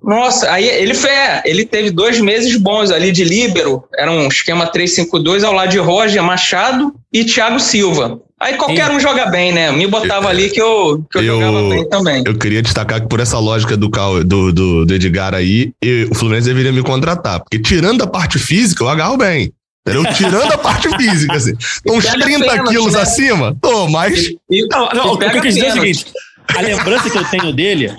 Nossa, 0.03 0.51
aí 0.51 0.67
ele 0.67 0.95
foi, 0.95 1.11
é, 1.11 1.43
ele 1.45 1.65
teve 1.65 1.91
dois 1.91 2.21
meses 2.21 2.57
bons 2.57 2.91
ali 2.91 3.13
de 3.13 3.23
líbero, 3.25 3.85
era 3.97 4.11
um 4.11 4.27
esquema 4.27 4.71
3-5-2 4.71 5.45
ao 5.45 5.53
lado 5.53 5.71
de 5.71 5.79
Roger 5.79 6.23
Machado 6.23 6.93
e 7.13 7.25
Thiago 7.25 7.61
Silva. 7.61 8.21
Aí 8.39 8.55
qualquer 8.59 8.91
um 8.91 9.01
joga 9.01 9.27
bem, 9.27 9.51
né? 9.51 9.73
Me 9.73 9.87
botava 9.87 10.29
ali 10.29 10.51
que 10.51 10.61
eu, 10.61 11.03
que 11.11 11.19
eu, 11.19 11.23
eu, 11.23 11.41
jogava 11.41 11.69
bem 11.71 11.89
também. 11.89 12.23
Eu 12.27 12.37
queria 12.37 12.61
destacar 12.61 13.01
que 13.01 13.09
por 13.09 13.19
essa 13.19 13.39
lógica 13.39 13.77
do, 13.77 13.89
do, 13.89 14.53
do, 14.53 14.87
do 14.87 14.95
Edgar 14.95 15.35
aí, 15.35 15.73
o 16.11 16.15
Fluminense 16.15 16.47
deveria 16.47 16.73
me 16.73 16.83
contratar. 16.83 17.41
Porque 17.41 17.59
tirando 17.59 18.03
a 18.03 18.07
parte 18.07 18.39
física, 18.39 18.85
eu 18.85 18.89
agarro 18.89 19.17
bem. 19.17 19.53
Entendeu? 19.87 20.13
Tirando 20.13 20.53
a 20.53 20.59
parte 20.59 20.89
física, 20.99 21.35
assim. 21.35 21.53
Uns 21.89 22.05
30 22.05 22.27
pênalti, 22.27 22.69
quilos 22.69 22.93
né? 22.93 23.01
acima, 23.01 23.57
tô, 23.61 23.89
mas. 23.89 24.27
E, 24.27 24.39
e, 24.51 24.67
não, 24.67 24.89
não, 24.91 25.13
o 25.13 25.19
que 25.19 25.25
eu 25.25 25.41
quis 25.41 25.55
dizer 25.55 25.69
é 25.69 25.71
o 25.71 25.73
seguinte: 25.73 26.07
a 26.55 26.61
lembrança 26.61 27.09
que 27.09 27.19
eu 27.19 27.25
tenho 27.25 27.53
dele, 27.53 27.93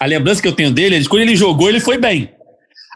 a 0.00 0.06
lembrança 0.06 0.42
que 0.42 0.48
eu 0.48 0.52
tenho 0.52 0.70
dele, 0.72 0.96
é 0.96 1.04
quando 1.04 1.22
ele 1.22 1.36
jogou, 1.36 1.68
ele 1.68 1.80
foi 1.80 1.98
bem. 1.98 2.30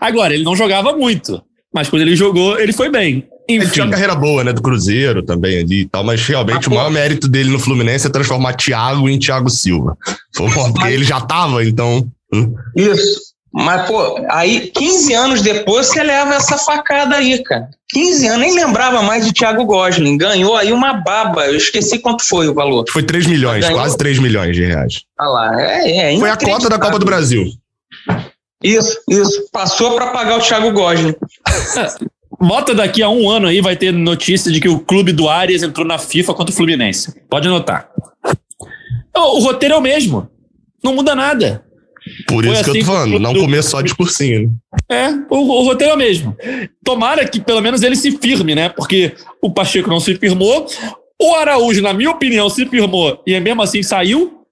Agora, 0.00 0.34
ele 0.34 0.44
não 0.44 0.56
jogava 0.56 0.96
muito, 0.96 1.42
mas 1.72 1.88
quando 1.88 2.02
ele 2.02 2.16
jogou, 2.16 2.58
ele 2.58 2.72
foi 2.72 2.90
bem. 2.90 3.28
Enfim. 3.48 3.62
Ele 3.62 3.70
tinha 3.70 3.84
uma 3.84 3.90
carreira 3.90 4.14
boa, 4.14 4.44
né? 4.44 4.52
Do 4.52 4.60
Cruzeiro 4.60 5.22
também 5.22 5.58
ali 5.58 5.80
e 5.80 5.88
tal, 5.88 6.04
mas 6.04 6.24
realmente 6.26 6.68
ah, 6.68 6.70
o 6.70 6.74
maior 6.74 6.90
mérito 6.90 7.26
dele 7.26 7.50
no 7.50 7.58
Fluminense 7.58 8.06
é 8.06 8.10
transformar 8.10 8.54
Thiago 8.54 9.08
em 9.08 9.18
Thiago 9.18 9.48
Silva. 9.48 9.96
Porque 10.36 10.80
mas... 10.80 10.92
ele 10.92 11.04
já 11.04 11.20
tava, 11.20 11.64
então. 11.64 12.06
Hum. 12.32 12.54
Isso. 12.76 13.28
Mas, 13.50 13.86
pô, 13.88 14.22
aí 14.30 14.70
15 14.70 15.14
anos 15.14 15.42
depois 15.42 15.86
você 15.86 16.02
leva 16.02 16.34
essa 16.34 16.58
facada 16.58 17.16
aí, 17.16 17.42
cara. 17.42 17.70
15 17.88 18.26
anos, 18.26 18.40
nem 18.40 18.54
lembrava 18.54 19.02
mais 19.02 19.26
de 19.26 19.32
Thiago 19.32 19.64
Gosling. 19.64 20.18
Ganhou 20.18 20.54
aí 20.54 20.70
uma 20.70 20.92
baba. 20.92 21.46
Eu 21.46 21.56
esqueci 21.56 21.98
quanto 21.98 22.22
foi 22.22 22.46
o 22.48 22.54
valor. 22.54 22.84
Foi 22.90 23.02
3 23.02 23.26
milhões, 23.26 23.64
Ganhou... 23.64 23.80
quase 23.80 23.96
3 23.96 24.18
milhões 24.18 24.54
de 24.54 24.64
reais. 24.64 25.02
Ah 25.18 25.28
lá, 25.28 25.62
é, 25.62 26.14
é 26.14 26.18
Foi 26.18 26.30
a 26.30 26.36
cota 26.36 26.68
da 26.68 26.78
Copa 26.78 26.98
do 26.98 27.06
Brasil. 27.06 27.46
Isso, 28.62 28.98
isso. 29.08 29.48
Passou 29.50 29.94
para 29.94 30.08
pagar 30.08 30.38
o 30.38 30.42
Thiago 30.42 30.70
Gosling. 30.72 31.14
Bota 32.40 32.74
daqui 32.74 33.02
a 33.02 33.08
um 33.08 33.28
ano 33.28 33.48
aí, 33.48 33.60
vai 33.60 33.76
ter 33.76 33.92
notícia 33.92 34.50
de 34.52 34.60
que 34.60 34.68
o 34.68 34.78
clube 34.78 35.12
do 35.12 35.28
Arias 35.28 35.62
entrou 35.62 35.86
na 35.86 35.98
FIFA 35.98 36.34
contra 36.34 36.52
o 36.52 36.56
Fluminense. 36.56 37.20
Pode 37.28 37.48
anotar. 37.48 37.90
O, 39.16 39.38
o 39.38 39.40
roteiro 39.40 39.74
é 39.74 39.78
o 39.78 39.82
mesmo. 39.82 40.28
Não 40.82 40.94
muda 40.94 41.14
nada. 41.14 41.64
Por 42.26 42.44
isso 42.44 42.54
Foi 42.54 42.64
que 42.64 42.70
assim 42.70 42.78
eu 42.78 42.84
tô 42.84 42.92
falando, 42.92 43.18
não 43.18 43.34
comer 43.34 43.62
só 43.62 43.80
discursinho. 43.80 44.52
É, 44.88 45.08
o, 45.28 45.36
o, 45.36 45.64
roteiro 45.64 45.92
é 45.92 45.94
o 45.94 45.98
mesmo. 45.98 46.36
Tomara 46.84 47.26
que 47.28 47.40
pelo 47.40 47.60
menos 47.60 47.82
ele 47.82 47.96
se 47.96 48.16
firme, 48.18 48.54
né? 48.54 48.68
Porque 48.68 49.14
o 49.42 49.50
Pacheco 49.50 49.90
não 49.90 50.00
se 50.00 50.14
firmou. 50.14 50.66
O 51.20 51.34
Araújo, 51.34 51.82
na 51.82 51.92
minha 51.92 52.10
opinião, 52.10 52.48
se 52.48 52.64
firmou 52.66 53.20
e 53.26 53.38
mesmo 53.40 53.62
assim 53.62 53.82
saiu. 53.82 54.44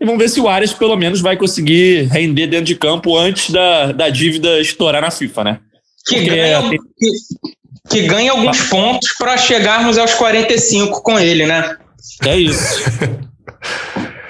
E 0.00 0.04
vamos 0.04 0.20
ver 0.20 0.28
se 0.28 0.40
o 0.40 0.48
Arias 0.48 0.72
pelo 0.72 0.96
menos 0.96 1.20
vai 1.20 1.36
conseguir 1.36 2.08
render 2.08 2.48
dentro 2.48 2.66
de 2.66 2.74
campo 2.74 3.16
antes 3.16 3.50
da, 3.50 3.92
da 3.92 4.08
dívida 4.08 4.60
estourar 4.60 5.00
na 5.00 5.12
FIFA, 5.12 5.44
né? 5.44 5.60
Que 6.06 6.24
ganha, 6.24 6.62
que, 6.70 6.78
que 7.88 8.06
ganha 8.06 8.32
alguns 8.32 8.60
pontos 8.62 9.12
para 9.18 9.36
chegarmos 9.36 9.98
aos 9.98 10.14
45 10.14 11.02
com 11.02 11.18
ele, 11.18 11.46
né? 11.46 11.76
É 12.24 12.36
isso. 12.36 12.82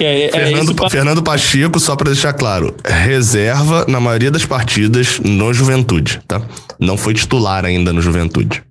É, 0.01 0.27
é, 0.27 0.31
Fernando, 0.31 0.85
é 0.85 0.91
Fernando 0.91 1.23
Pacheco, 1.23 1.79
só 1.79 1.95
para 1.95 2.11
deixar 2.11 2.33
claro, 2.33 2.75
reserva 2.85 3.87
na 3.87 4.01
maioria 4.01 4.33
das 4.33 4.45
partidas 4.45 5.21
no 5.21 5.53
Juventude, 5.55 6.21
tá? 6.27 6.43
Não 6.81 6.97
foi 6.97 7.15
titular 7.15 7.65
ainda 7.65 7.93
no 7.93 8.03
Juventude. 8.03 8.65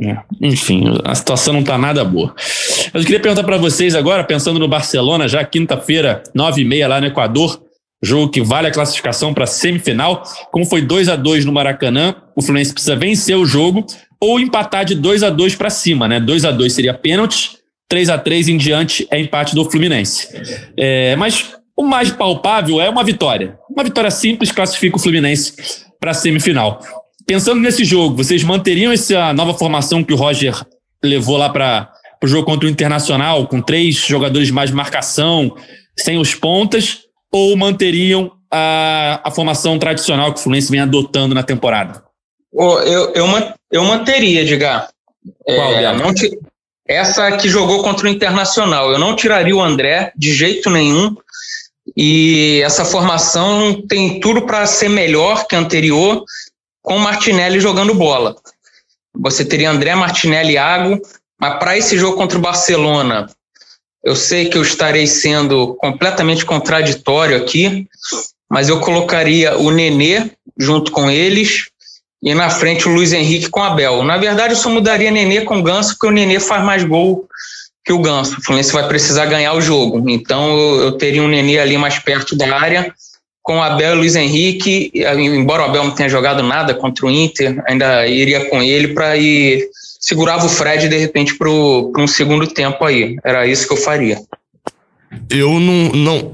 É, 0.00 0.16
enfim, 0.40 0.84
a 1.04 1.14
situação 1.14 1.52
não 1.52 1.62
tá 1.62 1.76
nada 1.76 2.04
boa. 2.04 2.34
Eu 2.94 3.02
queria 3.02 3.20
perguntar 3.20 3.44
para 3.44 3.58
vocês 3.58 3.94
agora, 3.94 4.24
pensando 4.24 4.58
no 4.58 4.68
Barcelona, 4.68 5.28
já 5.28 5.44
quinta-feira, 5.44 6.22
nove 6.34 6.62
e 6.62 6.64
meia 6.64 6.88
lá 6.88 7.00
no 7.00 7.08
Equador, 7.08 7.60
jogo 8.02 8.30
que 8.30 8.40
vale 8.40 8.68
a 8.68 8.70
classificação 8.70 9.34
para 9.34 9.46
semifinal. 9.46 10.22
Como 10.50 10.64
foi 10.64 10.82
2 10.82 11.08
a 11.08 11.16
2 11.16 11.44
no 11.44 11.52
Maracanã, 11.52 12.14
o 12.36 12.42
Fluminense 12.42 12.72
precisa 12.72 12.96
vencer 12.96 13.36
o 13.36 13.44
jogo 13.44 13.84
ou 14.20 14.40
empatar 14.40 14.84
de 14.84 14.94
2 14.94 15.22
a 15.22 15.30
2 15.30 15.54
para 15.54 15.70
cima, 15.70 16.08
né? 16.08 16.20
2 16.20 16.44
a 16.44 16.50
2 16.50 16.72
seria 16.72 16.94
pênalti, 16.94 17.58
3 17.88 18.10
a 18.10 18.18
3 18.18 18.48
em 18.48 18.56
diante 18.56 19.06
é 19.10 19.20
empate 19.20 19.54
do 19.54 19.68
Fluminense. 19.68 20.28
É, 20.76 21.16
mas 21.16 21.54
o 21.76 21.84
mais 21.84 22.10
palpável 22.10 22.80
é 22.80 22.88
uma 22.88 23.04
vitória. 23.04 23.58
Uma 23.70 23.84
vitória 23.84 24.10
simples 24.10 24.50
classifica 24.50 24.96
o 24.96 25.00
Fluminense 25.00 25.54
para 26.00 26.10
a 26.10 26.14
semifinal. 26.14 26.80
Pensando 27.26 27.60
nesse 27.60 27.84
jogo, 27.84 28.16
vocês 28.16 28.42
manteriam 28.42 28.92
essa 28.92 29.32
nova 29.32 29.54
formação 29.54 30.02
que 30.02 30.12
o 30.12 30.16
Roger 30.16 30.54
levou 31.02 31.36
lá 31.36 31.48
para 31.48 31.92
o 32.22 32.26
jogo 32.26 32.46
contra 32.46 32.66
o 32.66 32.70
Internacional, 32.70 33.46
com 33.46 33.60
três 33.60 33.96
jogadores 33.96 34.48
de 34.48 34.52
mais 34.52 34.70
marcação, 34.70 35.54
sem 35.96 36.18
os 36.18 36.34
pontas, 36.34 37.00
ou 37.32 37.56
manteriam 37.56 38.32
a, 38.50 39.20
a 39.24 39.30
formação 39.30 39.78
tradicional 39.78 40.32
que 40.32 40.40
o 40.40 40.42
Fluminense 40.42 40.70
vem 40.70 40.80
adotando 40.80 41.34
na 41.34 41.42
temporada? 41.42 42.02
Eu, 42.52 43.14
eu, 43.14 43.34
eu 43.70 43.84
manteria, 43.84 44.42
Edgar. 44.42 44.88
Qual, 45.44 45.72
é, 45.72 45.94
não 45.96 46.14
te, 46.14 46.30
essa 46.88 47.30
que 47.36 47.48
jogou 47.48 47.82
contra 47.82 48.06
o 48.06 48.10
Internacional. 48.10 48.90
Eu 48.90 48.98
não 48.98 49.14
tiraria 49.14 49.54
o 49.54 49.60
André 49.60 50.10
de 50.16 50.32
jeito 50.32 50.70
nenhum. 50.70 51.14
E 51.96 52.60
essa 52.64 52.84
formação 52.84 53.82
tem 53.86 54.20
tudo 54.20 54.42
para 54.42 54.66
ser 54.66 54.88
melhor 54.88 55.46
que 55.46 55.54
a 55.54 55.58
anterior, 55.58 56.24
com 56.82 56.96
o 56.96 57.00
Martinelli 57.00 57.60
jogando 57.60 57.94
bola. 57.94 58.36
Você 59.14 59.44
teria 59.44 59.70
André, 59.70 59.94
Martinelli 59.94 60.52
e 60.52 60.54
Iago, 60.54 61.00
mas 61.38 61.58
para 61.58 61.76
esse 61.76 61.98
jogo 61.98 62.16
contra 62.16 62.38
o 62.38 62.42
Barcelona, 62.42 63.28
eu 64.04 64.14
sei 64.14 64.48
que 64.48 64.56
eu 64.56 64.62
estarei 64.62 65.06
sendo 65.06 65.74
completamente 65.74 66.44
contraditório 66.44 67.36
aqui, 67.36 67.86
mas 68.50 68.68
eu 68.68 68.80
colocaria 68.80 69.56
o 69.58 69.70
Nenê 69.70 70.30
junto 70.58 70.90
com 70.90 71.10
eles 71.10 71.66
e 72.22 72.34
na 72.34 72.50
frente 72.50 72.88
o 72.88 72.92
Luiz 72.92 73.12
Henrique 73.12 73.50
com 73.50 73.62
Abel. 73.62 74.02
Na 74.02 74.16
verdade, 74.16 74.54
eu 74.54 74.56
só 74.56 74.68
mudaria 74.70 75.10
Nenê 75.10 75.42
com 75.42 75.58
o 75.58 75.62
Ganso, 75.62 75.90
porque 75.90 76.06
o 76.06 76.10
Nenê 76.10 76.40
faz 76.40 76.64
mais 76.64 76.84
gol 76.84 77.28
que 77.84 77.92
o 77.92 78.00
Ganso. 78.00 78.38
O 78.38 78.42
Fluminense 78.42 78.72
vai 78.72 78.86
precisar 78.86 79.26
ganhar 79.26 79.54
o 79.54 79.60
jogo. 79.60 80.08
Então 80.10 80.56
eu, 80.80 80.92
teria 80.92 81.22
um 81.22 81.28
Nenê 81.28 81.58
ali 81.58 81.78
mais 81.78 81.98
perto 81.98 82.36
da 82.36 82.58
área, 82.58 82.92
com 83.42 83.62
Abel 83.62 83.94
e 83.94 83.98
Luiz 83.98 84.16
Henrique. 84.16 84.90
Embora 84.94 85.62
o 85.62 85.66
Abel 85.66 85.84
não 85.84 85.94
tenha 85.94 86.08
jogado 86.08 86.42
nada 86.42 86.74
contra 86.74 87.06
o 87.06 87.10
Inter, 87.10 87.62
ainda 87.66 88.06
iria 88.06 88.46
com 88.46 88.62
ele 88.62 88.88
para 88.88 89.16
ir 89.16 89.68
segurava 90.08 90.46
o 90.46 90.48
Fred 90.48 90.88
de 90.88 90.96
repente 90.96 91.36
para 91.36 91.50
um 91.50 92.06
segundo 92.06 92.46
tempo 92.46 92.82
aí. 92.84 93.16
Era 93.22 93.46
isso 93.46 93.66
que 93.66 93.74
eu 93.74 93.76
faria. 93.76 94.18
Eu 95.28 95.60
não, 95.60 95.88
não, 95.92 96.32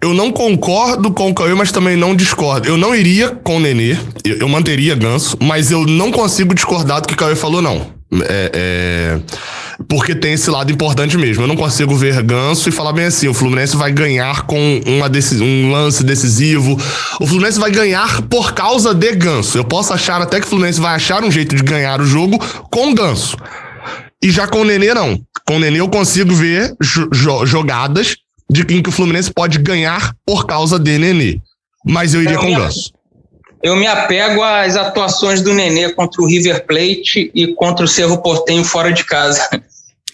eu 0.00 0.12
não 0.12 0.32
concordo 0.32 1.12
com 1.12 1.30
o 1.30 1.34
Cauê, 1.34 1.54
mas 1.54 1.70
também 1.70 1.96
não 1.96 2.14
discordo. 2.14 2.68
Eu 2.68 2.76
não 2.76 2.94
iria 2.94 3.30
com 3.30 3.56
o 3.56 3.60
Nenê, 3.60 3.96
eu, 4.24 4.38
eu 4.38 4.48
manteria 4.48 4.94
Ganso, 4.94 5.36
mas 5.40 5.70
eu 5.70 5.86
não 5.86 6.10
consigo 6.10 6.54
discordar 6.54 7.00
do 7.00 7.08
que 7.08 7.14
o 7.14 7.16
Cauê 7.16 7.36
falou, 7.36 7.62
não. 7.62 7.94
É, 8.28 8.50
é, 8.54 9.20
porque 9.88 10.14
tem 10.14 10.32
esse 10.32 10.50
lado 10.50 10.72
importante 10.72 11.16
mesmo. 11.16 11.42
Eu 11.42 11.46
não 11.46 11.56
consigo 11.56 11.94
ver 11.94 12.22
Ganso 12.22 12.68
e 12.68 12.72
falar 12.72 12.92
bem 12.92 13.06
assim: 13.06 13.28
o 13.28 13.34
Fluminense 13.34 13.76
vai 13.76 13.92
ganhar 13.92 14.42
com 14.42 14.80
uma 14.86 15.10
um 15.42 15.70
lance 15.70 16.02
decisivo. 16.02 16.78
O 17.20 17.26
Fluminense 17.26 17.58
vai 17.58 17.70
ganhar 17.70 18.22
por 18.22 18.52
causa 18.52 18.94
de 18.94 19.12
Ganso. 19.14 19.58
Eu 19.58 19.64
posso 19.64 19.92
achar 19.92 20.20
até 20.22 20.40
que 20.40 20.46
o 20.46 20.48
Fluminense 20.48 20.80
vai 20.80 20.94
achar 20.94 21.22
um 21.22 21.30
jeito 21.30 21.54
de 21.54 21.62
ganhar 21.62 22.00
o 22.00 22.06
jogo 22.06 22.38
com 22.70 22.94
Ganso. 22.94 23.36
E 24.22 24.30
já 24.30 24.46
com 24.46 24.60
o 24.60 24.64
Nenê, 24.64 24.94
não. 24.94 25.20
Com 25.46 25.56
o 25.56 25.58
Nenê 25.58 25.80
eu 25.80 25.88
consigo 25.88 26.34
ver 26.34 26.74
jo 26.80 27.08
jogadas 27.44 28.16
de 28.50 28.62
em 28.62 28.82
que 28.82 28.88
o 28.88 28.92
Fluminense 28.92 29.32
pode 29.32 29.58
ganhar 29.58 30.14
por 30.24 30.46
causa 30.46 30.78
de 30.78 30.98
Nenê. 30.98 31.40
Mas 31.84 32.14
eu 32.14 32.22
iria 32.22 32.38
com 32.38 32.52
o 32.52 32.56
Ganso. 32.56 32.95
Eu 33.66 33.74
me 33.74 33.86
apego 33.86 34.42
às 34.42 34.76
atuações 34.76 35.42
do 35.42 35.52
Nenê 35.52 35.92
contra 35.92 36.22
o 36.22 36.26
River 36.26 36.64
Plate 36.64 37.30
e 37.34 37.48
contra 37.48 37.84
o 37.84 37.88
Cerro 37.88 38.22
Portenho 38.22 38.64
fora 38.64 38.92
de 38.92 39.04
casa. 39.04 39.48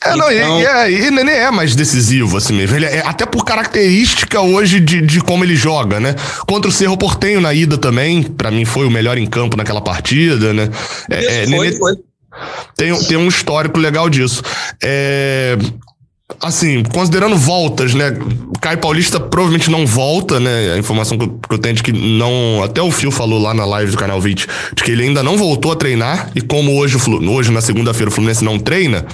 É, 0.05 0.17
não, 0.17 0.33
então... 0.33 0.61
e, 0.61 0.65
é, 0.65 1.11
Nenê 1.11 1.33
é 1.33 1.51
mais 1.51 1.77
decisivo, 1.77 2.39
assim 2.39 2.55
mesmo. 2.55 2.77
Ele 2.77 2.87
é, 2.87 3.03
até 3.07 3.27
por 3.27 3.45
característica 3.45 4.41
hoje 4.41 4.81
de, 4.81 5.03
de 5.03 5.21
como 5.21 5.45
ele 5.45 5.55
joga, 5.55 6.01
né? 6.01 6.15
Contra 6.47 6.71
o 6.71 6.73
Cerro 6.73 6.97
Portenho 6.97 7.43
na 7.43 7.53
ida 7.53 7.77
também, 7.77 8.23
para 8.23 8.51
mim 8.51 8.65
foi 8.65 8.87
o 8.87 8.91
melhor 8.91 9.19
em 9.19 9.27
campo 9.27 9.55
naquela 9.55 9.83
partida, 9.83 10.55
né? 10.55 10.71
É, 11.11 11.43
é, 11.43 11.47
foi, 11.47 11.47
Nenê 11.47 11.79
foi. 11.79 11.93
Tem, 12.75 12.99
tem 13.05 13.17
um 13.19 13.29
histórico 13.29 13.79
legal 13.79 14.09
disso. 14.09 14.43
É, 14.83 15.59
assim, 16.41 16.83
considerando 16.85 17.37
voltas, 17.37 17.95
né? 17.95 18.16
Caio 18.61 18.78
Paulista 18.78 19.18
provavelmente 19.18 19.70
não 19.70 19.87
volta, 19.87 20.39
né? 20.39 20.74
A 20.74 20.78
informação 20.78 21.18
que 21.18 21.24
eu, 21.24 21.41
que 21.49 21.55
eu 21.55 21.59
tenho 21.59 21.74
de 21.74 21.83
que 21.83 21.93
não. 21.93 22.62
Até 22.62 22.80
o 22.80 22.91
Fio 22.91 23.11
falou 23.11 23.41
lá 23.41 23.53
na 23.53 23.64
live 23.64 23.91
do 23.91 23.97
canal 23.97 24.20
20 24.20 24.47
de 24.74 24.83
que 24.83 24.91
ele 24.91 25.05
ainda 25.05 25.22
não 25.22 25.37
voltou 25.37 25.72
a 25.72 25.76
treinar. 25.76 26.30
E 26.35 26.41
como 26.41 26.76
hoje, 26.76 26.97
hoje 27.28 27.51
na 27.51 27.61
segunda-feira, 27.61 28.11
o 28.11 28.12
Fluminense 28.12 28.45
não 28.45 28.59
treina. 28.59 29.05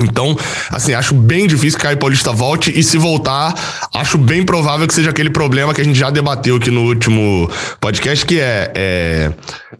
Então, 0.00 0.36
assim, 0.70 0.92
acho 0.92 1.14
bem 1.14 1.46
difícil 1.46 1.78
que 1.78 1.84
Caio 1.84 1.96
Paulista 1.96 2.32
volte 2.32 2.76
e 2.76 2.82
se 2.82 2.98
voltar, 2.98 3.54
acho 3.94 4.18
bem 4.18 4.44
provável 4.44 4.86
que 4.86 4.92
seja 4.92 5.10
aquele 5.10 5.30
problema 5.30 5.72
que 5.72 5.80
a 5.80 5.84
gente 5.84 5.98
já 5.98 6.10
debateu 6.10 6.56
aqui 6.56 6.70
no 6.70 6.82
último 6.82 7.50
podcast, 7.80 8.26
que 8.26 8.38
é, 8.38 8.72
é 8.74 9.32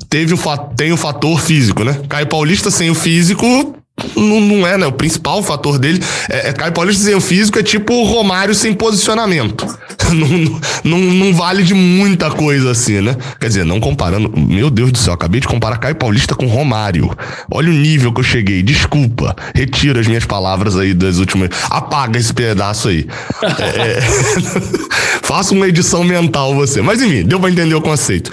teve 0.09 0.32
o, 0.32 0.38
tem 0.76 0.92
o 0.92 0.97
fator 0.97 1.40
físico, 1.40 1.84
né? 1.84 2.01
Caio 2.09 2.26
Paulista 2.26 2.70
sem 2.70 2.90
o 2.90 2.94
físico 2.94 3.76
não, 4.14 4.40
não 4.40 4.66
é, 4.66 4.76
né? 4.76 4.86
O 4.86 4.92
principal 4.92 5.42
fator 5.42 5.78
dele 5.78 6.03
é, 6.28 6.51
é 6.51 6.53
Caio 6.53 6.72
Paulista 6.72 7.16
o 7.16 7.20
físico 7.20 7.59
é 7.59 7.62
tipo 7.62 7.94
o 7.94 8.05
Romário 8.05 8.55
sem 8.55 8.74
posicionamento. 8.74 9.66
não, 10.12 10.61
não, 10.84 10.99
não 10.99 11.34
vale 11.34 11.62
de 11.62 11.72
muita 11.72 12.30
coisa 12.30 12.70
assim, 12.70 13.01
né? 13.01 13.16
Quer 13.40 13.49
dizer, 13.49 13.64
não 13.64 13.80
comparando. 13.80 14.32
Meu 14.36 14.68
Deus 14.68 14.92
do 14.92 14.99
céu, 14.99 15.14
acabei 15.14 15.40
de 15.40 15.49
comparar 15.49 15.78
Caio 15.78 15.94
Paulista 15.94 16.34
com 16.34 16.47
Romário. 16.47 17.11
Olha 17.51 17.70
o 17.70 17.72
nível 17.72 18.12
que 18.12 18.20
eu 18.20 18.24
cheguei. 18.24 18.62
Desculpa. 18.62 19.34
Retiro 19.55 19.99
as 19.99 20.07
minhas 20.07 20.26
palavras 20.26 20.76
aí 20.76 20.92
das 20.92 21.16
últimas. 21.16 21.49
Apaga 21.70 22.18
esse 22.18 22.34
pedaço 22.34 22.88
aí. 22.88 23.07
é, 23.42 23.99
é... 23.99 24.01
Faça 25.22 25.55
uma 25.55 25.66
edição 25.66 26.05
mental 26.05 26.55
você. 26.55 26.82
Mas 26.82 27.01
enfim, 27.01 27.24
deu 27.24 27.40
pra 27.40 27.51
entender 27.51 27.74
o 27.74 27.80
conceito. 27.80 28.30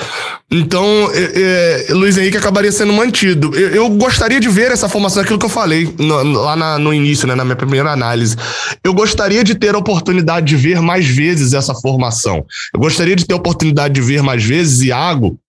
Então, 0.55 1.09
é, 1.11 1.87
é, 1.89 1.93
Luiz 1.93 2.15
Henrique 2.15 2.37
acabaria 2.37 2.71
sendo 2.71 2.93
mantido. 2.93 3.55
Eu, 3.55 3.69
eu, 3.69 3.89
gostaria 3.89 4.39
de 4.39 4.47
ver 4.47 4.71
essa 4.71 4.87
formação, 4.87 5.23
aquilo 5.23 5.39
que 5.39 5.45
eu 5.45 5.49
falei 5.49 5.91
no, 5.97 6.21
lá 6.21 6.55
na, 6.55 6.77
no 6.77 6.93
início, 6.93 7.27
né, 7.27 7.33
na 7.33 7.43
minha 7.43 7.55
primeira 7.55 7.91
análise. 7.91 8.35
Eu 8.83 8.93
gostaria 8.93 9.43
de 9.43 9.55
ter 9.55 9.73
a 9.73 9.79
oportunidade 9.79 10.45
de 10.45 10.55
ver 10.55 10.79
mais 10.79 11.07
vezes 11.07 11.53
essa 11.53 11.73
formação. 11.73 12.45
Eu 12.71 12.79
gostaria 12.79 13.15
de 13.15 13.25
ter 13.25 13.33
a 13.33 13.37
oportunidade 13.37 13.95
de 13.95 14.01
ver 14.01 14.21
mais 14.21 14.43
vezes 14.43 14.81
Iago 14.81 15.39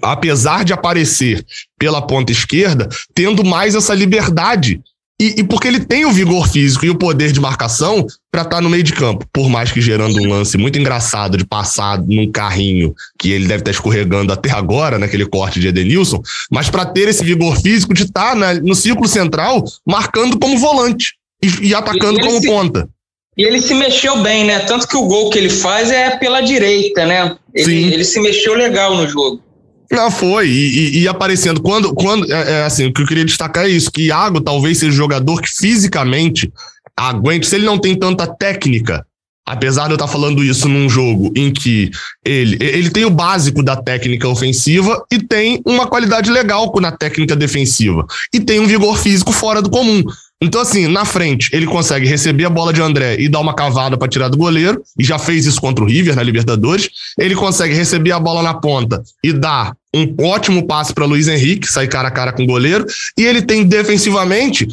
apesar 0.00 0.64
de 0.64 0.72
aparecer 0.72 1.44
pela 1.78 2.00
ponta 2.00 2.32
esquerda, 2.32 2.88
tendo 3.14 3.44
mais 3.44 3.74
essa 3.74 3.92
liberdade 3.92 4.80
e, 5.20 5.40
e, 5.40 5.44
porque 5.44 5.68
ele 5.68 5.84
tem 5.84 6.04
o 6.04 6.10
vigor 6.10 6.48
físico 6.48 6.84
e 6.84 6.90
o 6.90 6.98
poder 6.98 7.30
de 7.30 7.40
marcação 7.40 8.04
para 8.32 8.42
estar 8.42 8.56
tá 8.56 8.60
no 8.60 8.68
meio 8.68 8.82
de 8.82 8.92
campo. 8.92 9.24
Por 9.32 9.48
mais 9.48 9.70
que 9.70 9.80
gerando 9.80 10.20
um 10.20 10.28
lance 10.28 10.58
muito 10.58 10.78
engraçado 10.78 11.36
de 11.36 11.46
passar 11.46 12.02
num 12.02 12.30
carrinho 12.30 12.92
que 13.18 13.30
ele 13.30 13.46
deve 13.46 13.60
estar 13.60 13.66
tá 13.66 13.70
escorregando 13.70 14.32
até 14.32 14.50
agora, 14.50 14.98
naquele 14.98 15.24
corte 15.24 15.60
de 15.60 15.68
Edenilson, 15.68 16.20
mas 16.50 16.68
para 16.68 16.84
ter 16.84 17.08
esse 17.08 17.24
vigor 17.24 17.60
físico 17.60 17.94
de 17.94 18.02
estar 18.02 18.36
tá 18.36 18.54
no 18.54 18.74
círculo 18.74 19.06
central 19.06 19.62
marcando 19.86 20.36
como 20.36 20.58
volante 20.58 21.14
e, 21.40 21.68
e 21.68 21.74
atacando 21.74 22.18
e 22.18 22.22
como 22.22 22.40
se, 22.40 22.46
ponta. 22.48 22.88
E 23.36 23.44
ele 23.44 23.62
se 23.62 23.74
mexeu 23.74 24.20
bem, 24.20 24.44
né? 24.44 24.60
Tanto 24.60 24.88
que 24.88 24.96
o 24.96 25.06
gol 25.06 25.30
que 25.30 25.38
ele 25.38 25.50
faz 25.50 25.92
é 25.92 26.16
pela 26.16 26.40
direita, 26.40 27.06
né? 27.06 27.36
Ele, 27.54 27.94
ele 27.94 28.04
se 28.04 28.20
mexeu 28.20 28.54
legal 28.54 28.96
no 28.96 29.08
jogo. 29.08 29.43
Não, 29.94 30.10
foi. 30.10 30.48
E, 30.48 30.98
e, 30.98 31.02
e, 31.02 31.08
aparecendo. 31.08 31.60
Quando. 31.60 31.94
quando 31.94 32.30
é, 32.32 32.52
é, 32.52 32.64
assim, 32.64 32.86
o 32.86 32.92
que 32.92 33.02
eu 33.02 33.06
queria 33.06 33.24
destacar 33.24 33.66
é 33.66 33.68
isso: 33.68 33.90
que 33.90 34.06
Iago 34.06 34.40
talvez 34.40 34.78
seja 34.78 34.92
um 34.92 34.96
jogador 34.96 35.40
que 35.40 35.48
fisicamente 35.48 36.52
aguente, 36.96 37.46
se 37.46 37.56
ele 37.56 37.66
não 37.66 37.78
tem 37.78 37.96
tanta 37.96 38.26
técnica. 38.26 39.04
Apesar 39.46 39.84
de 39.84 39.90
eu 39.90 39.96
estar 39.96 40.08
falando 40.08 40.42
isso 40.42 40.66
num 40.70 40.88
jogo 40.88 41.30
em 41.36 41.52
que 41.52 41.90
ele, 42.24 42.56
ele 42.58 42.88
tem 42.88 43.04
o 43.04 43.10
básico 43.10 43.62
da 43.62 43.76
técnica 43.76 44.26
ofensiva 44.26 45.04
e 45.12 45.18
tem 45.18 45.60
uma 45.66 45.86
qualidade 45.86 46.30
legal 46.30 46.72
na 46.80 46.90
técnica 46.90 47.36
defensiva. 47.36 48.06
E 48.32 48.40
tem 48.40 48.58
um 48.58 48.66
vigor 48.66 48.96
físico 48.96 49.32
fora 49.32 49.60
do 49.60 49.68
comum. 49.68 50.02
Então, 50.44 50.60
assim, 50.60 50.86
na 50.88 51.04
frente, 51.04 51.48
ele 51.52 51.66
consegue 51.66 52.06
receber 52.06 52.44
a 52.44 52.50
bola 52.50 52.72
de 52.72 52.82
André 52.82 53.16
e 53.18 53.28
dar 53.28 53.40
uma 53.40 53.54
cavada 53.54 53.96
para 53.96 54.08
tirar 54.08 54.28
do 54.28 54.36
goleiro, 54.36 54.82
e 54.98 55.04
já 55.04 55.18
fez 55.18 55.46
isso 55.46 55.60
contra 55.60 55.84
o 55.84 55.86
River 55.86 56.14
na 56.14 56.22
Libertadores. 56.22 56.90
Ele 57.18 57.34
consegue 57.34 57.74
receber 57.74 58.12
a 58.12 58.20
bola 58.20 58.42
na 58.42 58.54
ponta 58.54 59.02
e 59.22 59.32
dar 59.32 59.74
um 59.94 60.26
ótimo 60.26 60.66
passe 60.66 60.92
para 60.92 61.04
Luiz 61.04 61.28
Henrique, 61.28 61.70
sair 61.70 61.88
cara 61.88 62.08
a 62.08 62.10
cara 62.10 62.32
com 62.32 62.42
o 62.42 62.46
goleiro. 62.46 62.84
E 63.16 63.24
ele 63.24 63.40
tem 63.40 63.64
defensivamente 63.64 64.66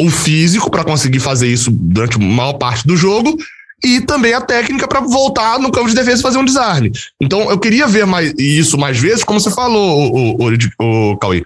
o 0.00 0.10
físico 0.10 0.70
para 0.70 0.84
conseguir 0.84 1.20
fazer 1.20 1.48
isso 1.48 1.70
durante 1.70 2.16
a 2.16 2.20
maior 2.20 2.54
parte 2.54 2.86
do 2.86 2.96
jogo 2.96 3.36
e 3.84 4.00
também 4.00 4.32
a 4.32 4.40
técnica 4.40 4.88
para 4.88 5.00
voltar 5.00 5.58
no 5.58 5.70
campo 5.70 5.88
de 5.88 5.94
defesa 5.94 6.20
e 6.20 6.22
fazer 6.22 6.38
um 6.38 6.44
desarme. 6.44 6.90
Então, 7.20 7.50
eu 7.50 7.58
queria 7.58 7.86
ver 7.86 8.06
mais, 8.06 8.32
isso 8.38 8.76
mais 8.76 8.98
vezes, 8.98 9.22
como 9.22 9.40
você 9.40 9.50
falou, 9.50 10.12
o, 10.12 10.48
o, 10.48 11.12
o, 11.12 11.16
Cauê 11.18 11.44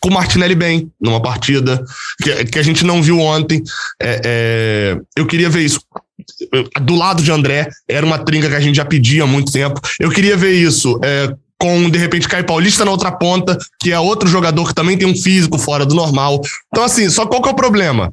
com 0.00 0.10
o 0.10 0.12
Martinelli 0.12 0.54
bem 0.54 0.92
numa 1.00 1.22
partida 1.22 1.82
que, 2.22 2.44
que 2.44 2.58
a 2.58 2.62
gente 2.62 2.84
não 2.84 3.02
viu 3.02 3.18
ontem. 3.18 3.62
É, 3.98 4.20
é, 4.22 5.00
eu 5.16 5.26
queria 5.26 5.48
ver 5.48 5.62
isso. 5.62 5.80
Do 6.82 6.94
lado 6.94 7.22
de 7.22 7.32
André, 7.32 7.70
era 7.88 8.04
uma 8.04 8.18
trinca 8.18 8.50
que 8.50 8.54
a 8.54 8.60
gente 8.60 8.76
já 8.76 8.84
pedia 8.84 9.22
há 9.22 9.26
muito 9.26 9.50
tempo. 9.50 9.80
Eu 9.98 10.10
queria 10.10 10.36
ver 10.36 10.52
isso 10.52 11.00
é, 11.02 11.34
com, 11.64 11.88
de 11.88 11.96
repente, 11.96 12.28
Caio 12.28 12.44
Paulista 12.44 12.84
na 12.84 12.90
outra 12.90 13.10
ponta, 13.10 13.56
que 13.80 13.90
é 13.90 13.98
outro 13.98 14.28
jogador 14.28 14.68
que 14.68 14.74
também 14.74 14.98
tem 14.98 15.08
um 15.08 15.16
físico 15.16 15.56
fora 15.56 15.86
do 15.86 15.94
normal. 15.94 16.42
Então, 16.68 16.84
assim, 16.84 17.08
só 17.08 17.24
qual 17.24 17.40
que 17.40 17.48
é 17.48 17.52
o 17.52 17.56
problema? 17.56 18.12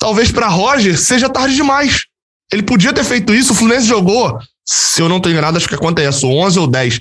Talvez 0.00 0.32
para 0.32 0.48
Roger 0.48 0.98
seja 0.98 1.28
tarde 1.28 1.54
demais. 1.54 2.06
Ele 2.52 2.64
podia 2.64 2.92
ter 2.92 3.04
feito 3.04 3.32
isso, 3.32 3.52
o 3.52 3.54
Fluminense 3.54 3.86
jogou, 3.86 4.36
se 4.66 5.00
eu 5.00 5.08
não 5.08 5.18
estou 5.18 5.30
enganado, 5.30 5.56
acho 5.56 5.68
que 5.68 5.76
acontece, 5.76 6.26
11 6.26 6.58
ou 6.58 6.66
10. 6.66 6.98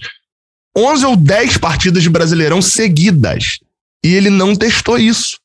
11 0.77 1.05
ou 1.07 1.15
10 1.15 1.57
partidas 1.57 2.03
de 2.03 2.11
Brasileirão 2.11 2.61
seguidas. 2.61 3.57
E 4.05 4.13
ele 4.13 4.29
não 4.29 4.55
testou 4.55 4.99
isso. 4.99 5.39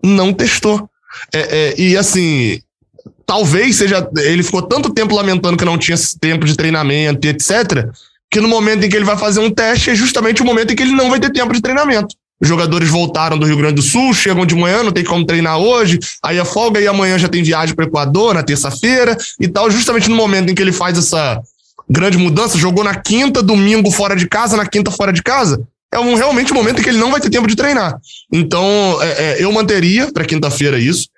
Não 0.00 0.32
testou. 0.32 0.88
É, 1.34 1.40
é, 1.40 1.80
e 1.80 1.96
assim, 1.96 2.62
talvez 3.26 3.74
seja. 3.74 4.08
Ele 4.18 4.44
ficou 4.44 4.62
tanto 4.62 4.94
tempo 4.94 5.16
lamentando 5.16 5.56
que 5.56 5.64
não 5.64 5.76
tinha 5.76 5.96
tempo 6.20 6.46
de 6.46 6.56
treinamento 6.56 7.26
e 7.26 7.30
etc., 7.30 7.90
que 8.30 8.40
no 8.40 8.48
momento 8.48 8.84
em 8.84 8.88
que 8.88 8.96
ele 8.96 9.04
vai 9.04 9.16
fazer 9.16 9.40
um 9.40 9.50
teste 9.50 9.90
é 9.90 9.94
justamente 9.94 10.42
o 10.42 10.44
momento 10.44 10.72
em 10.72 10.76
que 10.76 10.82
ele 10.82 10.92
não 10.92 11.10
vai 11.10 11.18
ter 11.18 11.30
tempo 11.30 11.52
de 11.52 11.60
treinamento. 11.60 12.14
Os 12.40 12.48
jogadores 12.48 12.88
voltaram 12.88 13.38
do 13.38 13.44
Rio 13.44 13.58
Grande 13.58 13.74
do 13.74 13.82
Sul, 13.82 14.14
chegam 14.14 14.46
de 14.46 14.54
manhã, 14.54 14.82
não 14.82 14.92
tem 14.92 15.04
como 15.04 15.26
treinar 15.26 15.58
hoje, 15.58 15.98
aí 16.24 16.38
a 16.38 16.44
folga 16.44 16.80
e 16.80 16.86
amanhã 16.86 17.18
já 17.18 17.28
tem 17.28 17.42
viagem 17.42 17.74
para 17.74 17.84
o 17.84 17.88
Equador, 17.88 18.34
na 18.34 18.42
terça-feira 18.42 19.16
e 19.38 19.46
tal, 19.46 19.70
justamente 19.70 20.08
no 20.08 20.16
momento 20.16 20.50
em 20.50 20.54
que 20.54 20.62
ele 20.62 20.72
faz 20.72 20.96
essa 20.96 21.38
grande 21.88 22.16
mudança, 22.16 22.56
jogou 22.56 22.82
na 22.82 22.94
quinta, 22.94 23.42
domingo 23.42 23.90
fora 23.90 24.16
de 24.16 24.26
casa, 24.26 24.56
na 24.56 24.64
quinta 24.64 24.90
fora 24.90 25.12
de 25.12 25.22
casa, 25.22 25.60
é 25.92 25.98
um, 25.98 26.14
realmente 26.14 26.52
um 26.52 26.56
momento 26.56 26.80
em 26.80 26.82
que 26.82 26.88
ele 26.88 26.98
não 26.98 27.10
vai 27.10 27.20
ter 27.20 27.28
tempo 27.28 27.48
de 27.48 27.56
treinar. 27.56 27.98
Então, 28.32 28.96
é, 29.02 29.08
é, 29.08 29.44
eu 29.44 29.52
manteria 29.52 30.10
para 30.10 30.24
quinta-feira 30.24 30.78
isso, 30.78 31.08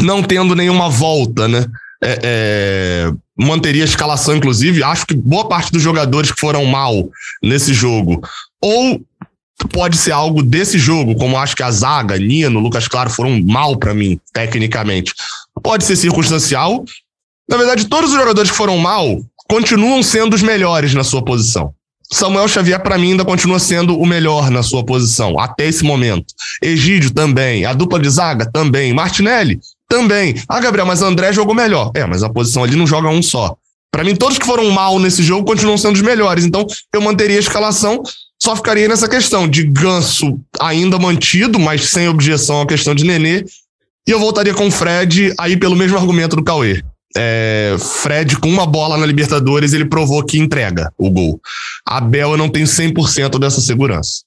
não 0.00 0.22
tendo 0.22 0.54
nenhuma 0.54 0.88
volta, 0.88 1.48
né? 1.48 1.64
É, 2.02 2.18
é, 2.22 3.12
manteria 3.40 3.82
a 3.82 3.86
escalação, 3.86 4.36
inclusive. 4.36 4.82
Acho 4.82 5.06
que 5.06 5.14
boa 5.14 5.48
parte 5.48 5.72
dos 5.72 5.82
jogadores 5.82 6.30
que 6.30 6.40
foram 6.40 6.64
mal 6.66 7.08
nesse 7.42 7.72
jogo, 7.72 8.20
ou 8.60 9.00
pode 9.72 9.96
ser 9.96 10.12
algo 10.12 10.42
desse 10.42 10.78
jogo, 10.78 11.14
como 11.16 11.38
acho 11.38 11.56
que 11.56 11.62
a 11.62 11.70
Zaga, 11.70 12.18
Nino, 12.18 12.60
Lucas 12.60 12.88
Claro 12.88 13.10
foram 13.10 13.40
mal 13.42 13.76
para 13.76 13.94
mim, 13.94 14.18
tecnicamente. 14.32 15.12
Pode 15.62 15.84
ser 15.84 15.96
circunstancial. 15.96 16.84
Na 17.48 17.56
verdade, 17.56 17.86
todos 17.86 18.10
os 18.10 18.16
jogadores 18.16 18.50
que 18.50 18.56
foram 18.56 18.78
mal 18.78 19.20
continuam 19.48 20.02
sendo 20.02 20.34
os 20.34 20.42
melhores 20.42 20.94
na 20.94 21.04
sua 21.04 21.22
posição. 21.22 21.74
Samuel 22.12 22.48
Xavier, 22.48 22.82
para 22.82 22.98
mim, 22.98 23.12
ainda 23.12 23.24
continua 23.24 23.58
sendo 23.58 23.98
o 23.98 24.04
melhor 24.04 24.50
na 24.50 24.62
sua 24.62 24.84
posição, 24.84 25.38
até 25.38 25.66
esse 25.66 25.84
momento. 25.84 26.34
Egídio 26.60 27.12
também. 27.12 27.64
A 27.64 27.72
dupla 27.72 28.00
de 28.00 28.10
zaga 28.10 28.50
também. 28.50 28.92
Martinelli 28.92 29.60
também. 29.90 30.36
Ah, 30.48 30.60
Gabriel, 30.60 30.86
mas 30.86 31.02
André 31.02 31.32
jogou 31.32 31.54
melhor. 31.54 31.90
É, 31.94 32.06
mas 32.06 32.22
a 32.22 32.30
posição 32.30 32.62
ali 32.62 32.76
não 32.76 32.86
joga 32.86 33.08
um 33.08 33.20
só. 33.20 33.56
Para 33.90 34.04
mim, 34.04 34.14
todos 34.14 34.38
que 34.38 34.46
foram 34.46 34.70
mal 34.70 35.00
nesse 35.00 35.20
jogo 35.20 35.44
continuam 35.44 35.76
sendo 35.76 35.96
os 35.96 36.00
melhores. 36.00 36.44
Então, 36.44 36.64
eu 36.94 37.00
manteria 37.02 37.36
a 37.36 37.40
escalação 37.40 38.00
Só 38.40 38.54
ficaria 38.54 38.88
nessa 38.88 39.08
questão 39.08 39.48
de 39.48 39.64
Ganso 39.64 40.38
ainda 40.60 40.98
mantido, 40.98 41.58
mas 41.58 41.90
sem 41.90 42.08
objeção 42.08 42.62
à 42.62 42.66
questão 42.66 42.94
de 42.94 43.04
Nenê. 43.04 43.44
E 44.06 44.10
eu 44.12 44.20
voltaria 44.20 44.54
com 44.54 44.68
o 44.68 44.70
Fred 44.70 45.34
aí 45.38 45.56
pelo 45.56 45.76
mesmo 45.76 45.98
argumento 45.98 46.36
do 46.36 46.44
Cauê. 46.44 46.82
É, 47.16 47.76
Fred, 47.78 48.36
com 48.36 48.48
uma 48.48 48.64
bola 48.64 48.96
na 48.96 49.04
Libertadores, 49.04 49.72
ele 49.72 49.84
provou 49.84 50.24
que 50.24 50.38
entrega 50.38 50.92
o 50.96 51.10
gol. 51.10 51.40
Abel, 51.84 52.30
eu 52.30 52.36
não 52.36 52.48
tenho 52.48 52.66
100% 52.66 53.38
dessa 53.40 53.60
segurança. 53.60 54.22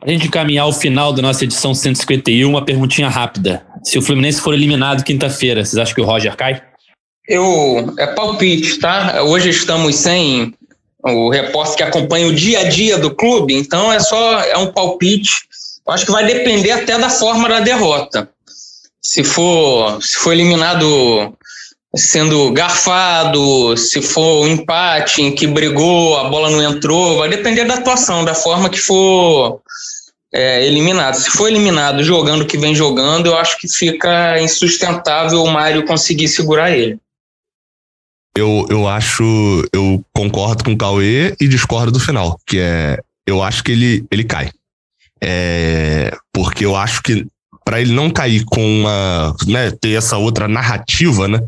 Para 0.00 0.10
a 0.10 0.12
gente 0.12 0.26
encaminhar 0.26 0.66
o 0.66 0.72
final 0.72 1.12
da 1.12 1.22
nossa 1.22 1.44
edição 1.44 1.72
151, 1.72 2.48
uma 2.48 2.64
perguntinha 2.64 3.08
rápida. 3.08 3.64
Se 3.86 3.96
o 3.96 4.02
Fluminense 4.02 4.40
for 4.40 4.52
eliminado 4.52 5.04
quinta-feira, 5.04 5.64
vocês 5.64 5.78
acham 5.78 5.94
que 5.94 6.00
o 6.00 6.04
Roger 6.04 6.36
cai? 6.36 6.60
Eu. 7.28 7.94
É 7.96 8.08
palpite, 8.08 8.80
tá? 8.80 9.22
Hoje 9.22 9.50
estamos 9.50 9.94
sem 9.94 10.52
o 11.04 11.30
repórter 11.30 11.76
que 11.76 11.82
acompanha 11.84 12.26
o 12.26 12.34
dia 12.34 12.60
a 12.60 12.68
dia 12.68 12.98
do 12.98 13.14
clube, 13.14 13.54
então 13.54 13.92
é 13.92 14.00
só. 14.00 14.40
É 14.40 14.58
um 14.58 14.72
palpite. 14.72 15.30
Eu 15.86 15.92
acho 15.92 16.04
que 16.04 16.10
vai 16.10 16.26
depender 16.26 16.72
até 16.72 16.98
da 16.98 17.08
forma 17.08 17.48
da 17.48 17.60
derrota. 17.60 18.28
Se 19.00 19.22
for, 19.22 20.02
se 20.02 20.18
for 20.18 20.32
eliminado 20.32 21.32
sendo 21.94 22.50
garfado, 22.50 23.76
se 23.76 24.02
for 24.02 24.44
um 24.44 24.48
empate 24.48 25.22
em 25.22 25.32
que 25.32 25.46
brigou, 25.46 26.18
a 26.18 26.24
bola 26.28 26.50
não 26.50 26.60
entrou, 26.60 27.18
vai 27.18 27.28
depender 27.28 27.64
da 27.64 27.74
atuação, 27.74 28.24
da 28.24 28.34
forma 28.34 28.68
que 28.68 28.80
for 28.80 29.60
é, 30.32 30.66
eliminado. 30.66 31.14
Se 31.14 31.30
for 31.30 31.48
eliminado 31.48 32.02
jogando 32.02 32.42
o 32.42 32.46
que 32.46 32.58
vem 32.58 32.74
jogando, 32.74 33.26
eu 33.26 33.36
acho 33.36 33.58
que 33.58 33.68
fica 33.68 34.40
insustentável 34.40 35.42
o 35.42 35.50
Mário 35.50 35.84
conseguir 35.84 36.28
segurar 36.28 36.70
ele. 36.70 36.98
Eu, 38.36 38.66
eu 38.68 38.86
acho, 38.86 39.24
eu 39.72 40.04
concordo 40.12 40.62
com 40.62 40.72
o 40.72 40.76
Cauê 40.76 41.34
e 41.40 41.48
discordo 41.48 41.90
do 41.90 42.00
final, 42.00 42.38
que 42.46 42.58
é, 42.58 42.98
eu 43.26 43.42
acho 43.42 43.64
que 43.64 43.72
ele, 43.72 44.04
ele 44.10 44.24
cai. 44.24 44.50
É, 45.22 46.14
porque 46.32 46.66
eu 46.66 46.76
acho 46.76 47.02
que 47.02 47.26
para 47.64 47.80
ele 47.80 47.94
não 47.94 48.10
cair 48.10 48.44
com 48.44 48.62
uma, 48.62 49.34
né, 49.46 49.70
ter 49.70 49.96
essa 49.96 50.18
outra 50.18 50.46
narrativa, 50.46 51.26
né, 51.26 51.40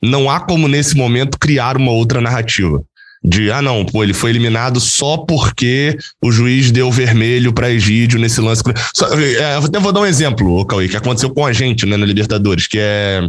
não 0.00 0.30
há 0.30 0.38
como 0.40 0.68
nesse 0.68 0.96
momento 0.96 1.38
criar 1.38 1.76
uma 1.76 1.90
outra 1.90 2.20
narrativa. 2.20 2.82
De, 3.22 3.50
ah, 3.50 3.60
não, 3.60 3.84
pô, 3.84 4.04
ele 4.04 4.14
foi 4.14 4.30
eliminado 4.30 4.78
só 4.78 5.16
porque 5.16 5.96
o 6.22 6.30
juiz 6.30 6.70
deu 6.70 6.90
vermelho 6.90 7.52
para 7.52 7.70
Egídio 7.70 8.18
nesse 8.18 8.40
lance. 8.40 8.62
Só, 8.94 9.06
é, 9.18 9.56
até 9.56 9.78
vou 9.80 9.92
dar 9.92 10.00
um 10.00 10.06
exemplo, 10.06 10.64
Cauê, 10.64 10.88
que 10.88 10.96
aconteceu 10.96 11.30
com 11.30 11.44
a 11.44 11.52
gente 11.52 11.86
né, 11.86 11.96
na 11.96 12.06
Libertadores, 12.06 12.66
que 12.66 12.78
é. 12.80 13.28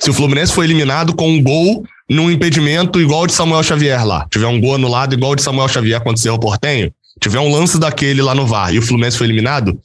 Se 0.00 0.10
o 0.10 0.12
Fluminense 0.12 0.52
foi 0.52 0.66
eliminado 0.66 1.14
com 1.14 1.30
um 1.30 1.42
gol 1.42 1.86
num 2.06 2.30
impedimento 2.30 3.00
igual 3.00 3.26
de 3.26 3.32
Samuel 3.32 3.62
Xavier 3.62 4.04
lá, 4.06 4.26
tiver 4.30 4.46
um 4.46 4.60
gol 4.60 4.74
anulado 4.74 5.14
igual 5.14 5.34
de 5.34 5.42
Samuel 5.42 5.68
Xavier 5.68 5.96
aconteceu 5.96 6.32
ao 6.32 6.38
Portenho, 6.38 6.92
tiver 7.18 7.40
um 7.40 7.50
lance 7.50 7.78
daquele 7.78 8.20
lá 8.20 8.34
no 8.34 8.46
VAR 8.46 8.74
e 8.74 8.78
o 8.78 8.82
Fluminense 8.82 9.16
foi 9.16 9.26
eliminado, 9.26 9.80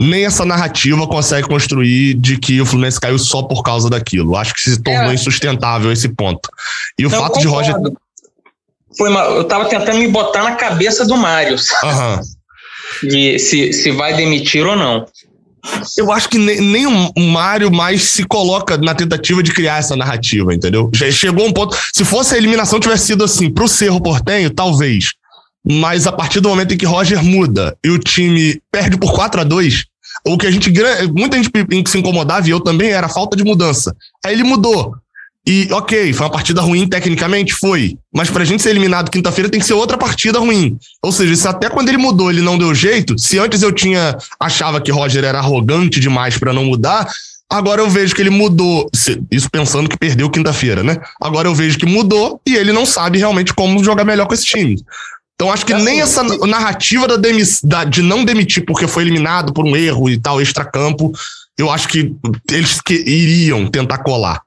nem 0.00 0.24
essa 0.24 0.44
narrativa 0.44 1.06
consegue 1.08 1.48
construir 1.48 2.14
de 2.14 2.38
que 2.38 2.60
o 2.60 2.66
Fluminense 2.66 3.00
caiu 3.00 3.18
só 3.18 3.42
por 3.42 3.62
causa 3.62 3.90
daquilo. 3.90 4.36
Acho 4.36 4.54
que 4.54 4.60
se 4.60 4.80
tornou 4.80 5.10
é. 5.10 5.14
insustentável 5.14 5.90
esse 5.90 6.08
ponto. 6.08 6.48
E 6.96 7.04
o 7.04 7.10
Não, 7.10 7.18
fato 7.18 7.34
concordo. 7.34 7.64
de 7.64 7.72
Roger. 7.72 7.92
Foi 8.98 9.08
uma, 9.08 9.20
eu 9.20 9.44
tava 9.44 9.66
tentando 9.66 9.98
me 9.98 10.08
botar 10.08 10.42
na 10.42 10.56
cabeça 10.56 11.06
do 11.06 11.16
Mário. 11.16 11.54
Uhum. 11.54 13.08
De 13.08 13.38
se, 13.38 13.72
se 13.72 13.90
vai 13.92 14.14
demitir 14.14 14.66
ou 14.66 14.74
não. 14.74 15.06
Eu 15.96 16.10
acho 16.10 16.28
que 16.28 16.38
nem, 16.38 16.60
nem 16.60 16.86
o 16.86 17.20
Mário 17.20 17.70
mais 17.70 18.02
se 18.04 18.24
coloca 18.24 18.76
na 18.76 18.94
tentativa 18.94 19.42
de 19.42 19.52
criar 19.52 19.78
essa 19.78 19.94
narrativa, 19.94 20.54
entendeu? 20.54 20.90
Já 20.94 21.10
chegou 21.10 21.46
um 21.46 21.52
ponto. 21.52 21.76
Se 21.94 22.04
fosse 22.04 22.34
a 22.34 22.38
eliminação 22.38 22.80
tivesse 22.80 23.06
sido 23.06 23.24
assim, 23.24 23.50
pro 23.50 23.68
Cerro 23.68 24.00
Portenho, 24.00 24.50
talvez. 24.50 25.12
Mas 25.64 26.06
a 26.06 26.12
partir 26.12 26.40
do 26.40 26.48
momento 26.48 26.74
em 26.74 26.76
que 26.76 26.86
Roger 26.86 27.22
muda 27.22 27.76
e 27.84 27.90
o 27.90 27.98
time 27.98 28.60
perde 28.72 28.96
por 28.96 29.12
4 29.12 29.42
a 29.42 29.44
2 29.44 29.84
o 30.26 30.38
que 30.38 30.46
a 30.46 30.50
gente. 30.50 30.72
Muita 31.14 31.36
gente 31.36 31.90
se 31.90 31.98
incomodava, 31.98 32.46
e 32.46 32.50
eu 32.50 32.60
também, 32.60 32.90
era 32.90 33.06
a 33.06 33.10
falta 33.10 33.36
de 33.36 33.44
mudança. 33.44 33.94
Aí 34.24 34.34
ele 34.34 34.44
mudou. 34.44 34.94
E, 35.48 35.66
ok, 35.72 36.12
foi 36.12 36.26
uma 36.26 36.32
partida 36.32 36.60
ruim 36.60 36.86
tecnicamente? 36.86 37.54
Foi. 37.54 37.96
Mas 38.14 38.28
pra 38.28 38.44
gente 38.44 38.62
ser 38.62 38.68
eliminado 38.68 39.10
quinta-feira 39.10 39.48
tem 39.48 39.58
que 39.58 39.64
ser 39.64 39.72
outra 39.72 39.96
partida 39.96 40.38
ruim. 40.38 40.76
Ou 41.02 41.10
seja, 41.10 41.34
se 41.34 41.48
até 41.48 41.70
quando 41.70 41.88
ele 41.88 41.96
mudou 41.96 42.30
ele 42.30 42.42
não 42.42 42.58
deu 42.58 42.74
jeito, 42.74 43.18
se 43.18 43.38
antes 43.38 43.62
eu 43.62 43.72
tinha 43.72 44.14
achava 44.38 44.78
que 44.78 44.92
Roger 44.92 45.24
era 45.24 45.38
arrogante 45.38 46.00
demais 46.00 46.36
para 46.36 46.52
não 46.52 46.66
mudar, 46.66 47.08
agora 47.50 47.80
eu 47.80 47.88
vejo 47.88 48.14
que 48.14 48.20
ele 48.20 48.28
mudou. 48.28 48.90
Isso 49.30 49.48
pensando 49.50 49.88
que 49.88 49.96
perdeu 49.96 50.28
quinta-feira, 50.28 50.82
né? 50.82 50.98
Agora 51.18 51.48
eu 51.48 51.54
vejo 51.54 51.78
que 51.78 51.86
mudou 51.86 52.38
e 52.46 52.54
ele 52.54 52.70
não 52.70 52.84
sabe 52.84 53.16
realmente 53.16 53.54
como 53.54 53.82
jogar 53.82 54.04
melhor 54.04 54.26
com 54.26 54.34
esse 54.34 54.44
time. 54.44 54.76
Então 55.34 55.50
acho 55.50 55.64
que 55.64 55.72
é 55.72 55.78
nem 55.78 56.02
assim, 56.02 56.20
essa 56.20 56.46
narrativa 56.46 57.08
da, 57.08 57.16
demis, 57.16 57.62
da, 57.62 57.84
de 57.84 58.02
não 58.02 58.22
demitir 58.22 58.66
porque 58.66 58.86
foi 58.86 59.02
eliminado 59.02 59.54
por 59.54 59.64
um 59.64 59.74
erro 59.74 60.10
e 60.10 60.20
tal, 60.20 60.42
extracampo, 60.42 61.10
eu 61.56 61.70
acho 61.70 61.88
que 61.88 62.14
eles 62.50 62.82
que 62.82 62.92
iriam 62.94 63.66
tentar 63.66 63.98
colar. 63.98 64.42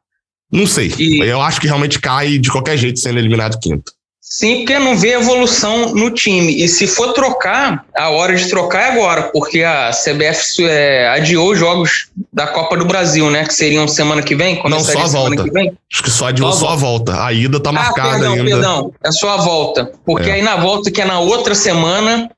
Não 0.52 0.68
sei. 0.68 0.94
E... 0.98 1.20
Eu 1.20 1.42
acho 1.42 1.62
que 1.62 1.68
realmente 1.68 2.00
cai 2.00 2.38
de 2.38 2.52
qualquer 2.52 2.78
jeito 2.78 3.00
sendo 3.00 3.20
eliminado 3.20 3.60
quinto. 3.60 3.92
Sim, 4.32 4.60
porque 4.60 4.80
não 4.80 4.98
vê 4.98 5.10
evolução 5.10 5.94
no 5.94 6.10
time. 6.10 6.64
E 6.64 6.68
se 6.70 6.88
for 6.88 7.12
trocar, 7.12 7.86
a 7.94 8.10
hora 8.12 8.34
de 8.34 8.48
trocar 8.48 8.80
é 8.80 8.92
agora, 8.94 9.24
porque 9.24 9.62
a 9.62 9.92
CBF 9.92 10.64
é, 10.64 11.10
adiou 11.10 11.52
os 11.52 11.60
jogos 11.60 12.08
da 12.32 12.48
Copa 12.48 12.78
do 12.78 12.86
Brasil, 12.86 13.30
né? 13.30 13.44
Que 13.44 13.54
seriam 13.54 13.86
semana 13.90 14.22
que 14.22 14.34
vem? 14.34 14.62
Não, 14.64 14.80
só 14.80 15.02
a 15.02 15.08
volta. 15.08 15.44
Acho 15.92 16.04
que 16.04 16.10
só 16.10 16.28
adiou 16.28 16.54
só, 16.54 16.70
a 16.70 16.76
volta. 16.78 17.26
A 17.26 17.34
ida 17.34 17.60
tá 17.60 17.72
ah, 17.72 17.74
marcada 17.74 18.12
perdão, 18.12 18.34
ainda. 18.34 18.50
Perdão, 18.52 18.94
é 19.04 19.12
só 19.12 19.32
a 19.32 19.38
volta. 19.38 19.92
Porque 20.06 20.30
é. 20.30 20.36
aí 20.36 20.42
na 20.42 20.56
volta, 20.56 20.90
que 20.90 21.02
é 21.02 21.06
na 21.06 21.20
outra 21.20 21.54
semana, 21.54 22.32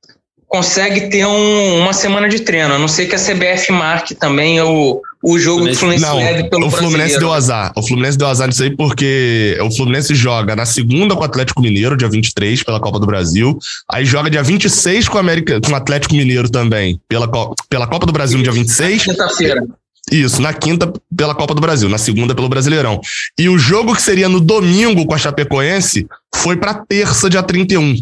consegue 0.54 1.10
ter 1.10 1.26
um, 1.26 1.80
uma 1.80 1.94
semana 1.94 2.30
de 2.30 2.40
treino. 2.42 2.76
A 2.76 2.78
não 2.78 2.88
ser 2.88 3.08
que 3.08 3.16
a 3.16 3.18
CBF 3.18 3.72
marque 3.72 4.14
também 4.14 4.62
o, 4.62 5.02
o 5.24 5.40
jogo 5.40 5.68
do 5.68 5.74
Fluminense 5.74 6.06
não, 6.06 6.18
leve 6.18 6.48
pelo 6.48 6.68
o 6.68 6.70
Fluminense 6.70 7.18
deu 7.18 7.34
azar. 7.34 7.74
O 7.76 7.82
Fluminense 7.82 8.20
deu 8.20 8.28
azar 8.28 8.48
nisso 8.48 8.62
aí 8.62 8.70
porque 8.70 9.58
o 9.64 9.72
Fluminense 9.72 10.14
joga 10.14 10.56
na 10.56 10.68
segunda 10.68 11.16
com 11.16 11.22
o 11.22 11.24
Atlético 11.24 11.60
Mineiro, 11.60 11.98
dia 11.98 12.08
23, 12.08 12.62
pela 12.62 12.80
Copa 12.80 13.00
do 13.00 13.08
Brasil. 13.08 13.58
Aí 13.92 14.06
joga 14.06 14.30
dia 14.30 14.44
26 14.44 15.08
com 15.08 15.18
o, 15.18 15.20
América, 15.20 15.60
com 15.60 15.72
o 15.72 15.76
Atlético 15.76 16.14
Mineiro 16.14 16.48
também, 16.48 17.02
pela, 17.10 17.28
pela 17.68 17.88
Copa 17.88 18.06
do 18.06 18.14
Brasil 18.14 18.38
no 18.38 18.44
dia 18.44 18.54
26. 18.54 19.06
Quinta-feira. 19.06 19.64
Isso, 20.12 20.40
na 20.40 20.54
quinta 20.54 20.94
pela 21.18 21.34
Copa 21.34 21.56
do 21.56 21.62
Brasil, 21.62 21.90
na 21.90 21.98
segunda 21.98 22.36
pelo 22.36 22.48
Brasileirão. 22.48 23.02
E 23.40 23.50
o 23.50 23.58
jogo 23.58 23.96
que 23.96 24.02
seria 24.04 24.30
no 24.30 24.40
domingo 24.40 25.04
com 25.08 25.16
a 25.16 25.18
Chapecoense 25.18 26.06
foi 26.36 26.58
para 26.58 26.76
terça, 26.76 27.28
dia 27.28 27.42
31. 27.42 27.96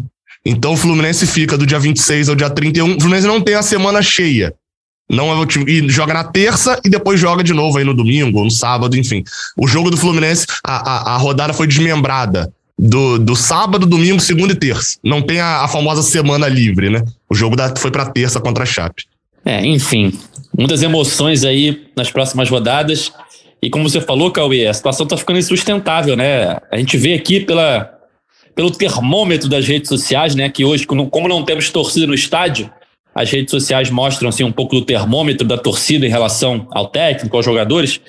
Então 0.45 0.73
o 0.73 0.77
Fluminense 0.77 1.27
fica 1.27 1.57
do 1.57 1.65
dia 1.65 1.79
26 1.79 2.29
ao 2.29 2.35
dia 2.35 2.49
31. 2.49 2.97
O 2.97 2.99
Fluminense 2.99 3.27
não 3.27 3.41
tem 3.41 3.55
a 3.55 3.61
semana 3.61 4.01
cheia. 4.01 4.53
Não 5.09 5.29
é 5.29 5.35
o 5.35 5.45
time. 5.45 5.69
E 5.69 5.89
joga 5.89 6.13
na 6.13 6.23
terça 6.23 6.79
e 6.85 6.89
depois 6.89 7.19
joga 7.19 7.43
de 7.43 7.53
novo 7.53 7.77
aí 7.77 7.83
no 7.83 7.93
domingo, 7.93 8.43
no 8.43 8.49
sábado, 8.49 8.97
enfim. 8.97 9.23
O 9.57 9.67
jogo 9.67 9.91
do 9.91 9.97
Fluminense, 9.97 10.47
a, 10.63 11.11
a, 11.11 11.15
a 11.15 11.17
rodada 11.17 11.53
foi 11.53 11.67
desmembrada. 11.67 12.51
Do, 12.79 13.19
do 13.19 13.35
sábado, 13.35 13.85
domingo, 13.85 14.19
segunda 14.19 14.53
e 14.53 14.55
terça. 14.55 14.97
Não 15.03 15.21
tem 15.21 15.39
a, 15.39 15.63
a 15.63 15.67
famosa 15.67 16.01
semana 16.01 16.47
livre, 16.47 16.89
né? 16.89 17.03
O 17.29 17.35
jogo 17.35 17.55
da, 17.55 17.75
foi 17.75 17.91
para 17.91 18.09
terça 18.09 18.39
contra 18.39 18.63
a 18.63 18.65
Chape. 18.65 19.03
É, 19.45 19.63
enfim. 19.65 20.17
Muitas 20.57 20.81
emoções 20.81 21.43
aí 21.43 21.87
nas 21.95 22.09
próximas 22.09 22.49
rodadas. 22.49 23.11
E 23.61 23.69
como 23.69 23.87
você 23.87 24.01
falou, 24.01 24.31
Cauê, 24.31 24.65
a 24.65 24.73
situação 24.73 25.05
tá 25.05 25.15
ficando 25.15 25.37
insustentável, 25.37 26.15
né? 26.15 26.57
A 26.71 26.77
gente 26.77 26.97
vê 26.97 27.13
aqui 27.13 27.41
pela, 27.41 28.00
pelo 28.55 28.71
termômetro 28.71 29.49
das 29.49 29.67
redes 29.67 29.89
sociais, 29.89 30.35
né? 30.35 30.49
Que 30.49 30.65
hoje, 30.65 30.85
como 30.85 31.27
não 31.27 31.43
temos 31.43 31.69
torcida 31.69 32.07
no 32.07 32.13
estádio, 32.13 32.71
as 33.13 33.29
redes 33.29 33.51
sociais 33.51 33.89
mostram 33.89 34.29
assim, 34.29 34.43
um 34.43 34.51
pouco 34.51 34.75
do 34.75 34.85
termômetro 34.85 35.45
da 35.45 35.57
torcida 35.57 36.05
em 36.05 36.09
relação 36.09 36.67
ao 36.71 36.87
técnico, 36.87 37.35
aos 37.35 37.45
jogadores. 37.45 37.99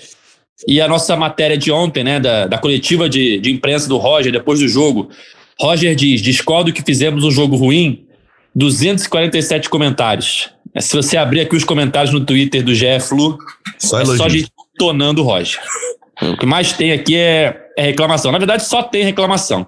E 0.66 0.80
a 0.80 0.86
nossa 0.86 1.16
matéria 1.16 1.58
de 1.58 1.72
ontem, 1.72 2.04
né, 2.04 2.20
da, 2.20 2.46
da 2.46 2.58
coletiva 2.58 3.08
de, 3.08 3.40
de 3.40 3.50
imprensa 3.50 3.88
do 3.88 3.96
Roger, 3.96 4.30
depois 4.30 4.60
do 4.60 4.68
jogo. 4.68 5.10
Roger 5.60 5.94
diz: 5.94 6.20
discordo 6.20 6.72
que 6.72 6.82
fizemos 6.82 7.24
um 7.24 7.30
jogo 7.30 7.56
ruim. 7.56 8.06
247 8.54 9.70
comentários. 9.70 10.50
É, 10.74 10.80
se 10.80 10.94
você 10.94 11.16
abrir 11.16 11.40
aqui 11.40 11.56
os 11.56 11.64
comentários 11.64 12.12
no 12.12 12.20
Twitter 12.20 12.62
do 12.62 12.74
GF 12.74 13.00
Flu, 13.08 13.38
só 13.78 14.00
é 14.00 14.04
só 14.04 14.28
gente 14.28 14.50
tonando 14.78 15.22
o 15.22 15.24
Roger. 15.24 15.58
O 16.20 16.36
que 16.36 16.46
mais 16.46 16.72
tem 16.72 16.92
aqui 16.92 17.16
é, 17.16 17.68
é 17.76 17.82
reclamação. 17.82 18.30
Na 18.30 18.38
verdade, 18.38 18.64
só 18.64 18.82
tem 18.82 19.02
reclamação. 19.04 19.66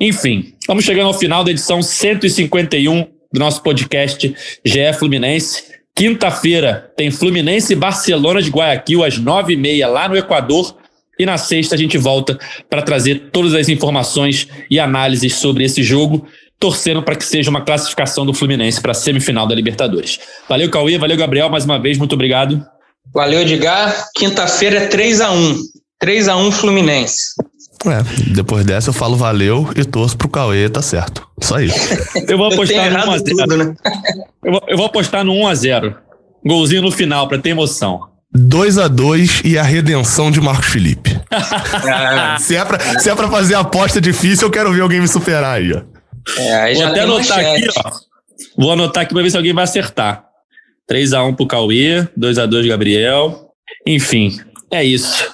Enfim, 0.00 0.54
vamos 0.66 0.84
chegando 0.84 1.06
ao 1.06 1.14
final 1.14 1.44
da 1.44 1.50
edição 1.50 1.80
151 1.80 3.06
do 3.32 3.38
nosso 3.38 3.62
podcast 3.62 4.34
GE 4.64 4.92
Fluminense. 4.98 5.64
Quinta-feira 5.94 6.90
tem 6.96 7.10
Fluminense 7.10 7.72
e 7.72 7.76
Barcelona 7.76 8.42
de 8.42 8.50
Guayaquil 8.50 9.04
às 9.04 9.18
nove 9.18 9.52
e 9.52 9.56
meia 9.56 9.86
lá 9.86 10.08
no 10.08 10.16
Equador. 10.16 10.76
E 11.18 11.26
na 11.26 11.38
sexta 11.38 11.74
a 11.74 11.78
gente 11.78 11.96
volta 11.98 12.38
para 12.68 12.82
trazer 12.82 13.30
todas 13.30 13.54
as 13.54 13.68
informações 13.68 14.48
e 14.70 14.80
análises 14.80 15.36
sobre 15.36 15.62
esse 15.64 15.82
jogo, 15.82 16.26
torcendo 16.58 17.02
para 17.02 17.14
que 17.14 17.24
seja 17.24 17.50
uma 17.50 17.60
classificação 17.60 18.24
do 18.26 18.34
Fluminense 18.34 18.80
para 18.80 18.92
a 18.92 18.94
semifinal 18.94 19.46
da 19.46 19.54
Libertadores. 19.54 20.18
Valeu, 20.48 20.70
Cauê, 20.70 20.98
valeu, 20.98 21.16
Gabriel, 21.16 21.50
mais 21.50 21.64
uma 21.64 21.78
vez, 21.78 21.98
muito 21.98 22.14
obrigado. 22.14 22.64
Valeu, 23.12 23.42
Edgar. 23.42 24.08
Quinta-feira 24.16 24.78
é 24.78 24.86
3 24.86 25.20
a 25.20 25.30
1 25.30 25.56
3 25.98 26.28
a 26.28 26.36
1 26.36 26.50
Fluminense. 26.50 27.34
É, 27.86 28.32
depois 28.32 28.64
dessa 28.64 28.90
eu 28.90 28.94
falo 28.94 29.16
valeu 29.16 29.68
e 29.74 29.84
torço 29.84 30.16
pro 30.16 30.28
Cauê, 30.28 30.68
tá 30.68 30.80
certo. 30.80 31.26
Só 31.40 31.60
isso. 31.60 31.76
Eu 32.28 32.38
vou 32.38 32.46
apostar 32.52 32.90
no 32.92 33.12
1x0. 33.12 33.24
Tudo, 33.24 33.56
né? 33.56 33.74
eu, 34.44 34.52
vou, 34.52 34.62
eu 34.68 34.76
vou 34.76 34.86
apostar 34.86 35.24
no 35.24 35.32
1x0. 35.32 35.96
Golzinho 36.44 36.82
no 36.82 36.90
final, 36.90 37.28
pra 37.28 37.38
ter 37.38 37.50
emoção. 37.50 38.00
2 38.34 38.78
a 38.78 38.88
2 38.88 39.42
e 39.44 39.58
a 39.58 39.62
redenção 39.62 40.30
de 40.30 40.40
Marcos 40.40 40.68
Felipe. 40.68 41.10
se, 42.40 42.56
é 42.56 42.64
pra, 42.64 42.98
se 42.98 43.10
é 43.10 43.14
pra 43.14 43.28
fazer 43.28 43.54
aposta 43.54 44.00
difícil, 44.00 44.46
eu 44.46 44.50
quero 44.50 44.72
ver 44.72 44.80
alguém 44.80 45.00
me 45.00 45.08
superar 45.08 45.56
aí, 45.56 45.72
ó. 45.72 45.82
É, 46.38 46.74
Vou 46.74 46.86
até 46.86 47.00
anotar 47.00 47.38
aqui, 47.38 47.68
ó. 47.76 47.90
Vou 48.56 48.72
anotar 48.72 49.02
aqui 49.02 49.12
pra 49.12 49.22
ver 49.22 49.30
se 49.30 49.36
alguém 49.36 49.52
vai 49.52 49.64
acertar. 49.64 50.24
3x1 50.90 51.36
pro 51.36 51.46
Cauê, 51.46 52.08
2x2 52.18 52.68
Gabriel. 52.68 53.50
Enfim, 53.86 54.38
é 54.70 54.84
isso. 54.84 55.30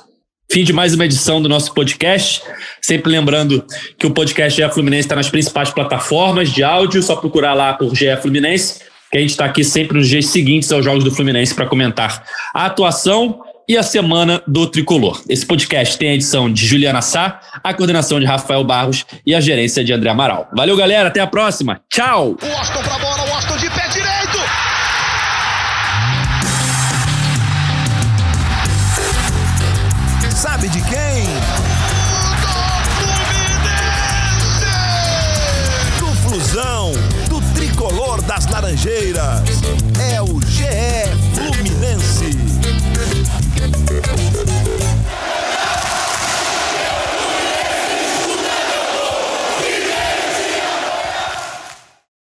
Fim 0.51 0.65
de 0.65 0.73
mais 0.73 0.95
uma 0.95 1.05
edição 1.05 1.43
do 1.43 1.49
nosso 1.49 1.75
podcast. 1.75 2.43
Sempre 2.81 3.13
lembrando 3.13 3.63
que 3.99 4.07
o 4.07 4.11
podcast 4.11 4.61
GE 4.61 4.73
Fluminense 4.73 5.03
está 5.03 5.15
nas 5.15 5.29
principais 5.29 5.71
plataformas 5.71 6.51
de 6.51 6.65
áudio, 6.65 7.03
só 7.03 7.17
procurar 7.17 7.53
lá 7.53 7.75
por 7.75 7.95
GE 7.95 8.17
Fluminense, 8.23 8.81
que 9.13 9.19
a 9.19 9.21
gente 9.21 9.31
está 9.31 9.45
aqui 9.45 9.63
sempre 9.63 9.99
nos 9.99 10.09
dias 10.09 10.27
seguintes 10.27 10.73
aos 10.73 10.83
Jogos 10.83 11.05
do 11.05 11.11
Fluminense 11.11 11.55
para 11.55 11.67
comentar 11.67 12.25
a 12.55 12.65
atuação 12.65 13.41
e 13.69 13.77
a 13.77 13.83
semana 13.83 14.43
do 14.47 14.67
Tricolor. 14.67 15.23
Esse 15.29 15.45
podcast 15.45 15.99
tem 15.99 16.09
a 16.09 16.15
edição 16.15 16.51
de 16.51 16.67
Juliana 16.67 17.03
Sá, 17.03 17.41
a 17.63 17.75
coordenação 17.75 18.19
de 18.19 18.25
Rafael 18.25 18.65
Barros 18.65 19.05
e 19.27 19.35
a 19.35 19.41
gerência 19.41 19.85
de 19.85 19.93
André 19.93 20.09
Amaral. 20.09 20.49
Valeu, 20.57 20.75
galera. 20.75 21.09
Até 21.09 21.21
a 21.21 21.27
próxima. 21.27 21.83
Tchau! 21.91 22.39